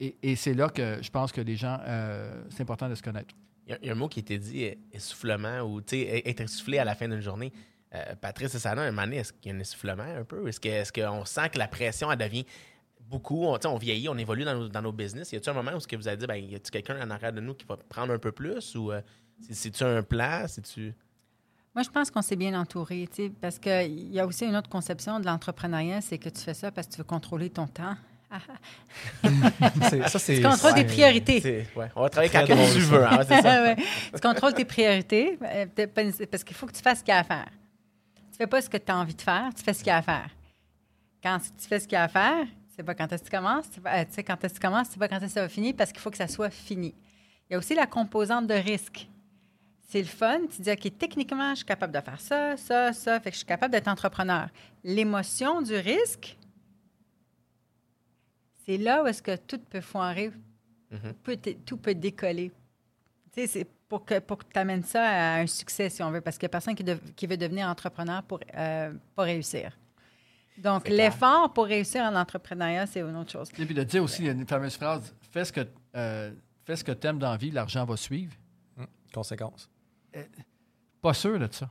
[0.00, 3.32] Et, c'est là que je pense que les gens, euh, c'est important de se connaître.
[3.68, 6.40] Il y, a, il y a un mot qui était dit, euh, essoufflement, ou être
[6.40, 7.52] essoufflé à la fin d'une journée.
[7.94, 10.48] Euh, Patrice et Sana, un moment donné, est-ce qu'il y a un essoufflement un peu?
[10.48, 12.46] Est-ce que- est-ce qu'on sent que la pression, elle devient
[13.00, 13.44] beaucoup?
[13.44, 15.30] On, vieillit, on évolue dans nos, dans nos business.
[15.32, 17.10] Y a-t-il un moment où ce que vous avez dit, ben, y a-t-il quelqu'un en
[17.10, 18.74] arrière de nous qui va prendre un peu plus?
[18.76, 19.00] Ou euh,
[19.40, 20.44] c'est- c'est-tu un plan?
[20.48, 20.94] C'est-tu.
[21.74, 24.56] Moi, je pense qu'on s'est bien entouré, tu sais, parce qu'il y a aussi une
[24.56, 27.66] autre conception de l'entrepreneuriat, c'est que tu fais ça parce que tu veux contrôler ton
[27.66, 27.96] temps.
[30.08, 30.36] Ça, c'est.
[30.36, 31.66] Tu contrôles tes priorités.
[31.76, 33.04] Ouais, on va travailler quand tu veux.
[33.06, 33.62] hein, c'est ça.
[33.62, 33.76] Ouais.
[34.14, 35.66] Tu contrôles tes priorités, euh,
[36.30, 37.46] parce qu'il faut que tu fasses ce qu'il y a à faire.
[38.32, 39.90] Tu fais pas ce que tu as envie de faire, tu fais ce qu'il y
[39.90, 40.30] a à faire.
[41.22, 43.28] Quand tu fais ce qu'il y a à faire, tu sais pas quand est-ce que
[43.30, 44.98] tu commences, tu sais pas- euh, tu sais quand est-ce que tu commences, tu sais
[44.98, 46.94] pas quand est-ce que ça va finir, parce qu'il faut que ça soit fini.
[47.48, 49.08] Il y a aussi la composante de risque.
[49.88, 50.40] C'est le fun.
[50.56, 53.20] Tu dis, OK, techniquement, je suis capable de faire ça, ça, ça.
[53.20, 54.48] Fait que je suis capable d'être entrepreneur.
[54.82, 56.38] L'émotion du risque,
[58.64, 60.30] c'est là où est-ce que tout peut foirer,
[60.90, 61.12] Mhm.
[61.22, 62.52] peut- tout peut décoller.
[63.32, 66.10] Tu sais, c'est pour que, pour que tu amènes ça à un succès, si on
[66.10, 69.76] veut, parce qu'il n'y a personne qui, veut devenir entrepreneur pour euh, pas réussir.
[70.58, 73.48] Donc, l'effort pour réussir en entrepreneuriat, c'est une autre chose.
[73.58, 75.66] Et puis de dire aussi, il y a une fameuse phrase fais ce que
[75.96, 76.30] euh,
[76.64, 78.34] fais ce que t'aimes dans la vie, l'argent va suivre.
[79.12, 79.68] Conséquence.
[81.00, 81.70] Pas sûr de ça.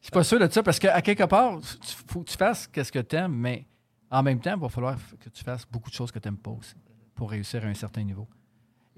[0.00, 2.68] Je suis pas sûr de ça parce qu'à quelque part, il faut que tu fasses
[2.72, 3.66] ce que tu aimes, mais
[4.10, 6.38] en même temps, il va falloir que tu fasses beaucoup de choses que tu n'aimes
[6.38, 6.74] pas aussi
[7.14, 8.26] pour réussir à un certain niveau.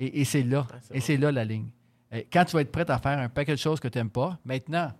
[0.05, 1.69] Et, et c'est là, Ouais, et c'est là la ligne.
[2.33, 4.39] Quand tu vas être prêt à faire un paquet de choses que tu n'aimes pas,
[4.45, 4.91] maintenant,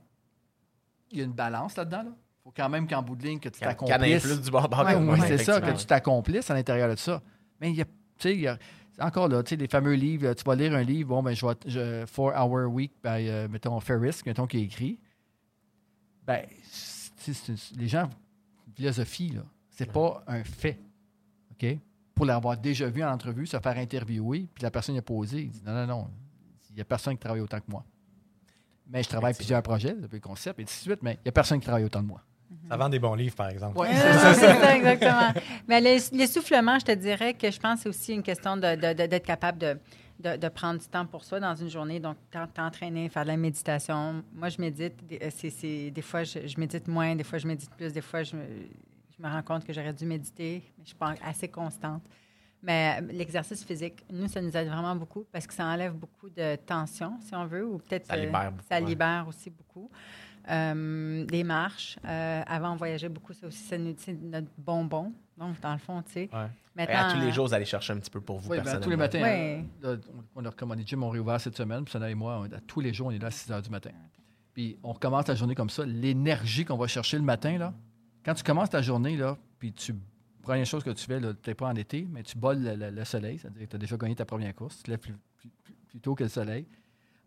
[1.11, 2.05] il y a une balance là-dedans.
[2.07, 4.23] Il faut quand même qu'en bout de ligne, que tu t'accomplisses.
[4.23, 7.21] plus du bord Ouais, Oui, c'est ça, que tu t'accomplisses à l'intérieur de ça.
[7.61, 8.59] Mais il y a, tu sais, il y a-
[9.01, 11.45] encore là, tu sais, les fameux livres, tu vas lire un livre, bon, ben, je
[11.47, 14.99] vais, je, Four Hour Week, by, euh, mettons, Ferris, mettons, qui est écrit.
[16.27, 18.09] Ben, c'est- c'est- c'est- les gens,
[18.75, 20.79] philosophie, là, c'est pas un fait.
[21.53, 21.79] OK?
[22.23, 25.51] Pour l'avoir déjà vu en entrevue, se faire interviewer, puis la personne a posé, il
[25.51, 26.07] dit non, non, non,
[26.71, 27.85] il n'y a personne qui travaille autant que moi.
[28.87, 31.29] Mais je travaille plusieurs projets, depuis le concept, et ainsi de suite, mais il n'y
[31.31, 32.21] a personne qui travaille autant que moi.
[32.69, 33.77] Ça vend des bons livres, par exemple.
[33.77, 35.33] Ouais, c'est ça, exactement.
[35.67, 38.77] Mais l'ess- l'essoufflement, je te dirais que je pense que c'est aussi une question de-
[38.77, 39.77] de- de- d'être capable de,
[40.21, 41.99] de- de prendre du temps pour soi dans une journée.
[41.99, 44.23] Donc, t'en- t'entraîner, faire de la méditation.
[44.33, 45.05] Moi, je médite.
[45.09, 48.01] Des, c'est- c'est- des fois, je, je médite moins, des fois, je médite plus, des
[48.01, 48.45] fois, je me,
[49.23, 50.63] je me rends compte que j'aurais dû méditer.
[50.77, 52.03] Mais je suis pas assez constante.
[52.63, 56.31] Mais euh, l'exercice physique, nous, ça nous aide vraiment beaucoup parce que ça enlève beaucoup
[56.31, 58.87] de tension, si on veut, ou peut-être Ça euh, libère beaucoup, ça ouais.
[58.87, 59.91] libère aussi beaucoup.
[60.51, 61.99] Euh, des marches.
[62.05, 63.33] Euh, avant, on voyageait beaucoup.
[63.33, 63.79] Ça aussi, c'est
[64.13, 65.13] notre, bonbon.
[65.37, 66.31] Donc, dans le fond, tu sais.
[66.33, 66.47] Ouais.
[66.47, 68.57] Et Maintenant, à tous les jours, vous allez chercher un petit peu pour vous Oui,
[68.57, 68.85] ben, personnellement.
[68.85, 69.23] tous les matins.
[69.23, 69.65] Ouais.
[69.65, 69.97] hein, là,
[70.35, 71.85] on on a recommandé Jim, on réouvert cette semaine.
[71.85, 73.63] Puis Sana et moi, on- à tous les jours, on est là à 6 h
[73.63, 73.91] du matin.
[74.55, 75.85] Puis on recommence la journée comme ça.
[75.85, 77.73] L'énergie qu'on va chercher le matin, là,
[78.25, 79.95] quand tu commences ta journée, là, puis tu.
[80.43, 82.91] Première chose que tu fais, là, peut-être pas en été, mais tu boles le, le-
[82.91, 85.15] le soleil, c'est-à-dire que tu as déjà gagné ta première course, tu te lèves plus,
[85.37, 86.67] plus- plus- plus tôt que le soleil.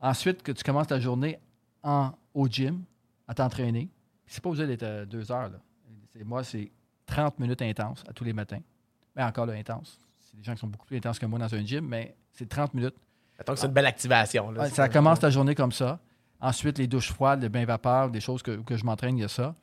[0.02, 1.40] Ensuite, que tu commences ta journée
[1.82, 2.84] en, au gym,
[3.28, 3.90] à t'entraîner.
[4.28, 5.50] C'est pas obligé d'être euh, deux heures.
[5.50, 5.60] Là.
[6.26, 6.70] Moi, c'est
[7.06, 8.60] 30 minutes intenses à tous les matins.
[9.16, 9.98] Mais encore là, intense.
[10.20, 12.50] C'est des gens qui sont beaucoup plus intenses que moi dans un gym, mais c'est
[12.50, 12.96] 30 minutes.
[13.38, 14.52] Mettons que c'est une belle activation.
[14.52, 14.64] là.
[14.76, 16.00] Ça commence ta journée comme ça.
[16.42, 19.24] Ensuite, les douches froides, le bain vapeur, des choses que, que je m'entraîne, il y
[19.24, 19.56] a ça.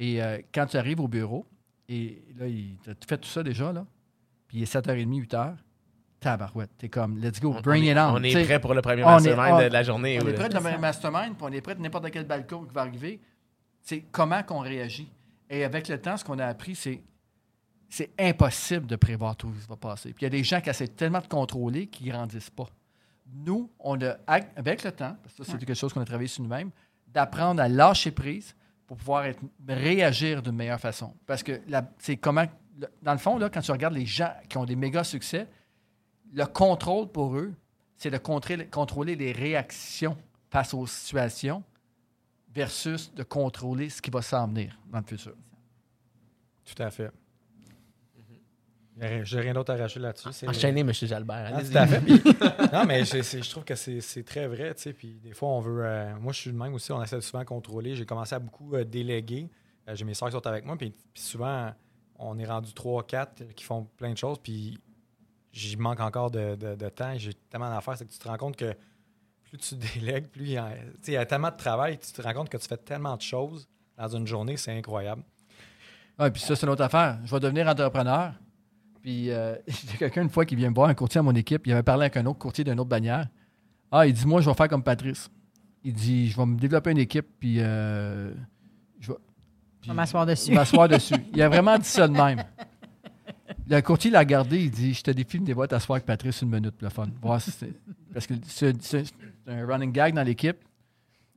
[0.00, 1.46] Et euh, quand tu arrives au bureau,
[1.88, 3.84] et là, tu fait tout ça déjà, là,
[4.48, 5.56] puis il est 7h30, 8h,
[6.18, 8.14] tabarouette, t'es comme, let's go, bring on it on.
[8.14, 10.18] On est prêt pour le premier on est- mastermind on- de la journée.
[10.22, 10.58] on est prêt ça.
[10.72, 13.20] le mastermind, puis on est prêt de n'importe quel balcon qui va arriver.
[13.82, 15.10] C'est comment qu'on réagit.
[15.48, 17.02] Et avec le temps, ce qu'on a appris, c'est
[17.92, 20.12] c'est impossible de prévoir tout ce qui va passer.
[20.12, 22.68] Puis il y a des gens qui essaient tellement de contrôler qu'ils ne grandissent pas.
[23.34, 26.28] Nous, on a, avec le temps, parce que ça, c'est quelque chose qu'on a travaillé
[26.28, 26.70] sur nous-mêmes,
[27.08, 28.54] d'apprendre à lâcher prise
[28.90, 29.38] pour pouvoir être-
[29.68, 31.14] réagir d'une meilleure façon.
[31.24, 31.60] Parce que
[31.98, 32.44] c'est comment.
[33.00, 35.46] Dans le fond, là, quand tu regardes les gens qui ont des méga succès,
[36.32, 37.54] le contrôle pour eux,
[37.96, 40.16] c'est de contrôler les réactions
[40.50, 41.62] face aux situations
[42.52, 45.36] versus de contrôler ce qui va s'en venir dans le futur.
[46.64, 47.12] Tout à fait.
[49.24, 50.28] J'ai rien d'autre à racheter là-dessus.
[50.32, 50.92] c'est- Enchaînez, M.
[50.92, 51.50] Jalbert.
[51.52, 51.70] Ah, allez-y.
[51.72, 52.00] tout à fait.
[52.00, 52.22] Puis-
[52.72, 54.74] non, mais je trouve que c'est c'est très vrai.
[54.74, 55.84] tu sais, Puis des fois, on veut.
[55.84, 56.92] euh, moi, je suis le même aussi.
[56.92, 57.94] On essaie de souvent contrôler.
[57.96, 59.48] J'ai commencé à beaucoup euh, déléguer.
[59.88, 60.76] Euh, J'ai mes soeurs qui sont avec moi.
[60.76, 61.72] Puis, puis souvent,
[62.18, 64.38] on est rendu 3-4 qui font plein de choses.
[64.38, 64.78] Puis
[65.52, 67.14] j'y manque encore de, de- de temps.
[67.16, 67.96] J'ai tellement d'affaires.
[67.96, 68.74] C'est que tu te rends compte que
[69.44, 71.98] plus tu délègues, plus il y, a, tu sais, il y a tellement de travail.
[71.98, 74.56] Tu te rends compte que tu fais tellement de choses dans une journée.
[74.58, 75.22] C'est incroyable.
[76.18, 77.18] Ah, puis ça, c'est une autre affaire.
[77.24, 78.34] Je vais devenir entrepreneur.
[79.02, 81.22] Puis euh, il y a quelqu'un une fois qui vient me voir, un courtier à
[81.22, 81.66] mon équipe.
[81.66, 83.28] Il avait parlé avec un autre courtier d'une autre bannière.
[83.90, 85.30] Ah, il dit Moi, je vais faire comme Patrice.
[85.84, 88.32] Il dit Je vais me développer une équipe, puis euh,
[89.00, 89.18] je vais.
[89.82, 90.52] Je vais m'asseoir dessus.
[90.54, 91.14] m'asseoir dessus.
[91.34, 92.42] Il a vraiment dit ça de même.
[93.68, 96.50] Le courtier l'a regardé, il dit Je te défie de devoir t'asseoir avec Patrice une
[96.50, 97.08] minute, le fun.
[97.22, 97.52] Voir si
[98.12, 98.74] Parce que c'est
[99.46, 100.56] un running gag dans l'équipe.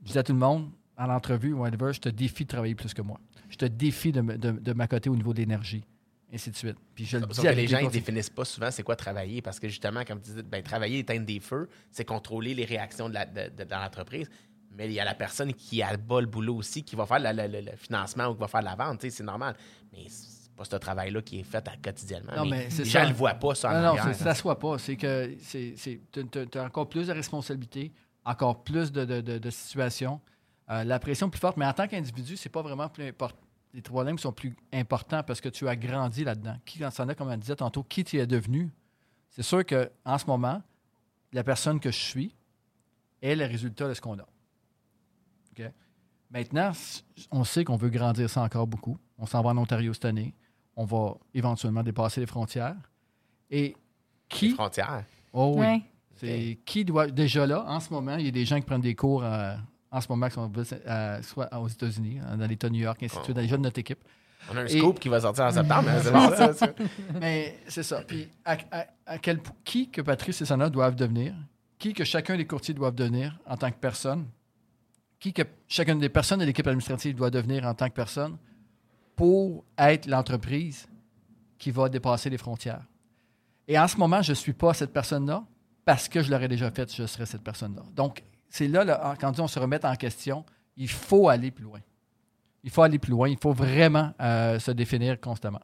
[0.04, 2.92] Je dis à tout le monde, à l'entrevue, whatever, je te défie de travailler plus
[2.92, 3.18] que moi.
[3.48, 5.84] Je te défie de, me- de, de m'accoter au niveau de l'énergie.
[6.34, 6.76] Ainsi de suite.
[6.94, 9.60] Puis je le dis que les gens ne définissent pas souvent c'est quoi travailler parce
[9.60, 13.14] que justement, comme tu disais, ben, travailler, éteindre des feux, c'est contrôler les réactions de
[13.14, 14.28] la- de- de- dans l'entreprise.
[14.76, 17.20] Mais il y a la personne qui a bas le boulot aussi, qui va faire
[17.20, 19.54] la- la- la- le financement ou qui va faire la vente, c'est normal.
[19.92, 22.32] Mais c'est pas ce travail-là qui est fait à- quotidiennement.
[22.36, 22.98] Non, mais mais c'est les ça.
[22.98, 24.14] gens ne le voient pas, ça, en Non, non, arrière.
[24.16, 24.76] ça ne soit pas.
[24.78, 25.32] C'est que
[26.12, 27.92] tu as encore plus de responsabilités,
[28.24, 30.20] encore plus de, de- situations.
[30.70, 33.38] Euh, la pression plus forte, mais en tant qu'individu, c'est pas vraiment plus important.
[33.74, 36.56] Les problèmes sont plus importants parce que tu as grandi là-dedans.
[36.64, 38.70] Qui, quand ça en a, comme on disait tantôt, qui tu es devenu,
[39.30, 40.62] c'est sûr qu'en ce moment,
[41.32, 42.34] la personne que je suis
[43.20, 44.22] est le résultat de ce qu'on a.
[45.58, 45.64] OK?
[46.30, 46.70] Maintenant,
[47.32, 48.96] on sait qu'on veut grandir ça encore beaucoup.
[49.18, 50.34] On s'en va en Ontario cette année.
[50.76, 52.76] On va éventuellement dépasser les frontières.
[53.50, 53.76] Et Les
[54.28, 54.50] qui.
[54.50, 55.04] frontières.
[55.32, 55.60] Oh oui.
[55.66, 55.82] Ouais.
[56.16, 57.08] C'est qui doit.
[57.08, 59.56] Déjà là, en ce moment, il y a des gens qui prennent des cours euh,
[59.96, 60.50] en ce moment qui sont
[60.86, 63.48] euh, soit aux États-Unis, hein, dans l'État de New York, ainsi de suite, dans les
[63.48, 64.00] jeunes de notre équipe.
[64.52, 65.88] On a un Et- scoop qui va sortir en septembre.
[65.88, 66.68] hein, c'est bon, ça, ça.
[67.20, 68.02] Mais c'est ça.
[68.02, 71.34] Puis à, à- à quel point qui que Patrice et Sana doivent devenir,
[71.78, 74.26] qui que chacun des courtiers doivent devenir en tant que personne,
[75.20, 78.36] qui que chacune des personnes de l'équipe administrative doit devenir en tant que personne
[79.16, 80.86] pour être l'entreprise
[81.58, 82.82] qui va dépasser les frontières.
[83.68, 85.44] Et en ce moment, je ne suis pas cette personne-là
[85.84, 87.82] parce que je l'aurais déjà faite, je serais cette personne-là.
[87.94, 88.22] Donc,
[88.54, 90.44] c'est là, quand on se remet en question,
[90.76, 91.80] il faut aller plus loin.
[92.62, 93.28] Il faut aller plus loin.
[93.28, 95.60] Il faut vraiment euh, se définir constamment.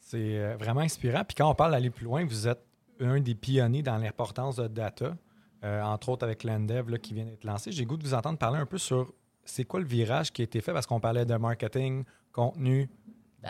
[0.00, 1.22] C'est euh, vraiment inspirant.
[1.22, 2.66] Puis quand on parle d'aller plus loin, vous êtes
[2.98, 5.16] un des pionniers dans l'importance de data,
[5.62, 7.70] euh, entre autres avec l'Endev qui vient d'être lancé.
[7.70, 10.44] J'ai goût de vous entendre parler un peu sur c'est quoi le virage qui a
[10.44, 12.90] été fait parce qu'on parlait de marketing, contenu,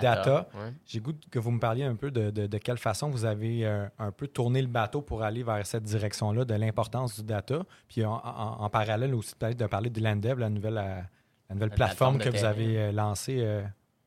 [0.00, 0.48] data.
[0.54, 0.72] ouais.
[0.84, 3.64] J'ai goût que vous me parliez un peu de, de- de quelle façon vous avez
[3.66, 7.62] euh, un peu tourné le bateau pour aller vers cette direction-là de l'importance du data.
[7.88, 11.00] Puis en, en- en parallèle aussi peut-être de parler de l'Endev, la nouvelle, euh,
[11.48, 13.62] la nouvelle La plateforme plateforme que vous avez euh, lancée euh,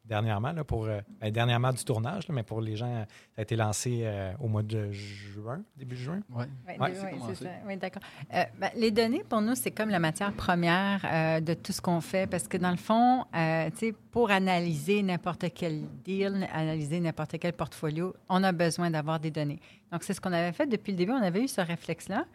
[0.10, 3.06] dernièrement, là, pour, euh, ben, dernièrement du tournage, là, mais pour les gens,
[3.36, 6.20] ça a été lancé euh, au mois de juin, début juin.
[6.32, 6.46] Ouais.
[6.68, 7.36] Oui, Ouais, commencé.
[7.36, 7.50] c'est ça.
[7.68, 8.02] Oui, d'accord.
[8.34, 11.80] Euh, ben, les données, pour nous, c'est comme la matière première euh, de tout ce
[11.80, 16.48] qu'on fait parce que, dans le fond, euh, tu sais, pour analyser n'importe quel deal,
[16.54, 19.60] analyser n'importe quel portfolio, on a besoin d'avoir des données.
[19.92, 21.12] Donc, c'est ce qu'on avait fait depuis le début.
[21.12, 22.26] On avait eu ce réflexe-là.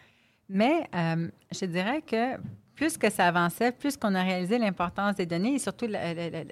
[0.48, 2.36] Mais euh, je dirais que
[2.74, 6.30] plus que ça avançait, plus qu'on a réalisé l'importance des données et surtout, la- la-
[6.30, 6.44] la-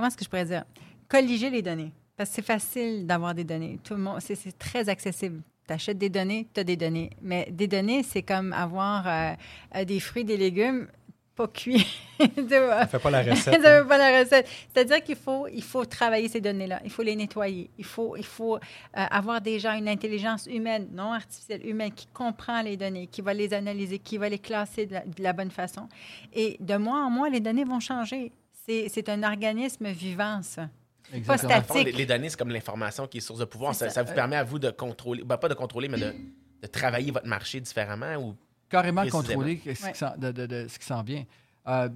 [0.00, 0.64] comment est-ce que je pourrais dire?
[1.08, 1.92] Colliger les données.
[2.16, 3.78] Parce que c'est facile d'avoir des données.
[3.84, 5.42] Tout le monde, c'est, très accessible.
[5.68, 7.10] Tu achètes des données, tu as des données.
[7.20, 9.32] Mais des données, c'est comme avoir euh,
[9.76, 10.88] euh, des fruits, des légumes
[11.36, 11.86] pas cuits.
[12.18, 13.58] Ça fait pas la Ça recette.
[13.58, 13.82] ne là.
[13.82, 14.48] veut pas la recette.
[14.72, 16.80] C'est-à-dire qu'il faut, il faut travailler ces données-là.
[16.82, 17.68] Il faut les nettoyer.
[17.76, 18.58] Il faut, il faut euh,
[18.92, 23.52] avoir déjà une intelligence humaine, non artificielle, humaine, qui comprend les données, qui va les
[23.52, 25.88] analyser, qui va les classer de la, de la bonne façon.
[26.32, 28.32] Et de mois en mois, les données vont changer.
[28.70, 30.68] C'est, c'est un organisme vivant, ça.
[31.12, 31.48] Exactement.
[31.48, 31.98] Pas Dans le fond, les, statique.
[31.98, 33.74] les données, c'est comme l'information qui est source de pouvoir.
[33.74, 33.94] Ça, ça.
[33.96, 36.14] ça vous permet à vous de contrôler, ben, pas de contrôler, mais de,
[36.62, 38.36] de travailler votre marché différemment ou
[38.68, 39.94] carrément contrôler ce qui Ouais.
[39.94, 41.24] s'en- de, de- de ce qui s'en vient.
[41.66, 41.88] Euh,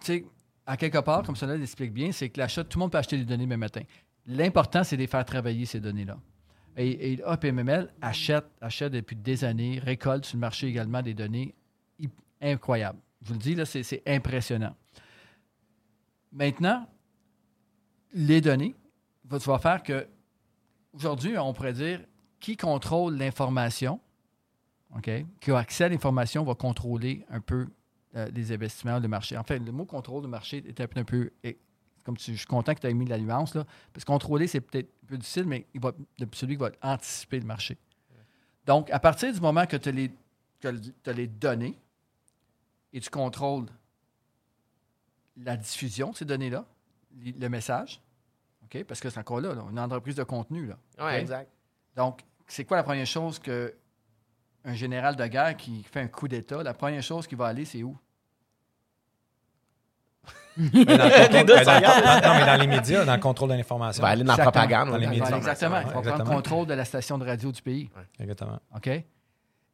[0.00, 0.24] tu sais,
[0.66, 3.18] à quelque part, comme cela l'explique bien, c'est que l'achat, tout le monde peut acheter
[3.18, 3.82] des données demain matin.
[4.26, 6.16] L'important, c'est de les faire travailler, ces données-là.
[6.76, 11.54] Et, et APMML achète, achète depuis des années, récolte sur le marché également des données
[12.40, 12.98] incroyables.
[13.22, 14.74] Je vous le dis, là, c'est c'est impressionnant.
[16.32, 16.88] Maintenant,
[18.12, 18.74] les données,
[19.30, 20.08] tu vas faire que,
[20.92, 22.00] aujourd'hui, on pourrait dire
[22.40, 24.00] qui contrôle l'information,
[24.96, 25.10] OK,
[25.40, 27.68] qui a accès à l'information va contrôler un peu
[28.16, 29.36] euh, les investissements, le marché.
[29.38, 31.30] En fait, le mot contrôle de marché est un peu.
[32.04, 34.10] Comme tu, je suis content que tu aies mis de la nuance, là, parce que
[34.10, 35.66] contrôler, c'est peut-être un peu difficile, mais
[36.32, 37.78] celui qui va anticiper le marché.
[38.66, 41.78] Donc, à partir du moment que tu as les données
[42.92, 43.66] et tu contrôles
[45.36, 46.64] la diffusion de ces données-là,
[47.20, 48.00] le message,
[48.64, 50.66] OK, parce que c'est encore là, là, une entreprise de contenu.
[50.66, 51.18] Là.
[51.18, 51.50] Exact.
[51.96, 53.74] Donc, c'est quoi la première chose que
[54.64, 57.64] un général de guerre qui fait un coup d'État, la première chose qui va aller,
[57.64, 57.96] c'est où?
[60.56, 61.80] Mais dans le Les deux dans-
[62.28, 64.02] non, mais dans les médias, dans le contrôle de l'information.
[64.02, 64.90] Va aller dans la propagande.
[64.90, 65.36] Dans les médias.
[65.36, 65.80] Exactement.
[65.80, 65.90] Il va ouais.
[65.90, 66.36] prendre exactement.
[66.36, 67.90] contrôle de la station de radio du pays.
[68.18, 68.60] Exactement.
[68.76, 68.90] OK?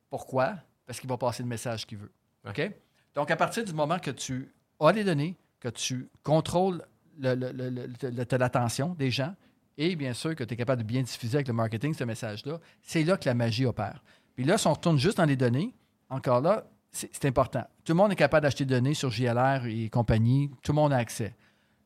[0.08, 0.54] Pourquoi?
[0.86, 2.12] Parce qu'il va passer le message qu'il veut.
[2.48, 2.70] OK?
[3.14, 6.84] Donc, à partir du moment que tu as les données, que tu contrôles
[7.18, 9.34] l'attention des gens
[9.76, 12.58] et bien sûr que tu es capable de bien diffuser avec le marketing ce message-là,
[12.82, 14.02] c'est là que la magie opère.
[14.34, 15.74] Puis là, si on retourne juste dans les données,
[16.10, 17.64] encore là, c'est c'est important.
[17.84, 20.50] Tout le monde est capable d'acheter des données sur JLR et compagnie.
[20.62, 21.36] Tout le monde a accès.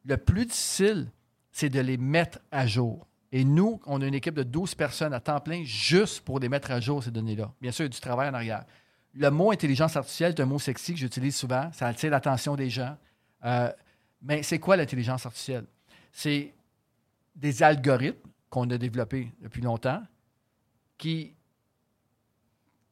[0.04, 1.10] Le plus difficile,
[1.50, 3.06] c'est de les mettre à jour.
[3.30, 6.48] Et nous, on a une équipe de 12 personnes à temps plein juste pour les
[6.48, 7.52] mettre à jour, ces données-là.
[7.60, 8.64] Bien sûr, il y a du travail en arrière.
[9.14, 11.70] Le mot intelligence artificielle est un mot sexy que j'utilise souvent.
[11.72, 12.96] Ça attire l'attention des gens.
[13.44, 13.73] Euh,
[14.23, 15.64] mais c'est quoi l'intelligence artificielle?
[16.12, 16.52] C'est
[17.35, 20.02] des algorithmes qu'on a développés depuis longtemps
[20.98, 21.35] qui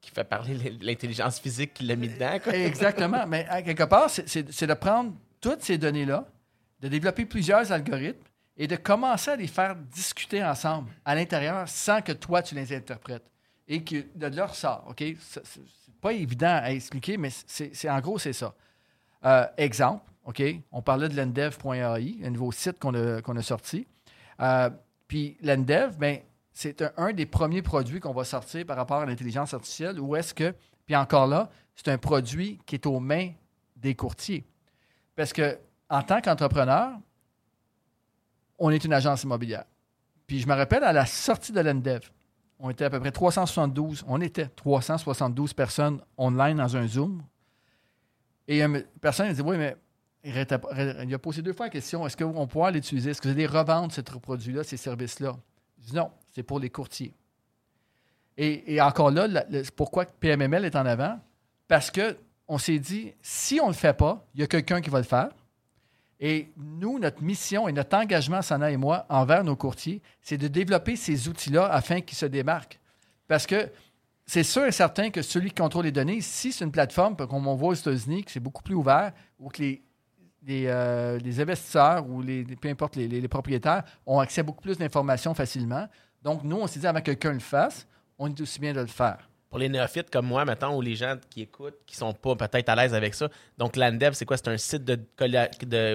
[0.00, 2.38] Qui fait parler l'intelligence physique qui l'a mis dedans.
[2.42, 2.54] Quoi.
[2.54, 3.26] Exactement.
[3.26, 6.26] Mais à quelque part, c'est- de prendre toutes ces données-là,
[6.80, 8.22] de développer plusieurs algorithmes
[8.56, 12.74] et de commencer à les faire discuter ensemble à l'intérieur sans que toi, tu les
[12.74, 13.24] interprètes.
[13.68, 14.86] Et que de là ressort.
[14.88, 15.04] OK?
[15.20, 18.54] C'est pas évident à expliquer, mais c'est- en gros, c'est ça.
[19.24, 20.10] Euh, exemple,
[20.72, 23.86] On parlait de lendev.ai, un nouveau site qu'on a, sorti.
[24.40, 24.70] Euh,
[25.08, 26.18] puis lendev, ben,
[26.52, 30.00] c'est un, un des premiers produits qu'on va sortir par rapport à l'intelligence artificielle.
[30.00, 30.54] Où est-ce que,
[30.86, 33.30] puis encore là, c'est un produit qui est aux mains
[33.76, 34.44] des courtiers.
[35.16, 35.58] Parce que
[35.88, 36.92] en tant qu'entrepreneur,
[38.58, 39.64] on est une agence immobilière.
[40.26, 42.10] Puis je me rappelle à la sortie de l'ENDEV,
[42.60, 47.22] on était à peu près 372, on était 372 personnes online dans un Zoom.
[48.46, 49.76] Et une personne a dit Oui, mais
[50.22, 53.10] il, a posé deux fois la question est-ce qu'on pourra l'utiliser?
[53.10, 55.36] Est-ce que vous allez revendre ce produit-là, ces services-là?
[55.94, 57.14] Non, c'est pour les courtiers.
[58.36, 59.44] Et, encore là,
[59.76, 61.18] pourquoi PMML est en avant?
[61.68, 62.16] Parce que
[62.48, 64.98] on s'est dit si on ne le fait pas, il y a quelqu'un qui va
[64.98, 65.30] le faire.
[66.18, 70.48] Et nous, notre mission et notre engagement, Sana et moi, envers nos courtiers, c'est de
[70.48, 72.78] développer ces outils-là afin qu'ils se démarquent.
[73.26, 73.70] Parce que
[74.26, 77.46] c'est sûr et certain que celui qui contrôle les données, si c'est une plateforme, comme
[77.46, 79.82] on voit aux États-Unis, que c'est beaucoup plus ouvert, ou que les,
[80.46, 84.44] les, euh, les investisseurs ou les, peu importe les, les- les propriétaires ont accès à
[84.44, 85.86] beaucoup plus d'informations facilement.
[86.22, 87.86] Donc, nous, on s'est dit, avant que quelqu'un le fasse,
[88.18, 89.28] on est aussi bien de le faire.
[89.48, 92.68] Pour les néophytes comme moi, mettons, ou les gens qui écoutent, qui sont pas peut-être
[92.68, 93.28] à l'aise avec ça.
[93.58, 94.36] Donc, Landev, c'est quoi?
[94.36, 94.94] C'est un site de,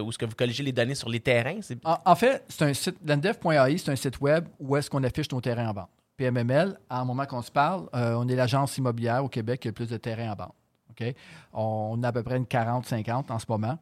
[0.01, 1.59] où est-ce que vous colligez les données sur les terrains?
[1.61, 5.03] C'est- En, en fait, c'est un site, landev.ai, c'est un site web où est-ce qu'on
[5.03, 5.89] affiche nos terrains en vente.
[6.17, 9.67] PMML, à un moment qu'on se parle, euh, on est l'agence immobilière au Québec qui
[9.67, 10.55] a le plus de terrains en vente.
[10.89, 11.13] OK?
[11.53, 13.77] On a à peu près une 40-50 en ce moment.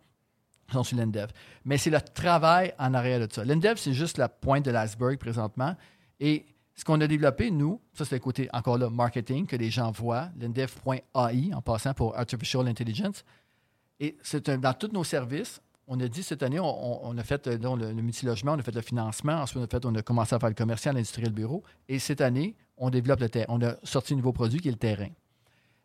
[0.72, 1.28] Sont sur l'Endev.
[1.66, 3.44] Mais c'est le travail en arrière de ça.
[3.44, 5.76] L'Endev, c'est juste la pointe de l'iceberg présentement.
[6.20, 6.46] Et
[6.76, 9.92] ce qu'on a développé, nous, ça c'est le côté encore là marketing que les gens
[9.92, 13.24] voient, l'endev.ai en passant pour Artificial Intelligence.
[14.00, 17.58] Et c'est dans tous nos services, on a dit cette année, on, a fait euh,
[17.58, 20.02] donc, le, le multilogement, on a fait le financement, ensuite on a, fait, on a
[20.02, 21.64] commencé à faire le commercial, l'industriel, le bureau.
[21.88, 23.46] Et cette année, on développe le terrain.
[23.50, 25.10] On a sorti un nouveau produit qui est le terrain.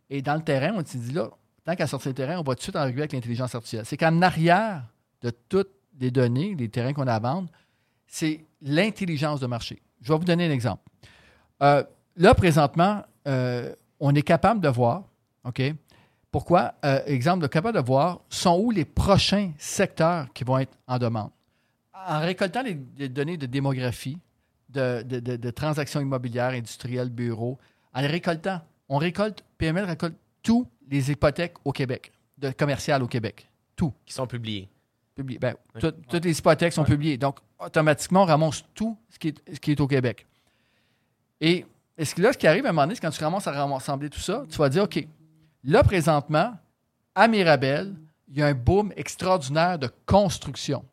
[0.08, 1.30] Et dans le terrain, on s'est dit là,
[1.76, 3.84] qu'à sortir le terrain, on va tout de suite arriver avec l'intelligence artificielle.
[3.86, 4.82] C'est qu'en arrière
[5.22, 5.70] de toutes
[6.00, 7.48] les données, les terrains qu'on a à vendre,
[8.06, 9.82] c'est l'intelligence de marché.
[10.00, 10.82] Je vais vous donner un exemple.
[11.62, 11.82] Euh,
[12.16, 15.04] là, présentement, euh, on est capable de voir,
[15.44, 15.60] OK?
[16.30, 16.74] Pourquoi?
[16.84, 20.98] Euh, exemple, de capable de voir sont où les prochains secteurs qui vont être en
[20.98, 21.30] demande.
[22.06, 24.18] En récoltant les, les données de démographie,
[24.68, 27.58] de, de- de- de transactions immobilières, industrielles, bureaux,
[27.94, 33.06] en les récoltant, on récolte, PML récolte tous les hypothèques au Québec, de commerciales au
[33.08, 33.48] Québec.
[33.76, 33.92] Tout.
[34.04, 34.68] qui sont publiés.
[35.14, 35.38] Publié.
[35.38, 37.16] Ben, tout- Toutes les hypothèques sont publiées.
[37.16, 40.26] Donc, automatiquement, on ramasse tout ce qui est, ce qui est au Québec.
[41.40, 41.64] Et,
[41.96, 43.46] et ce que là, ce qui arrive à un moment donné, c'est quand tu commences
[43.46, 45.06] à rassembler tout ça, tu vas dire, OK,
[45.64, 46.56] là, présentement,
[47.14, 47.94] à Mirabel,
[48.28, 50.84] il y a un boom extraordinaire de construction.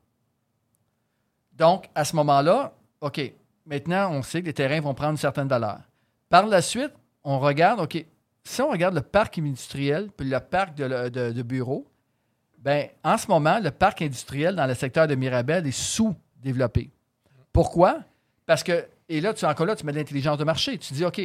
[1.54, 3.22] Donc, à ce moment-là, OK,
[3.66, 5.80] maintenant, on sait que les terrains vont prendre une certaine valeur.
[6.30, 6.92] Par la suite,
[7.24, 8.06] on regarde, OK,
[8.46, 11.86] si on regarde le parc industriel puis le parc de, bureaux,
[12.60, 16.92] ben, en ce moment, le parc industriel dans le secteur de Mirabel est sous-développé.
[17.52, 18.00] Pourquoi?
[18.46, 20.78] Parce que, et là, tu encore là, tu mets de l'intelligence de marché.
[20.78, 21.22] Tu dis, OK,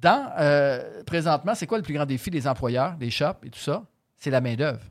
[0.00, 3.58] dans, euh, présentement, c'est quoi le plus grand défi des employeurs, des shops et tout
[3.58, 3.84] ça?
[4.16, 4.82] C'est la main-d'œuvre.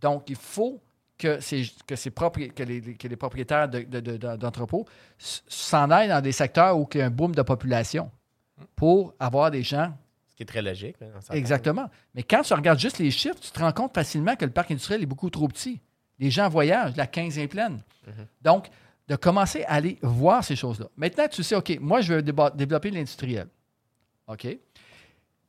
[0.00, 0.80] Donc, il faut
[1.18, 1.38] que,
[1.86, 4.86] que, ces que, les, propriétaires de- de- de- d'entrepôts
[5.18, 8.10] s'en aillent dans des secteurs où il y a un boom de population
[8.76, 9.92] pour avoir des gens
[10.38, 10.94] qui est très logique.
[11.00, 11.08] là.
[11.32, 11.90] Exactement.
[12.14, 14.70] Mais quand tu regardes juste les chiffres, tu te rends compte facilement que le parc
[14.70, 15.80] industriel est beaucoup trop petit.
[16.20, 17.82] Les gens voyagent, la 15 est pleine.
[18.40, 18.68] Donc,
[19.08, 20.86] de commencer à aller voir ces choses-là.
[20.96, 23.48] Maintenant, tu sais, OK, moi, je veux développer l'industriel.
[24.28, 24.46] OK?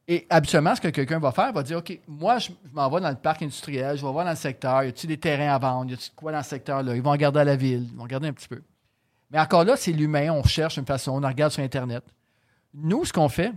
[0.07, 2.99] Et habituellement, ce que quelqu'un va faire, va dire, OK, moi, je, je m'en vais
[2.99, 5.60] dans le parc industriel, je vais voir dans le secteur, y a-t-il des terrains à
[5.60, 6.95] vendre, y a-t-il quoi dans ce secteur-là?
[6.95, 8.64] Ils vont regarder à la ville, ils vont regarder un petit peu.
[9.30, 12.03] Mais encore là, c'est l'humain, on cherche une façon, on regarde sur Internet.
[12.74, 13.52] Nous, ce qu'on fait,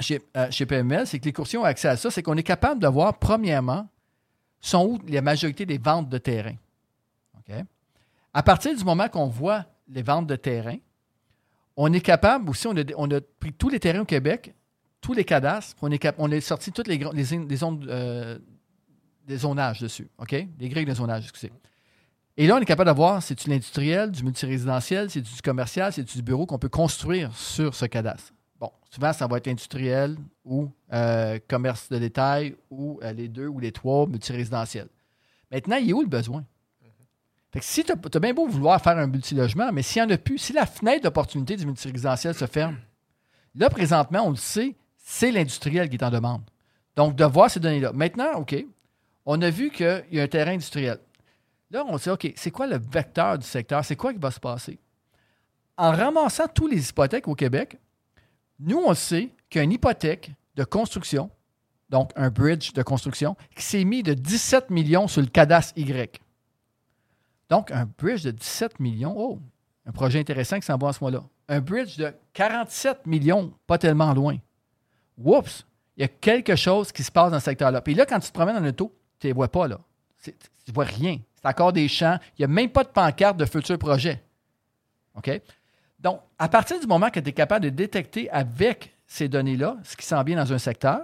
[0.00, 2.80] chez, euh, PML, c'est que les courtiers ont accès à ça, c'est qu'on est capable
[2.80, 3.88] de voir, premièrement,
[4.60, 6.54] sont où la majorité des ventes de terrain.
[8.34, 10.76] À partir du moment qu'on voit les ventes de terrain,
[11.76, 12.76] on est capable aussi, on
[13.10, 14.54] a, pris tous les terrains au Québec,
[15.00, 18.38] tous les cadastres, on est, on a sorti toutes les, les, les zones, euh,
[19.26, 20.08] des zonages dessus.
[20.18, 20.32] OK?
[20.58, 21.52] Les grilles de zonage, excusez.
[22.36, 25.92] Et là, on est capable de voir c'est du l'industriel, du multirésidentiel, c'est du commercial,
[25.92, 28.32] c'est du bureau qu'on peut construire sur ce cadastre.
[28.60, 33.46] Bon, souvent, ça va être industriel ou euh, commerce de détail ou euh, les deux
[33.46, 34.88] ou les trois multirésidentiels.
[35.50, 36.44] Maintenant, il est où le besoin?
[37.50, 40.14] Fait que si tu as, bien beau vouloir faire un multilogement, mais s'il n'y en
[40.14, 42.76] a plus, si la fenêtre d'opportunité du multirésidentiel se ferme,
[43.54, 46.42] là, présentement, on le sait, c'est l'industriel qui est en demande.
[46.94, 47.92] Donc, de voir ces données-là.
[47.94, 48.54] Maintenant, OK,
[49.24, 50.98] on a vu qu'il y a un terrain industriel.
[51.70, 53.84] Là, on sait, OK, c'est quoi le vecteur du secteur?
[53.84, 54.78] C'est quoi qui va se passer?
[55.78, 57.78] En ramassant tous les hypothèques au Québec,
[58.58, 61.30] nous, on sait qu'il y a une hypothèque de construction,
[61.90, 66.20] donc un bridge de construction, qui s'est mis de 17 millions sur le cadastre Y.
[67.48, 69.38] Donc, un bridge de 17 millions, oh,
[69.86, 71.24] un projet intéressant qui s'en va à ce moment-là.
[71.48, 74.36] Un bridge de 47 millions, pas tellement loin.
[75.16, 75.66] Oups,
[75.96, 77.80] il y a quelque chose qui se passe dans ce secteur-là.
[77.80, 79.80] Puis là, quand tu te promènes en auto, tu ne les vois pas, là.
[80.22, 80.32] Tu
[80.68, 81.18] ne vois rien.
[81.34, 82.18] C'est encore des champs.
[82.38, 84.22] Il n'y a même pas de pancarte de futur projet.
[85.14, 85.30] OK?
[85.98, 89.96] Donc, à partir du moment que tu es capable de détecter avec ces données-là ce
[89.96, 91.02] qui s'en vient dans un secteur,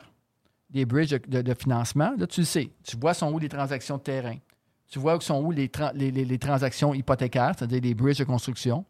[0.70, 2.70] des bridges de, financement, là, tu le sais.
[2.84, 4.36] Tu vois sont où les transactions de terrain.
[4.88, 8.84] Tu vois où sont où les- les transactions hypothécaires, c'est-à-dire les bridges de construction.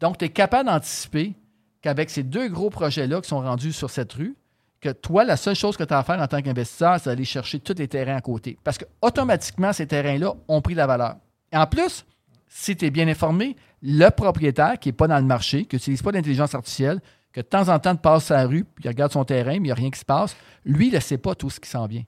[0.00, 1.34] Donc, tu es capable d'anticiper
[1.82, 4.34] qu'avec ces deux gros projets-là qui sont rendus sur cette rue,
[4.80, 7.24] que toi, la seule chose que tu as à faire en tant qu'investisseur, c'est d'aller
[7.24, 8.58] chercher tous les terrains à côté.
[8.64, 11.16] Parce que automatiquement, ces terrains-là ont pris de la valeur.
[11.52, 12.06] Et en plus,
[12.52, 16.02] si tu es bien informé, le propriétaire qui n'est pas dans le marché, qui n'utilise
[16.02, 17.00] pas d'intelligence artificielle,
[17.32, 19.56] que de temps en temps, tu passes sa rue, puis il regarde son terrain, mais
[19.58, 21.70] il n'y a rien qui se passe, lui, il ne sait pas tout ce qui
[21.70, 22.02] s'en vient.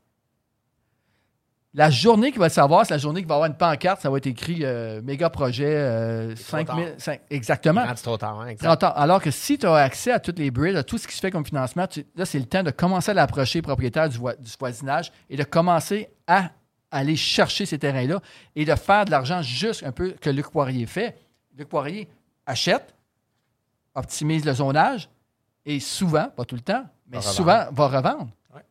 [1.74, 4.10] La journée qu'il va le savoir, c'est la journée qu'il va avoir une pancarte, ça
[4.10, 6.78] va être écrit euh, méga projet, euh, trop 5 000.
[6.80, 6.86] tard.
[6.98, 7.94] cinq- exactement.
[7.94, 8.66] Trop tard, hein, exact.
[8.66, 8.92] 30 ans.
[8.94, 11.20] Alors que si tu as accès à toutes les bridges, à tout ce qui se
[11.20, 14.18] fait comme financement, tu- là, c'est le temps de commencer à l'approcher propriétaire du
[14.58, 16.50] voisinage et de commencer à
[16.92, 18.20] aller chercher ces terrains-là
[18.54, 21.16] et de faire de l'argent juste un peu que Luc Poirier fait.
[21.56, 22.08] Luc Poirier
[22.46, 22.94] achète,
[23.94, 25.08] optimise le zonage
[25.64, 28.28] et souvent, pas tout le temps, mais Va souvent va revendre.
[28.54, 28.62] Ouais.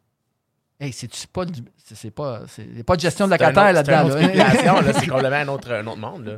[0.79, 1.45] Hey, c'est pas,
[1.77, 2.41] c'est pas,
[2.85, 4.93] pas de gestion de un locataire là-dedans.
[4.99, 6.25] C'est complètement un autre, un autre monde.
[6.25, 6.37] Là.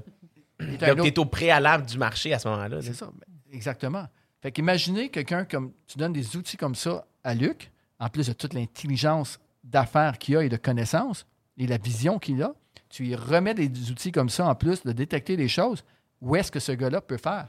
[0.65, 2.69] Donc, tu autre- es au préalable du marché à ce moment-là.
[2.69, 2.81] là.
[2.81, 4.05] C'est ça, ben, exactement.
[4.41, 5.71] Fait qu'imaginez quelqu'un comme.
[5.87, 10.35] Tu donnes des outils comme ça à Luc, en plus de toute l'intelligence d'affaires qu'il
[10.37, 11.25] a et de connaissances
[11.57, 12.53] et la vision qu'il a,
[12.89, 15.83] tu lui remets des outils comme ça en plus de détecter les choses.
[16.21, 17.47] Où est-ce que ce gars-là peut faire?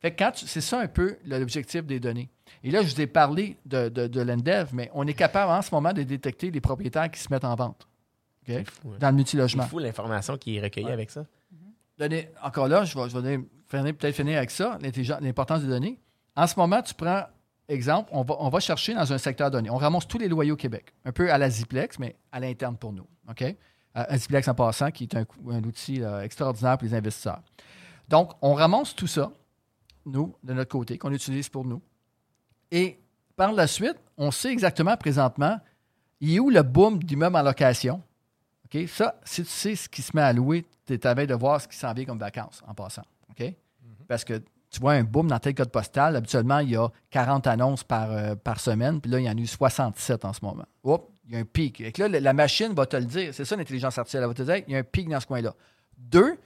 [0.00, 2.30] Fait que quand c'est ça un peu l'objectif des données.
[2.64, 5.60] Et là, je vous ai parlé de, de, de l'ENDEV, mais on est capable en
[5.62, 7.86] ce moment de détecter les propriétaires qui se mettent en vente?
[8.46, 8.96] C'est fou, hein.
[8.98, 9.66] dans le C'est multilogement.
[9.66, 11.24] fou l'information qui est recueillie avec ça.
[11.98, 14.78] Donner- encore là, je vais, je vais peut-être finir avec ça,
[15.20, 16.00] l'importance des données.
[16.34, 17.24] En ce moment, tu prends,
[17.70, 19.70] exemple, on va, on va chercher dans un secteur donné.
[19.70, 22.76] On ramasse tous les loyers au Québec, un peu à la Ziplex, mais à l'interne
[22.76, 23.06] pour nous.
[23.28, 23.44] OK?
[23.94, 25.24] À Ziplex en passant, qui est un,
[25.64, 27.42] outil là, extraordinaire pour les investisseurs.
[28.08, 29.32] Donc, on ramasse tout ça,
[30.06, 31.82] nous, de notre côté, qu'on utilise pour nous.
[32.70, 32.98] Et
[33.36, 35.58] par la suite, on sait exactement présentement,
[36.20, 38.02] il est où le boom d'immeubles en location.
[38.66, 38.88] OK?
[38.88, 41.34] Ça, si tu sais ce qui se met à louer, tu es à veille de
[41.34, 43.04] voir ce qui s'en vient comme vacances en passant.
[43.30, 43.54] OK?
[44.06, 47.46] Parce que tu vois un boom dans tel code postal, habituellement, il y a 40
[47.46, 50.44] annonces par, euh, par semaine, puis là, il y en a eu 67 en ce
[50.44, 50.64] moment.
[50.84, 51.80] Oups, il y a un pic.
[51.80, 53.34] Et là, la- machine va te le dire.
[53.34, 54.22] C'est ça l'intelligence artificielle.
[54.22, 55.54] Elle va te dire, il y a un pic dans ce coin-là.
[55.96, 56.36] Deux,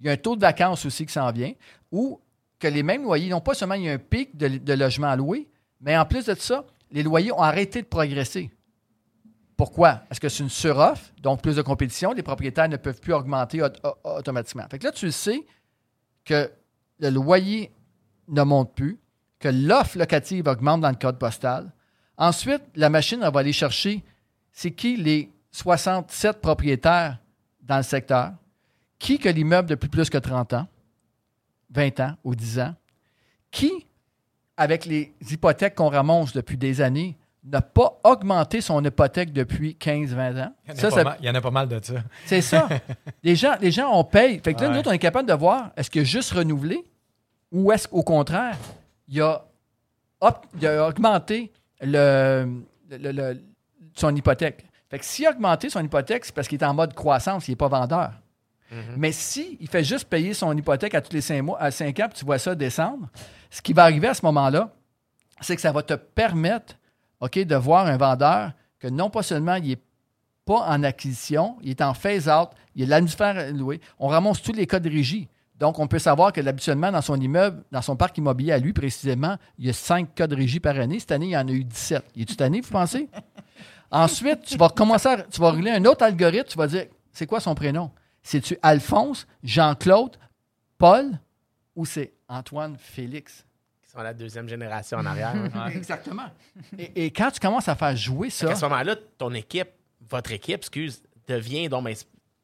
[0.00, 1.52] il y a un taux de vacances aussi qui s'en vient,
[1.92, 2.20] ou
[2.58, 5.16] que les mêmes loyers, non pas seulement il y a un pic de, logements à
[5.16, 5.48] louer,
[5.80, 8.50] mais en plus de ça, les loyers ont arrêté de progresser.
[9.56, 10.02] Pourquoi?
[10.08, 12.12] Parce que c'est une suroffre, donc plus de compétition.
[12.12, 14.64] Les propriétaires ne peuvent plus augmenter au- au- automatiquement.
[14.70, 15.44] Fait que là, tu sais
[16.24, 16.50] que
[16.98, 17.70] le loyer
[18.28, 18.98] ne monte plus,
[19.38, 21.72] que l'offre locative augmente dans le code postal.
[22.16, 24.04] Ensuite, la machine va aller chercher
[24.54, 27.18] c'est qui les 67 propriétaires
[27.60, 28.32] dans le secteur,
[28.98, 30.68] qui que l'immeuble depuis plus que 30 ans,
[31.70, 32.74] 20 ans ou 10 ans,
[33.50, 33.86] qui,
[34.56, 40.42] avec les hypothèques qu'on ramasse depuis des années, n'a pas augmenté son hypothèque depuis 15-20
[40.44, 40.54] ans.
[40.66, 41.78] Il y, en a Ça, pas ça- mal- il y en a pas mal de
[41.82, 41.94] ça.
[42.24, 42.68] c'est ça.
[43.22, 44.40] les, gens, les gens, on paye.
[44.42, 44.72] Fait que là, Ouais.
[44.74, 46.84] nous autres, on est capable de voir est-ce qu'il a juste renouvelé
[47.52, 48.56] ou est-ce qu'au contraire,
[49.08, 49.44] il a,
[50.20, 51.52] op- il a augmenté
[51.82, 52.60] le,
[52.90, 53.42] le- le-
[53.94, 54.64] son hypothèque?
[54.90, 57.52] Fait que s'il a augmenté son hypothèque, c'est parce qu'il est en mode croissance, il
[57.52, 58.12] n'est pas vendeur.
[58.96, 62.00] Mais si il fait juste payer son hypothèque à tous les cinq mois, à cinq
[62.00, 63.08] ans, puis tu vois ça descendre,
[63.48, 64.70] ce qui va arriver à ce moment-là,
[65.40, 66.74] c'est que ça va te permettre
[67.24, 69.78] OK, de voir un vendeur que non pas seulement il n'est
[70.44, 73.80] pas en acquisition, il est en phase-out, il a l'administrateur loué.
[73.98, 75.26] On ramasse tous les codes régie.
[75.58, 78.74] Donc, on peut savoir que l'habituellement, dans son immeuble, dans son parc immobilier à lui
[78.74, 81.00] précisément, il y a cinq codes régie par année.
[81.00, 82.04] Cette année, il y en a eu 17.
[82.14, 83.08] Il est cette année, vous pensez?
[83.90, 87.26] Ensuite, tu vas commencer à, tu vas rouler un autre algorithme, tu vas dire, c'est
[87.26, 87.90] quoi son prénom?
[88.22, 90.18] C'est-tu Alphonse, Jean-Claude,
[90.76, 91.18] Paul
[91.74, 93.46] ou c'est Antoine Félix?
[93.94, 95.34] Sont la deuxième génération en arrière.
[95.54, 95.66] hein.
[95.74, 96.26] Exactement.
[96.78, 99.68] Et, et quand tu commences à faire jouer ça, à ce moment-là, ton équipe,
[100.10, 101.94] votre équipe, excuse, devient donc ben,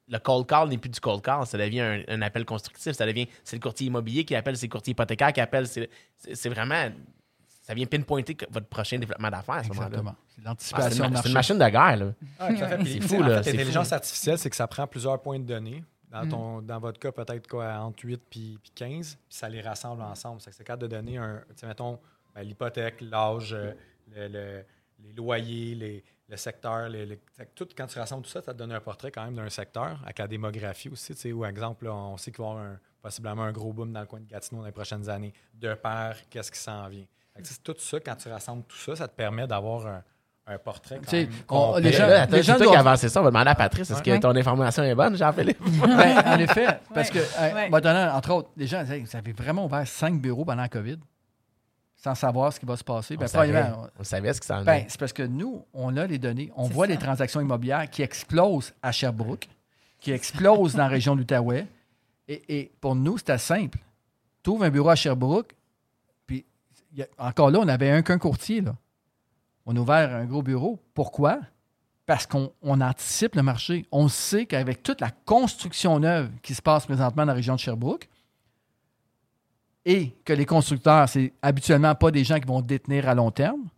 [0.08, 3.04] le cold call n'est plus du cold call, ça devient un, un appel constructif, ça
[3.06, 6.88] devient c'est le courtier immobilier qui appelle, c'est le courtier hypothécaire qui appelle, c'est vraiment
[7.62, 9.86] ça vient pinpointer votre prochain développement d'affaires à ce moment-là.
[9.88, 10.14] exactement.
[10.28, 12.06] C'est Ah, c'est l'anticipation une, une machine de guerre là.
[12.40, 15.84] Ouais, C'est fou, en fait, L'intelligence artificielle, c'est que ça prend plusieurs points de données.
[16.10, 16.28] Dans, Mm.
[16.28, 20.02] ton, dans votre cas, peut-être quoi, entre 8 puis, puis 15, puis ça les rassemble
[20.02, 20.40] ensemble.
[20.40, 22.00] C'est capable de donner un, tu sais, mettons,
[22.34, 23.72] ben, l'hypothèque, l'âge, euh,
[24.12, 24.64] le- le-
[25.04, 27.18] les loyers, les- le secteur, les,
[27.54, 30.00] tout, quand tu rassembles tout ça, ça te donne un portrait quand même d'un secteur,
[30.02, 31.14] avec la démographie aussi.
[31.14, 33.72] Tu sais, où, exemple, là, on sait qu'il va y avoir un- possiblement un gros
[33.72, 35.32] boom dans le coin de Gatineau dans les prochaines années.
[35.54, 37.06] De pair, qu'est-ce qui s'en vient.
[37.34, 39.86] Fait que, tu sais, tout ça, quand tu rassembles tout ça, ça te permet d'avoir
[39.86, 40.04] un,
[40.52, 43.08] un portrait quand même on- les gens- Là, attends, les gens c'est toi qui avancé
[43.08, 45.58] ça, on va demander à Patrice, est-ce que ton information est bonne, Jean-Philippe?
[45.80, 50.20] Ben, en effet, parce que, euh, entre autres, les gens, vous avez vraiment ouvert cinq
[50.20, 50.98] bureaux pendant la COVID
[51.96, 53.14] sans savoir ce qui va se passer.
[53.16, 53.64] On Ben, savait,
[53.98, 54.86] on savait ce que ça en ben, est.
[54.88, 56.92] c'est parce que nous, on a les données, on voit ça.
[56.92, 59.46] les transactions immobilières qui explosent à Sherbrooke,
[60.00, 61.66] qui explosent dans la région de l'Outaouais.
[62.26, 63.78] Et, et pour nous, c'était simple.
[64.42, 65.52] Tu ouvres un bureau à Sherbrooke,
[66.26, 66.44] puis
[66.92, 68.62] il y a- encore là, on n'avait un qu'un courtier.
[68.62, 68.74] Là.
[69.72, 70.80] On a ouvert un gros bureau.
[70.94, 71.38] Pourquoi?
[72.04, 73.86] Parce qu'on on anticipe le marché.
[73.92, 77.60] On sait qu'avec toute la construction neuve qui se passe présentement dans la région de
[77.60, 78.08] Sherbrooke,
[79.84, 83.68] et que les constructeurs, c'est habituellement pas des gens qui vont détenir à long terme,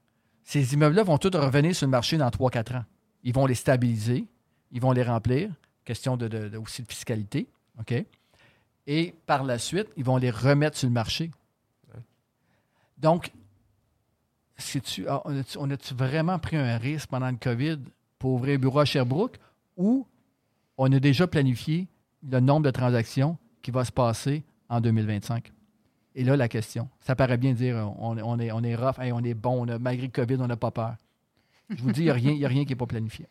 [0.45, 2.85] ces immeubles-là vont tous revenir sur le marché dans 3-4 ans.
[3.23, 4.25] Ils vont les stabiliser,
[4.71, 5.51] ils vont les remplir,
[5.85, 7.47] question de, de- de- aussi de fiscalité,
[7.79, 7.95] OK?
[8.87, 11.31] Et par la suite, ils vont les remettre sur le marché.
[12.97, 13.31] Donc,
[15.09, 15.23] ah,
[15.59, 17.79] on a-tu vraiment pris un risque pendant le COVID
[18.19, 19.39] pour ouvrir un bureau à Sherbrooke
[19.77, 20.07] ou
[20.79, 21.89] on a déjà planifié
[22.29, 25.53] le nombre de transactions qui va se passer en 2025?
[26.15, 29.35] Et là, la question, ça paraît bien dire on, est, on est rough, on est
[29.35, 30.97] bon, malgré le COVID, on n'a pas peur.
[31.71, 33.27] Je vous dis, il n'y a rien qui n'est pas planifié.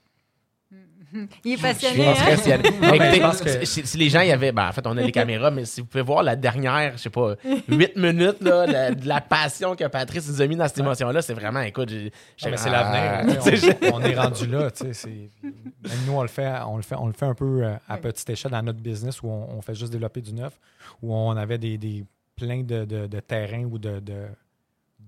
[1.46, 2.26] Il est Je passionné, pense hein?
[2.36, 2.50] que si-
[2.82, 4.52] mais Écoutez, je pense que- si, si les gens y avaient.
[4.52, 7.04] Ben, en fait, on a les caméras, mais si vous pouvez voir la dernière, je
[7.04, 7.36] sais pas,
[7.68, 11.22] 8 minutes là, la- de la passion que Patrice nous a mis dans cette émotion-là,
[11.22, 12.12] c'est vraiment, écoute, j'ai-
[12.44, 13.42] Ah, mais c'est Ah, l'avenir.
[13.44, 14.72] sais, On, on est rendu là.
[14.72, 17.34] tu sais, c'est- Même nous, on le fait, on le fait, on le fait un
[17.36, 20.34] peu euh, à petite échelle dans notre business où on, on fait juste développer du
[20.34, 20.54] neuf,
[21.02, 22.04] où on avait des, des
[22.36, 24.28] plein de, de- de terrains ou de, de-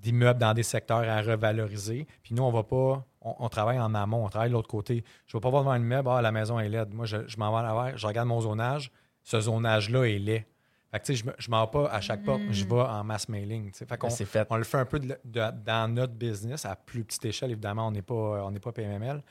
[0.04, 2.06] d'immeubles dans des secteurs à revaloriser.
[2.22, 3.06] Puis nous, on va pas.
[3.22, 5.04] On, on travaille en amont, on travaille de l'autre côté.
[5.26, 6.94] Je ne vais pas voir devant un immeuble, ah, la maison est laide.
[6.94, 8.92] Moi, je, je m'en vais à l'envers, je regarde mon zonage.
[9.24, 10.46] Ce zonage-là est laid.
[10.92, 13.04] Fait que, tu sais, je ne m'en vais pas à chaque porte, je vais en
[13.04, 13.72] mass mailing.
[13.74, 14.46] Fait qu'on- c'est fait.
[14.52, 17.88] on le fait un peu de- de- dans notre business, à plus petite échelle, évidemment,
[17.88, 18.14] on n'est pas,
[18.46, 19.24] on n'est pas PMML,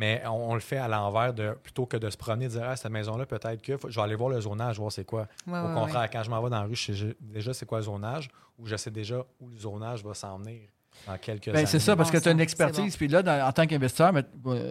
[0.00, 2.54] mais on, on le fait à l'envers de plutôt que de se promener et de
[2.54, 5.04] dire ah, cette maison-là, peut-être que faut- je vais aller voir le zonage, voir c'est
[5.04, 5.26] quoi.
[5.46, 7.66] Ouais, Au ouais, contraire, quand je m'en vais dans la rue, je sais déjà c'est
[7.66, 10.62] quoi le zonage, ou je sais déjà où le zonage va s'en venir
[11.06, 11.66] dans quelques Ben, années.
[11.66, 12.96] c'est ça, parce que tu as une expertise.
[12.96, 14.24] Puis là, dans- en tant qu'investisseur, mais,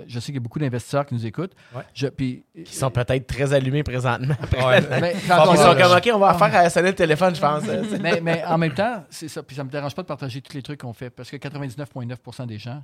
[0.08, 1.54] je sais qu'il y a beaucoup d'investisseurs qui nous écoutent.
[1.76, 1.82] Ouais.
[1.94, 4.36] Je- puis, Qui sont peut-être très allumés présentement.
[4.52, 7.64] Mais, on- Ils sont comme, OK, on va faire à sonner le téléphone, je pense.
[8.02, 9.42] mais, mais en même temps, c'est ça.
[9.44, 12.46] Puis ça me dérange pas de partager tous les trucs qu'on fait parce que 99,9%
[12.48, 12.76] des gens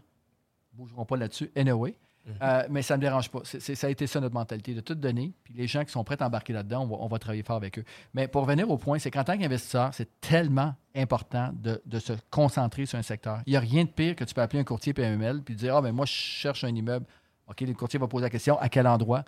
[0.74, 1.96] ne bougeront pas là-dessus, anyway.
[2.42, 3.40] Euh, mais ça ne me dérange pas.
[3.44, 5.34] C'est- c'est- ça a été ça notre mentalité, de tout donner.
[5.44, 7.56] Puis les gens qui sont prêts à embarquer là-dedans, on va, on va travailler fort
[7.58, 7.84] avec eux.
[8.16, 12.14] Mais pour revenir au point, c'est qu'en tant qu'investisseur, c'est tellement important de, de se
[12.32, 13.42] concentrer sur un secteur.
[13.46, 15.76] Il n'y a rien de pire que tu peux appeler un courtier PML puis dire
[15.76, 17.06] Ah, ben moi, je cherche un immeuble.
[17.48, 19.24] OK, le courtier va poser la question à quel endroit?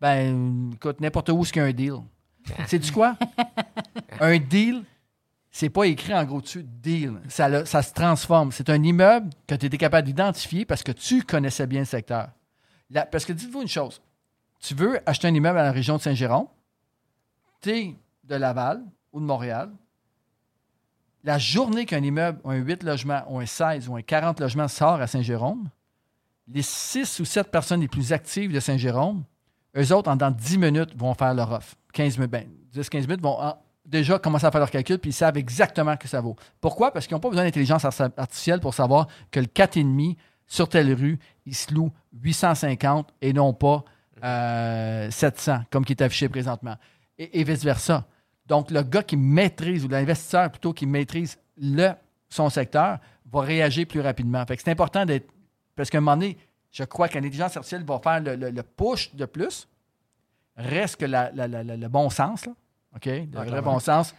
[0.00, 1.94] Ben, écoute, n'importe où, ce qu'il y a un deal.
[2.68, 3.16] sais du quoi?
[4.20, 4.84] Un deal,
[5.50, 7.20] c'est pas écrit en gros dessus deal.
[7.28, 8.52] Ça, se transforme.
[8.52, 12.28] C'est un immeuble que tu étais capable d'identifier parce que tu connaissais bien le secteur.
[13.10, 14.00] Parce que dites-vous une chose.
[14.60, 16.46] Tu veux acheter un immeuble à la région de Saint-Jérôme,
[17.60, 19.70] tu es de Laval ou de Montréal.
[21.24, 24.68] La journée qu'un immeuble, ou un 8 logements, ou un 16 ou un 40 logements
[24.68, 25.68] sort à Saint-Jérôme,
[26.46, 29.24] les 6 ou 7 personnes les plus actives de Saint-Jérôme,
[29.76, 31.74] eux autres, en dans 10 minutes, vont faire leur offre.
[31.92, 33.56] 15 minutes, ben, 10-15 minutes, vont en-
[33.88, 36.36] déjà commencer à faire leur calcul, puis ils savent exactement que ça vaut.
[36.60, 36.92] Pourquoi?
[36.92, 40.16] Parce qu'ils n'ont pas besoin d'intelligence arti- artificielle pour savoir que le 4,5
[40.46, 43.84] sur telle rue, il se loue 850 et non pas
[44.24, 46.76] euh, 700, comme qui est affiché présentement.
[47.18, 48.06] Et, vice-versa.
[48.46, 51.38] Donc, le gars qui maîtrise, ou l'investisseur plutôt qui maîtrise
[52.28, 52.98] son secteur,
[53.30, 54.44] va réagir plus rapidement.
[54.46, 55.28] Fait que c'est important d'être.
[55.74, 56.38] Parce qu'à un moment donné,
[56.70, 59.68] je crois que l'intelligence artificielle va faire le, push de plus.
[60.56, 62.48] Reste que le bon sens.
[62.98, 63.06] OK?
[63.06, 63.72] Le vrai clairement.
[63.74, 64.14] bon sens.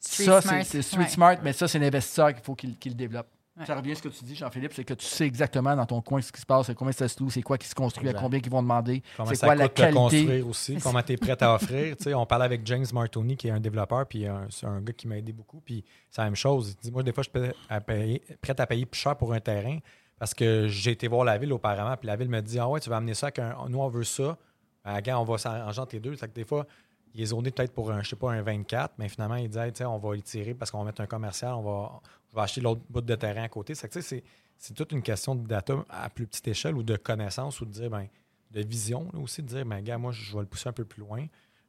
[0.00, 1.08] Street ça, c'est street ouais.
[1.08, 3.26] smart, mais ça, c'est l'investisseur qu'il faut qu'il développe.
[3.56, 3.64] Ouais.
[3.64, 6.02] Ça revient à ce que tu dis, Jean-Philippe, c'est que tu sais exactement dans ton
[6.02, 8.08] coin ce qui se passe, c'est combien ça se loue, c'est quoi qui se construit,
[8.08, 9.94] à combien ils vont demander, Comment c'est quoi la de qualité.
[9.96, 11.96] construire aussi, comment tu es prêt à offrir.
[11.96, 14.80] Tu sais, on parlait avec James Martoni, qui est un développeur, puis un- c'est un
[14.80, 15.60] gars qui m'a aidé beaucoup.
[15.64, 16.74] Puis c'est la même chose.
[16.80, 19.14] Il dit Moi, des fois, je suis prêt à payer, prêt à payer plus cher
[19.16, 19.78] pour un terrain
[20.18, 22.80] parce que j'ai été voir la ville auparavant, puis la ville me dit Ah ouais,
[22.80, 24.36] tu vas amener ça, qu'un- nous, on veut ça.
[24.84, 26.16] Ben, gars, on va s'arranger entre les deux.
[26.16, 26.66] Que des fois,
[27.14, 29.58] il est zoné peut-être pour un, je sais pas, un 24, mais finalement, il dit
[29.58, 32.42] Hey, tu sais, on va y tirer parce qu'on va mettre un commercial, on va,
[32.42, 33.74] acheter l'autre bout de terrain à côté.
[33.74, 34.24] C'est que, tu sais,
[34.58, 37.70] c'est- toute une question de data à plus petite échelle ou de connaissance ou de
[37.70, 38.06] dire, ben,
[38.50, 40.84] de vision là, aussi, de dire, ben, gars, moi, je vais le pousser un peu
[40.84, 41.26] plus loin.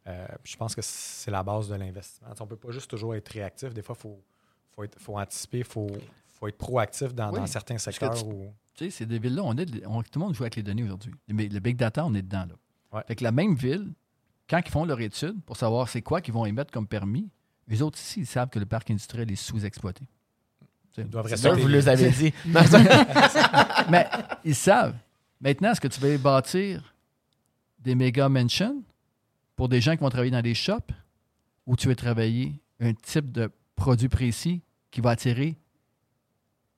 [0.08, 2.30] Euh, je pense que c'est la base de l'investissement.
[2.40, 3.74] On ne peut pas juste toujours être réactif.
[3.74, 4.20] Des fois, il faut,
[4.72, 5.88] faut, être- faut anticiper, il faut,
[6.28, 8.14] faut être proactif dans, Oui, dans certains secteurs.
[8.14, 10.64] tu- où- sais, ces deux villes-là, on est, on- tout le monde joue avec les
[10.64, 11.12] données aujourd'hui.
[11.28, 12.46] Mais le big data, on est dedans.
[12.48, 12.56] Là.
[12.98, 13.04] Ouais.
[13.08, 13.94] Fait que la même ville,
[14.50, 17.30] quand ils font leur étude pour savoir c'est quoi qu'ils vont émettre comme permis,
[17.68, 20.06] les autres ici, ils savent que le parc industriel est sous-exploité.
[20.92, 22.34] C'est sûr que respecter vous les- avez dit.
[22.46, 22.62] Non,
[23.90, 24.08] Mais
[24.46, 24.96] ils savent.
[25.42, 26.94] Maintenant, est-ce que tu vas bâtir
[27.80, 28.82] des méga mansions
[29.56, 30.92] pour des gens qui vont travailler dans des shops
[31.66, 34.62] ou tu veux travailler un type de produit précis
[34.92, 35.58] qui va attirer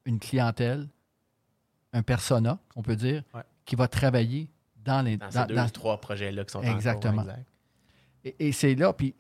[0.06, 0.88] une clientèle,
[1.94, 3.42] un persona, on peut dire, Ouais.
[3.66, 4.48] qui va travailler
[4.84, 5.18] dans les.
[5.18, 7.22] Dans ces deux dans- ou trois projets-là qui sont en cours, Exactement.
[7.24, 7.46] exact.
[8.40, 9.14] Et et c'est là, puis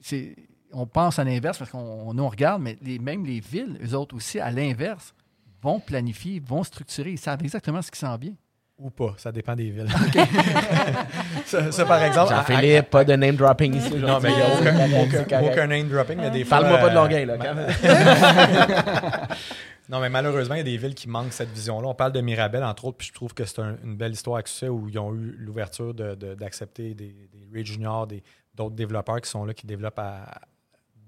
[0.00, 0.34] c'est-
[0.72, 3.94] on pense à l'inverse parce qu'on nous, on regarde, mais les, même les villes, eux
[3.94, 5.14] autres aussi, à l'inverse,
[5.62, 8.34] vont planifier, vont structurer, ils savent exactement ce qui s'en vient.
[8.76, 9.86] Ou pas, ça dépend des villes.
[11.46, 12.32] ça, ça, par exemple.
[12.32, 13.94] à- Jean-Philippe, pas de name dropping ici.
[13.94, 16.58] à- Non, mais il n'y a aucun, aucun, name dropping, mais des fois.
[16.58, 17.36] Parle-moi pas de euh, Longueuil, là.
[17.38, 17.68] quand même.
[19.90, 21.86] Non, mais malheureusement, il y a des villes qui manquent cette vision-là.
[21.88, 24.36] On parle de Mirabel, entre autres, puis je trouve que c'est un- une belle histoire
[24.36, 28.22] avec ça où ils ont eu l'ouverture de- de- d'accepter des, des Ray Junior, des-
[28.54, 30.00] d'autres développeurs qui sont là, qui développent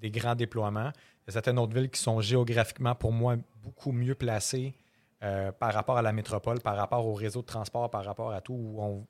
[0.01, 0.91] des grands déploiements.
[0.95, 4.75] Il y a certaines autres villes qui sont géographiquement, pour moi, beaucoup mieux placées
[5.23, 8.41] euh, par rapport à la métropole, par rapport au réseau de transport, par rapport à
[8.41, 9.07] tout, où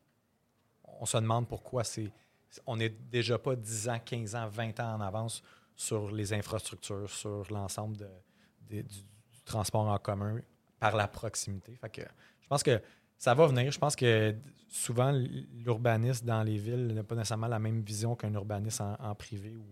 [1.01, 2.11] on, se demande pourquoi c'est,
[2.67, 5.43] on n'est déjà pas 10 ans, 15 ans, 20 ans en avance
[5.75, 8.09] sur les infrastructures, sur l'ensemble de,
[8.69, 10.41] du, du transport en commun
[10.79, 11.77] par la proximité.
[11.77, 12.03] Fait que
[12.41, 12.81] je pense que
[13.19, 13.71] ça va venir.
[13.73, 14.35] Je pense que
[14.77, 15.13] souvent,
[15.65, 19.55] l'urbaniste dans les villes n'a pas nécessairement la même vision qu'un urbaniste en, en privé
[19.57, 19.65] où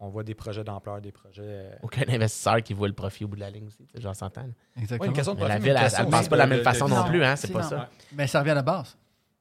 [0.00, 1.42] on voit des projets d'ampleur, des projets.
[1.44, 4.46] euh, Aucun investisseur qui voit le profit au bout de la ligne aussi, j'en s'entends.
[4.76, 5.00] Exactement.
[5.00, 6.64] Ouais, une question de Mais la ville, elle ne pense pas de la même de-
[6.64, 7.68] façon de non plus, hein, c'est pas non.
[7.68, 7.90] ça.
[8.12, 8.96] Mais ça revient à la base.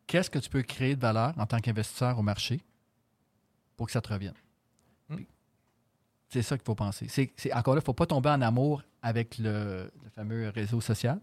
[0.05, 2.61] Qu'est-ce que tu peux créer de valeur en tant qu'investisseur au marché
[3.75, 4.33] pour que ça te revienne?
[5.09, 5.23] Hmm.
[6.29, 7.07] C'est ça qu'il faut penser.
[7.09, 10.49] C'est, c'est- encore là, il ne faut pas tomber en amour avec le, le fameux
[10.49, 11.19] réseau social.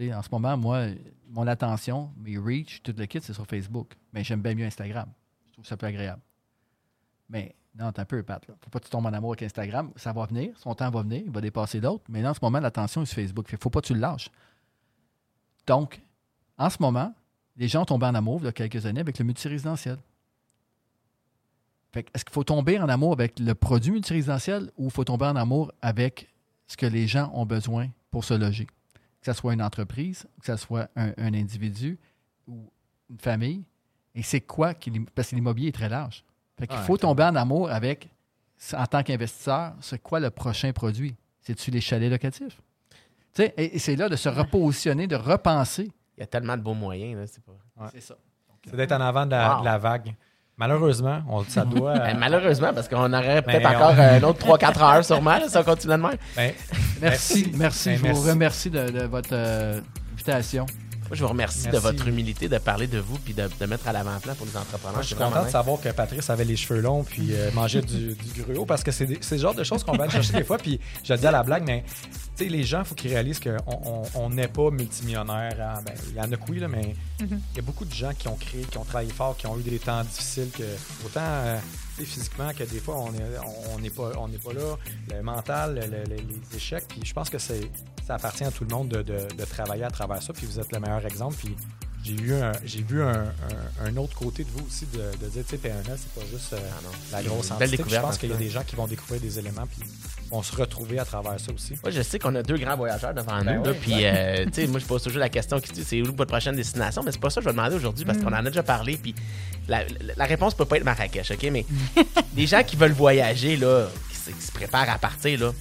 [0.00, 0.86] En ce moment, moi,
[1.28, 3.96] mon attention, mes reach, tout le kit, c'est sur Facebook.
[4.12, 5.08] Mais j'aime bien mieux Instagram.
[5.48, 6.20] Je trouve ça plus agréable.
[7.28, 8.46] Mais non, t'es un peu Pat.
[8.48, 9.90] Ne faut pas que tu tombes en amour avec Instagram.
[9.96, 12.04] Ça va venir, son temps va venir, il va dépasser d'autres.
[12.08, 13.54] Mais là, en ce moment, l'attention est sur Facebook.
[13.60, 14.30] Faut pas que tu le lâches.
[15.66, 16.00] Donc,
[16.58, 17.14] en ce moment,
[17.56, 19.98] les gens tombé en amour il y a quelques années avec le multirésidentiel.
[21.92, 25.26] Fait Est-ce qu'il faut tomber en amour avec le produit multirésidentiel ou il faut tomber
[25.26, 26.28] en amour avec
[26.66, 28.66] ce que les gens ont besoin pour se loger?
[29.26, 31.98] Que ce soit une entreprise, que ce soit un, un individu
[32.46, 32.70] ou
[33.10, 33.64] une famille.
[34.14, 34.90] Et c'est quoi qui.
[35.00, 36.24] Parce que l'immobilier est très large.
[36.56, 38.08] Fait qu'il Ouais, faut tomber en amour avec,
[38.72, 41.16] en tant qu'investisseur, c'est quoi le prochain produit?
[41.40, 42.60] C'est-tu les chalets locatifs?
[43.34, 45.90] Tu sais, et, et c'est là de se repositionner, de repenser.
[46.16, 47.52] Il y a tellement de beaux moyens, là, c'est pas...
[47.78, 47.88] Ouais.
[47.92, 48.16] C'est ça.
[48.64, 49.60] C'est d'être en avant de la, Wow.
[49.60, 50.14] de la vague.
[50.58, 51.90] Malheureusement, on, ça doit.
[51.92, 55.32] euh, Ben, malheureusement, parce qu'on aurait peut-être Ben, on- encore un autre 3-4 heures sûrement,
[55.38, 56.16] là, si on continue de même.
[56.34, 56.52] ben,
[57.02, 57.90] Merci, merci.
[57.90, 58.20] Ben, Je merci.
[58.22, 59.80] vous remercie de, de votre euh,
[60.14, 60.64] invitation.
[61.08, 63.86] Moi, je vous remercie de votre humilité de parler de vous puis de, de mettre
[63.88, 64.94] à l'avant-plan pour les entrepreneurs.
[64.94, 67.82] Moi, je suis content de savoir que Patrice avait les cheveux longs puis euh, mangeait
[67.82, 70.44] du, du gruau parce que c'est le genre de choses qu'on va aller chercher des
[70.44, 70.58] fois.
[70.58, 71.84] Puis je le dis à la blague, mais
[72.36, 75.54] tu sais, les gens, il faut qu'ils réalisent qu'on on, on n'est pas multimillionnaire.
[75.60, 75.80] hein.
[75.84, 78.10] Ben, Il y en a que oui, là, mais il y a beaucoup de gens
[78.18, 80.64] qui ont créé, qui ont travaillé fort, qui ont eu des temps difficiles, que
[81.06, 81.58] autant euh,
[82.04, 83.22] physiquement que des fois on n'est
[83.74, 84.76] on n'est pas, on pas là.
[85.14, 86.84] Le mental, le- le- les échecs.
[86.88, 87.70] Puis je pense que c'est
[88.06, 90.32] ça appartient à tout le monde de, de- de travailler à travers ça.
[90.32, 91.36] Puis vous êtes le meilleur exemple.
[91.36, 91.56] Puis
[92.06, 95.28] j'ai vu un, j'ai vu un, un- un autre côté de vous aussi de, de
[95.30, 96.90] dire, tu sais, PNL, c'est pas juste euh, Ah non.
[97.12, 97.76] la grosse entité.
[97.76, 98.42] Je pense en qu'il y a cas.
[98.42, 99.88] des gens qui vont découvrir des éléments puis
[100.30, 101.74] vont se retrouver à travers ça aussi.
[101.82, 103.64] Moi, je sais qu'on a deux grands voyageurs devant Ben nous.
[103.64, 106.06] là, puis, euh, tu sais, moi, je pose toujours la question qui dit c'est où
[106.06, 107.02] votre prochaine destination?
[107.04, 108.96] Mais c'est pas ça que je vais demander aujourd'hui parce qu'on en a déjà parlé.
[108.96, 109.14] Puis
[109.68, 111.48] la, la- la réponse peut pas être Marrakech, OK?
[111.50, 111.64] Mais
[112.36, 115.52] les gens qui veulent voyager, là, qui se, qui se préparent à partir, là,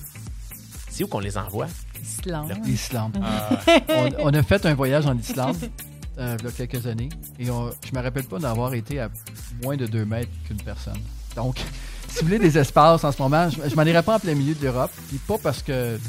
[0.89, 1.67] c'est où qu'on les envoie?
[2.01, 2.53] Islande.
[2.65, 3.17] L'Islande.
[3.89, 5.57] on, on a fait un voyage en Islande
[6.17, 7.09] euh, il y a quelques années
[7.39, 9.09] et on- je me rappelle pas d'avoir été à
[9.63, 10.97] moins de 2 mètres qu'une personne.
[11.35, 11.57] Donc,
[12.09, 14.35] si vous voulez des espaces en ce moment, je, je m'en irais pas en plein
[14.35, 14.91] milieu de l'Europe.
[15.09, 15.99] Puis pas parce que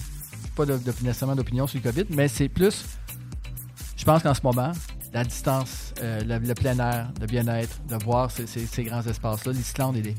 [0.55, 2.85] pas de, de- nécessairement d'opinion sur le COVID, mais c'est plus.
[3.97, 4.73] Je pense qu'en ce moment,
[5.13, 9.03] la distance, euh, le, le plein air, le bien-être, de voir ces, ces- ces grands
[9.03, 10.17] espaces-là, l'Islande, elle est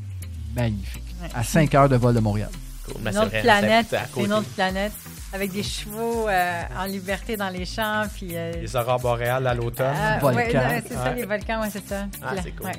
[0.54, 1.02] magnifique.
[1.22, 1.28] Ouais.
[1.34, 2.50] À 5 heures de vol de Montréal.
[2.84, 2.96] Cool.
[3.04, 4.92] Une c'est autre vrai, planète, une autre planète,
[5.32, 8.30] avec des chevaux euh, en liberté dans les champs, puis...
[8.36, 9.94] euh, Les aurores boréales à l'automne.
[10.20, 10.36] volcans.
[10.38, 11.14] ouais, ouais, c'est ça, Ouais.
[11.16, 12.06] les volcans, ouais, c'est ça.
[12.22, 12.66] Ah, Puis c'est là, cool.
[12.66, 12.72] ouais.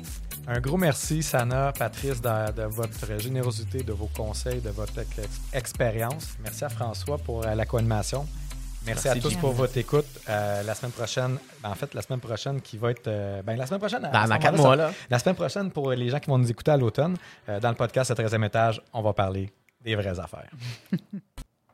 [0.48, 5.40] Un gros merci, Sana, Patrice, de, de votre générosité, de vos conseils, de votre ex-
[5.52, 6.30] expérience.
[6.42, 8.26] Merci à François pour euh, la co-animation.
[8.86, 10.06] Merci, Merci, à tous pour votre écoute.
[10.28, 13.06] Euh, la semaine prochaine, ben, en fait, la semaine prochaine qui va être.
[13.06, 14.04] euh, ben, la semaine prochaine.
[14.06, 14.90] à Dans, dans quatre mois, là.
[15.10, 17.16] La semaine prochaine, pour les gens qui vont nous écouter à l'automne,
[17.50, 19.52] euh, dans le podcast Le 13e étage, on va parler
[19.82, 20.50] des vraies affaires.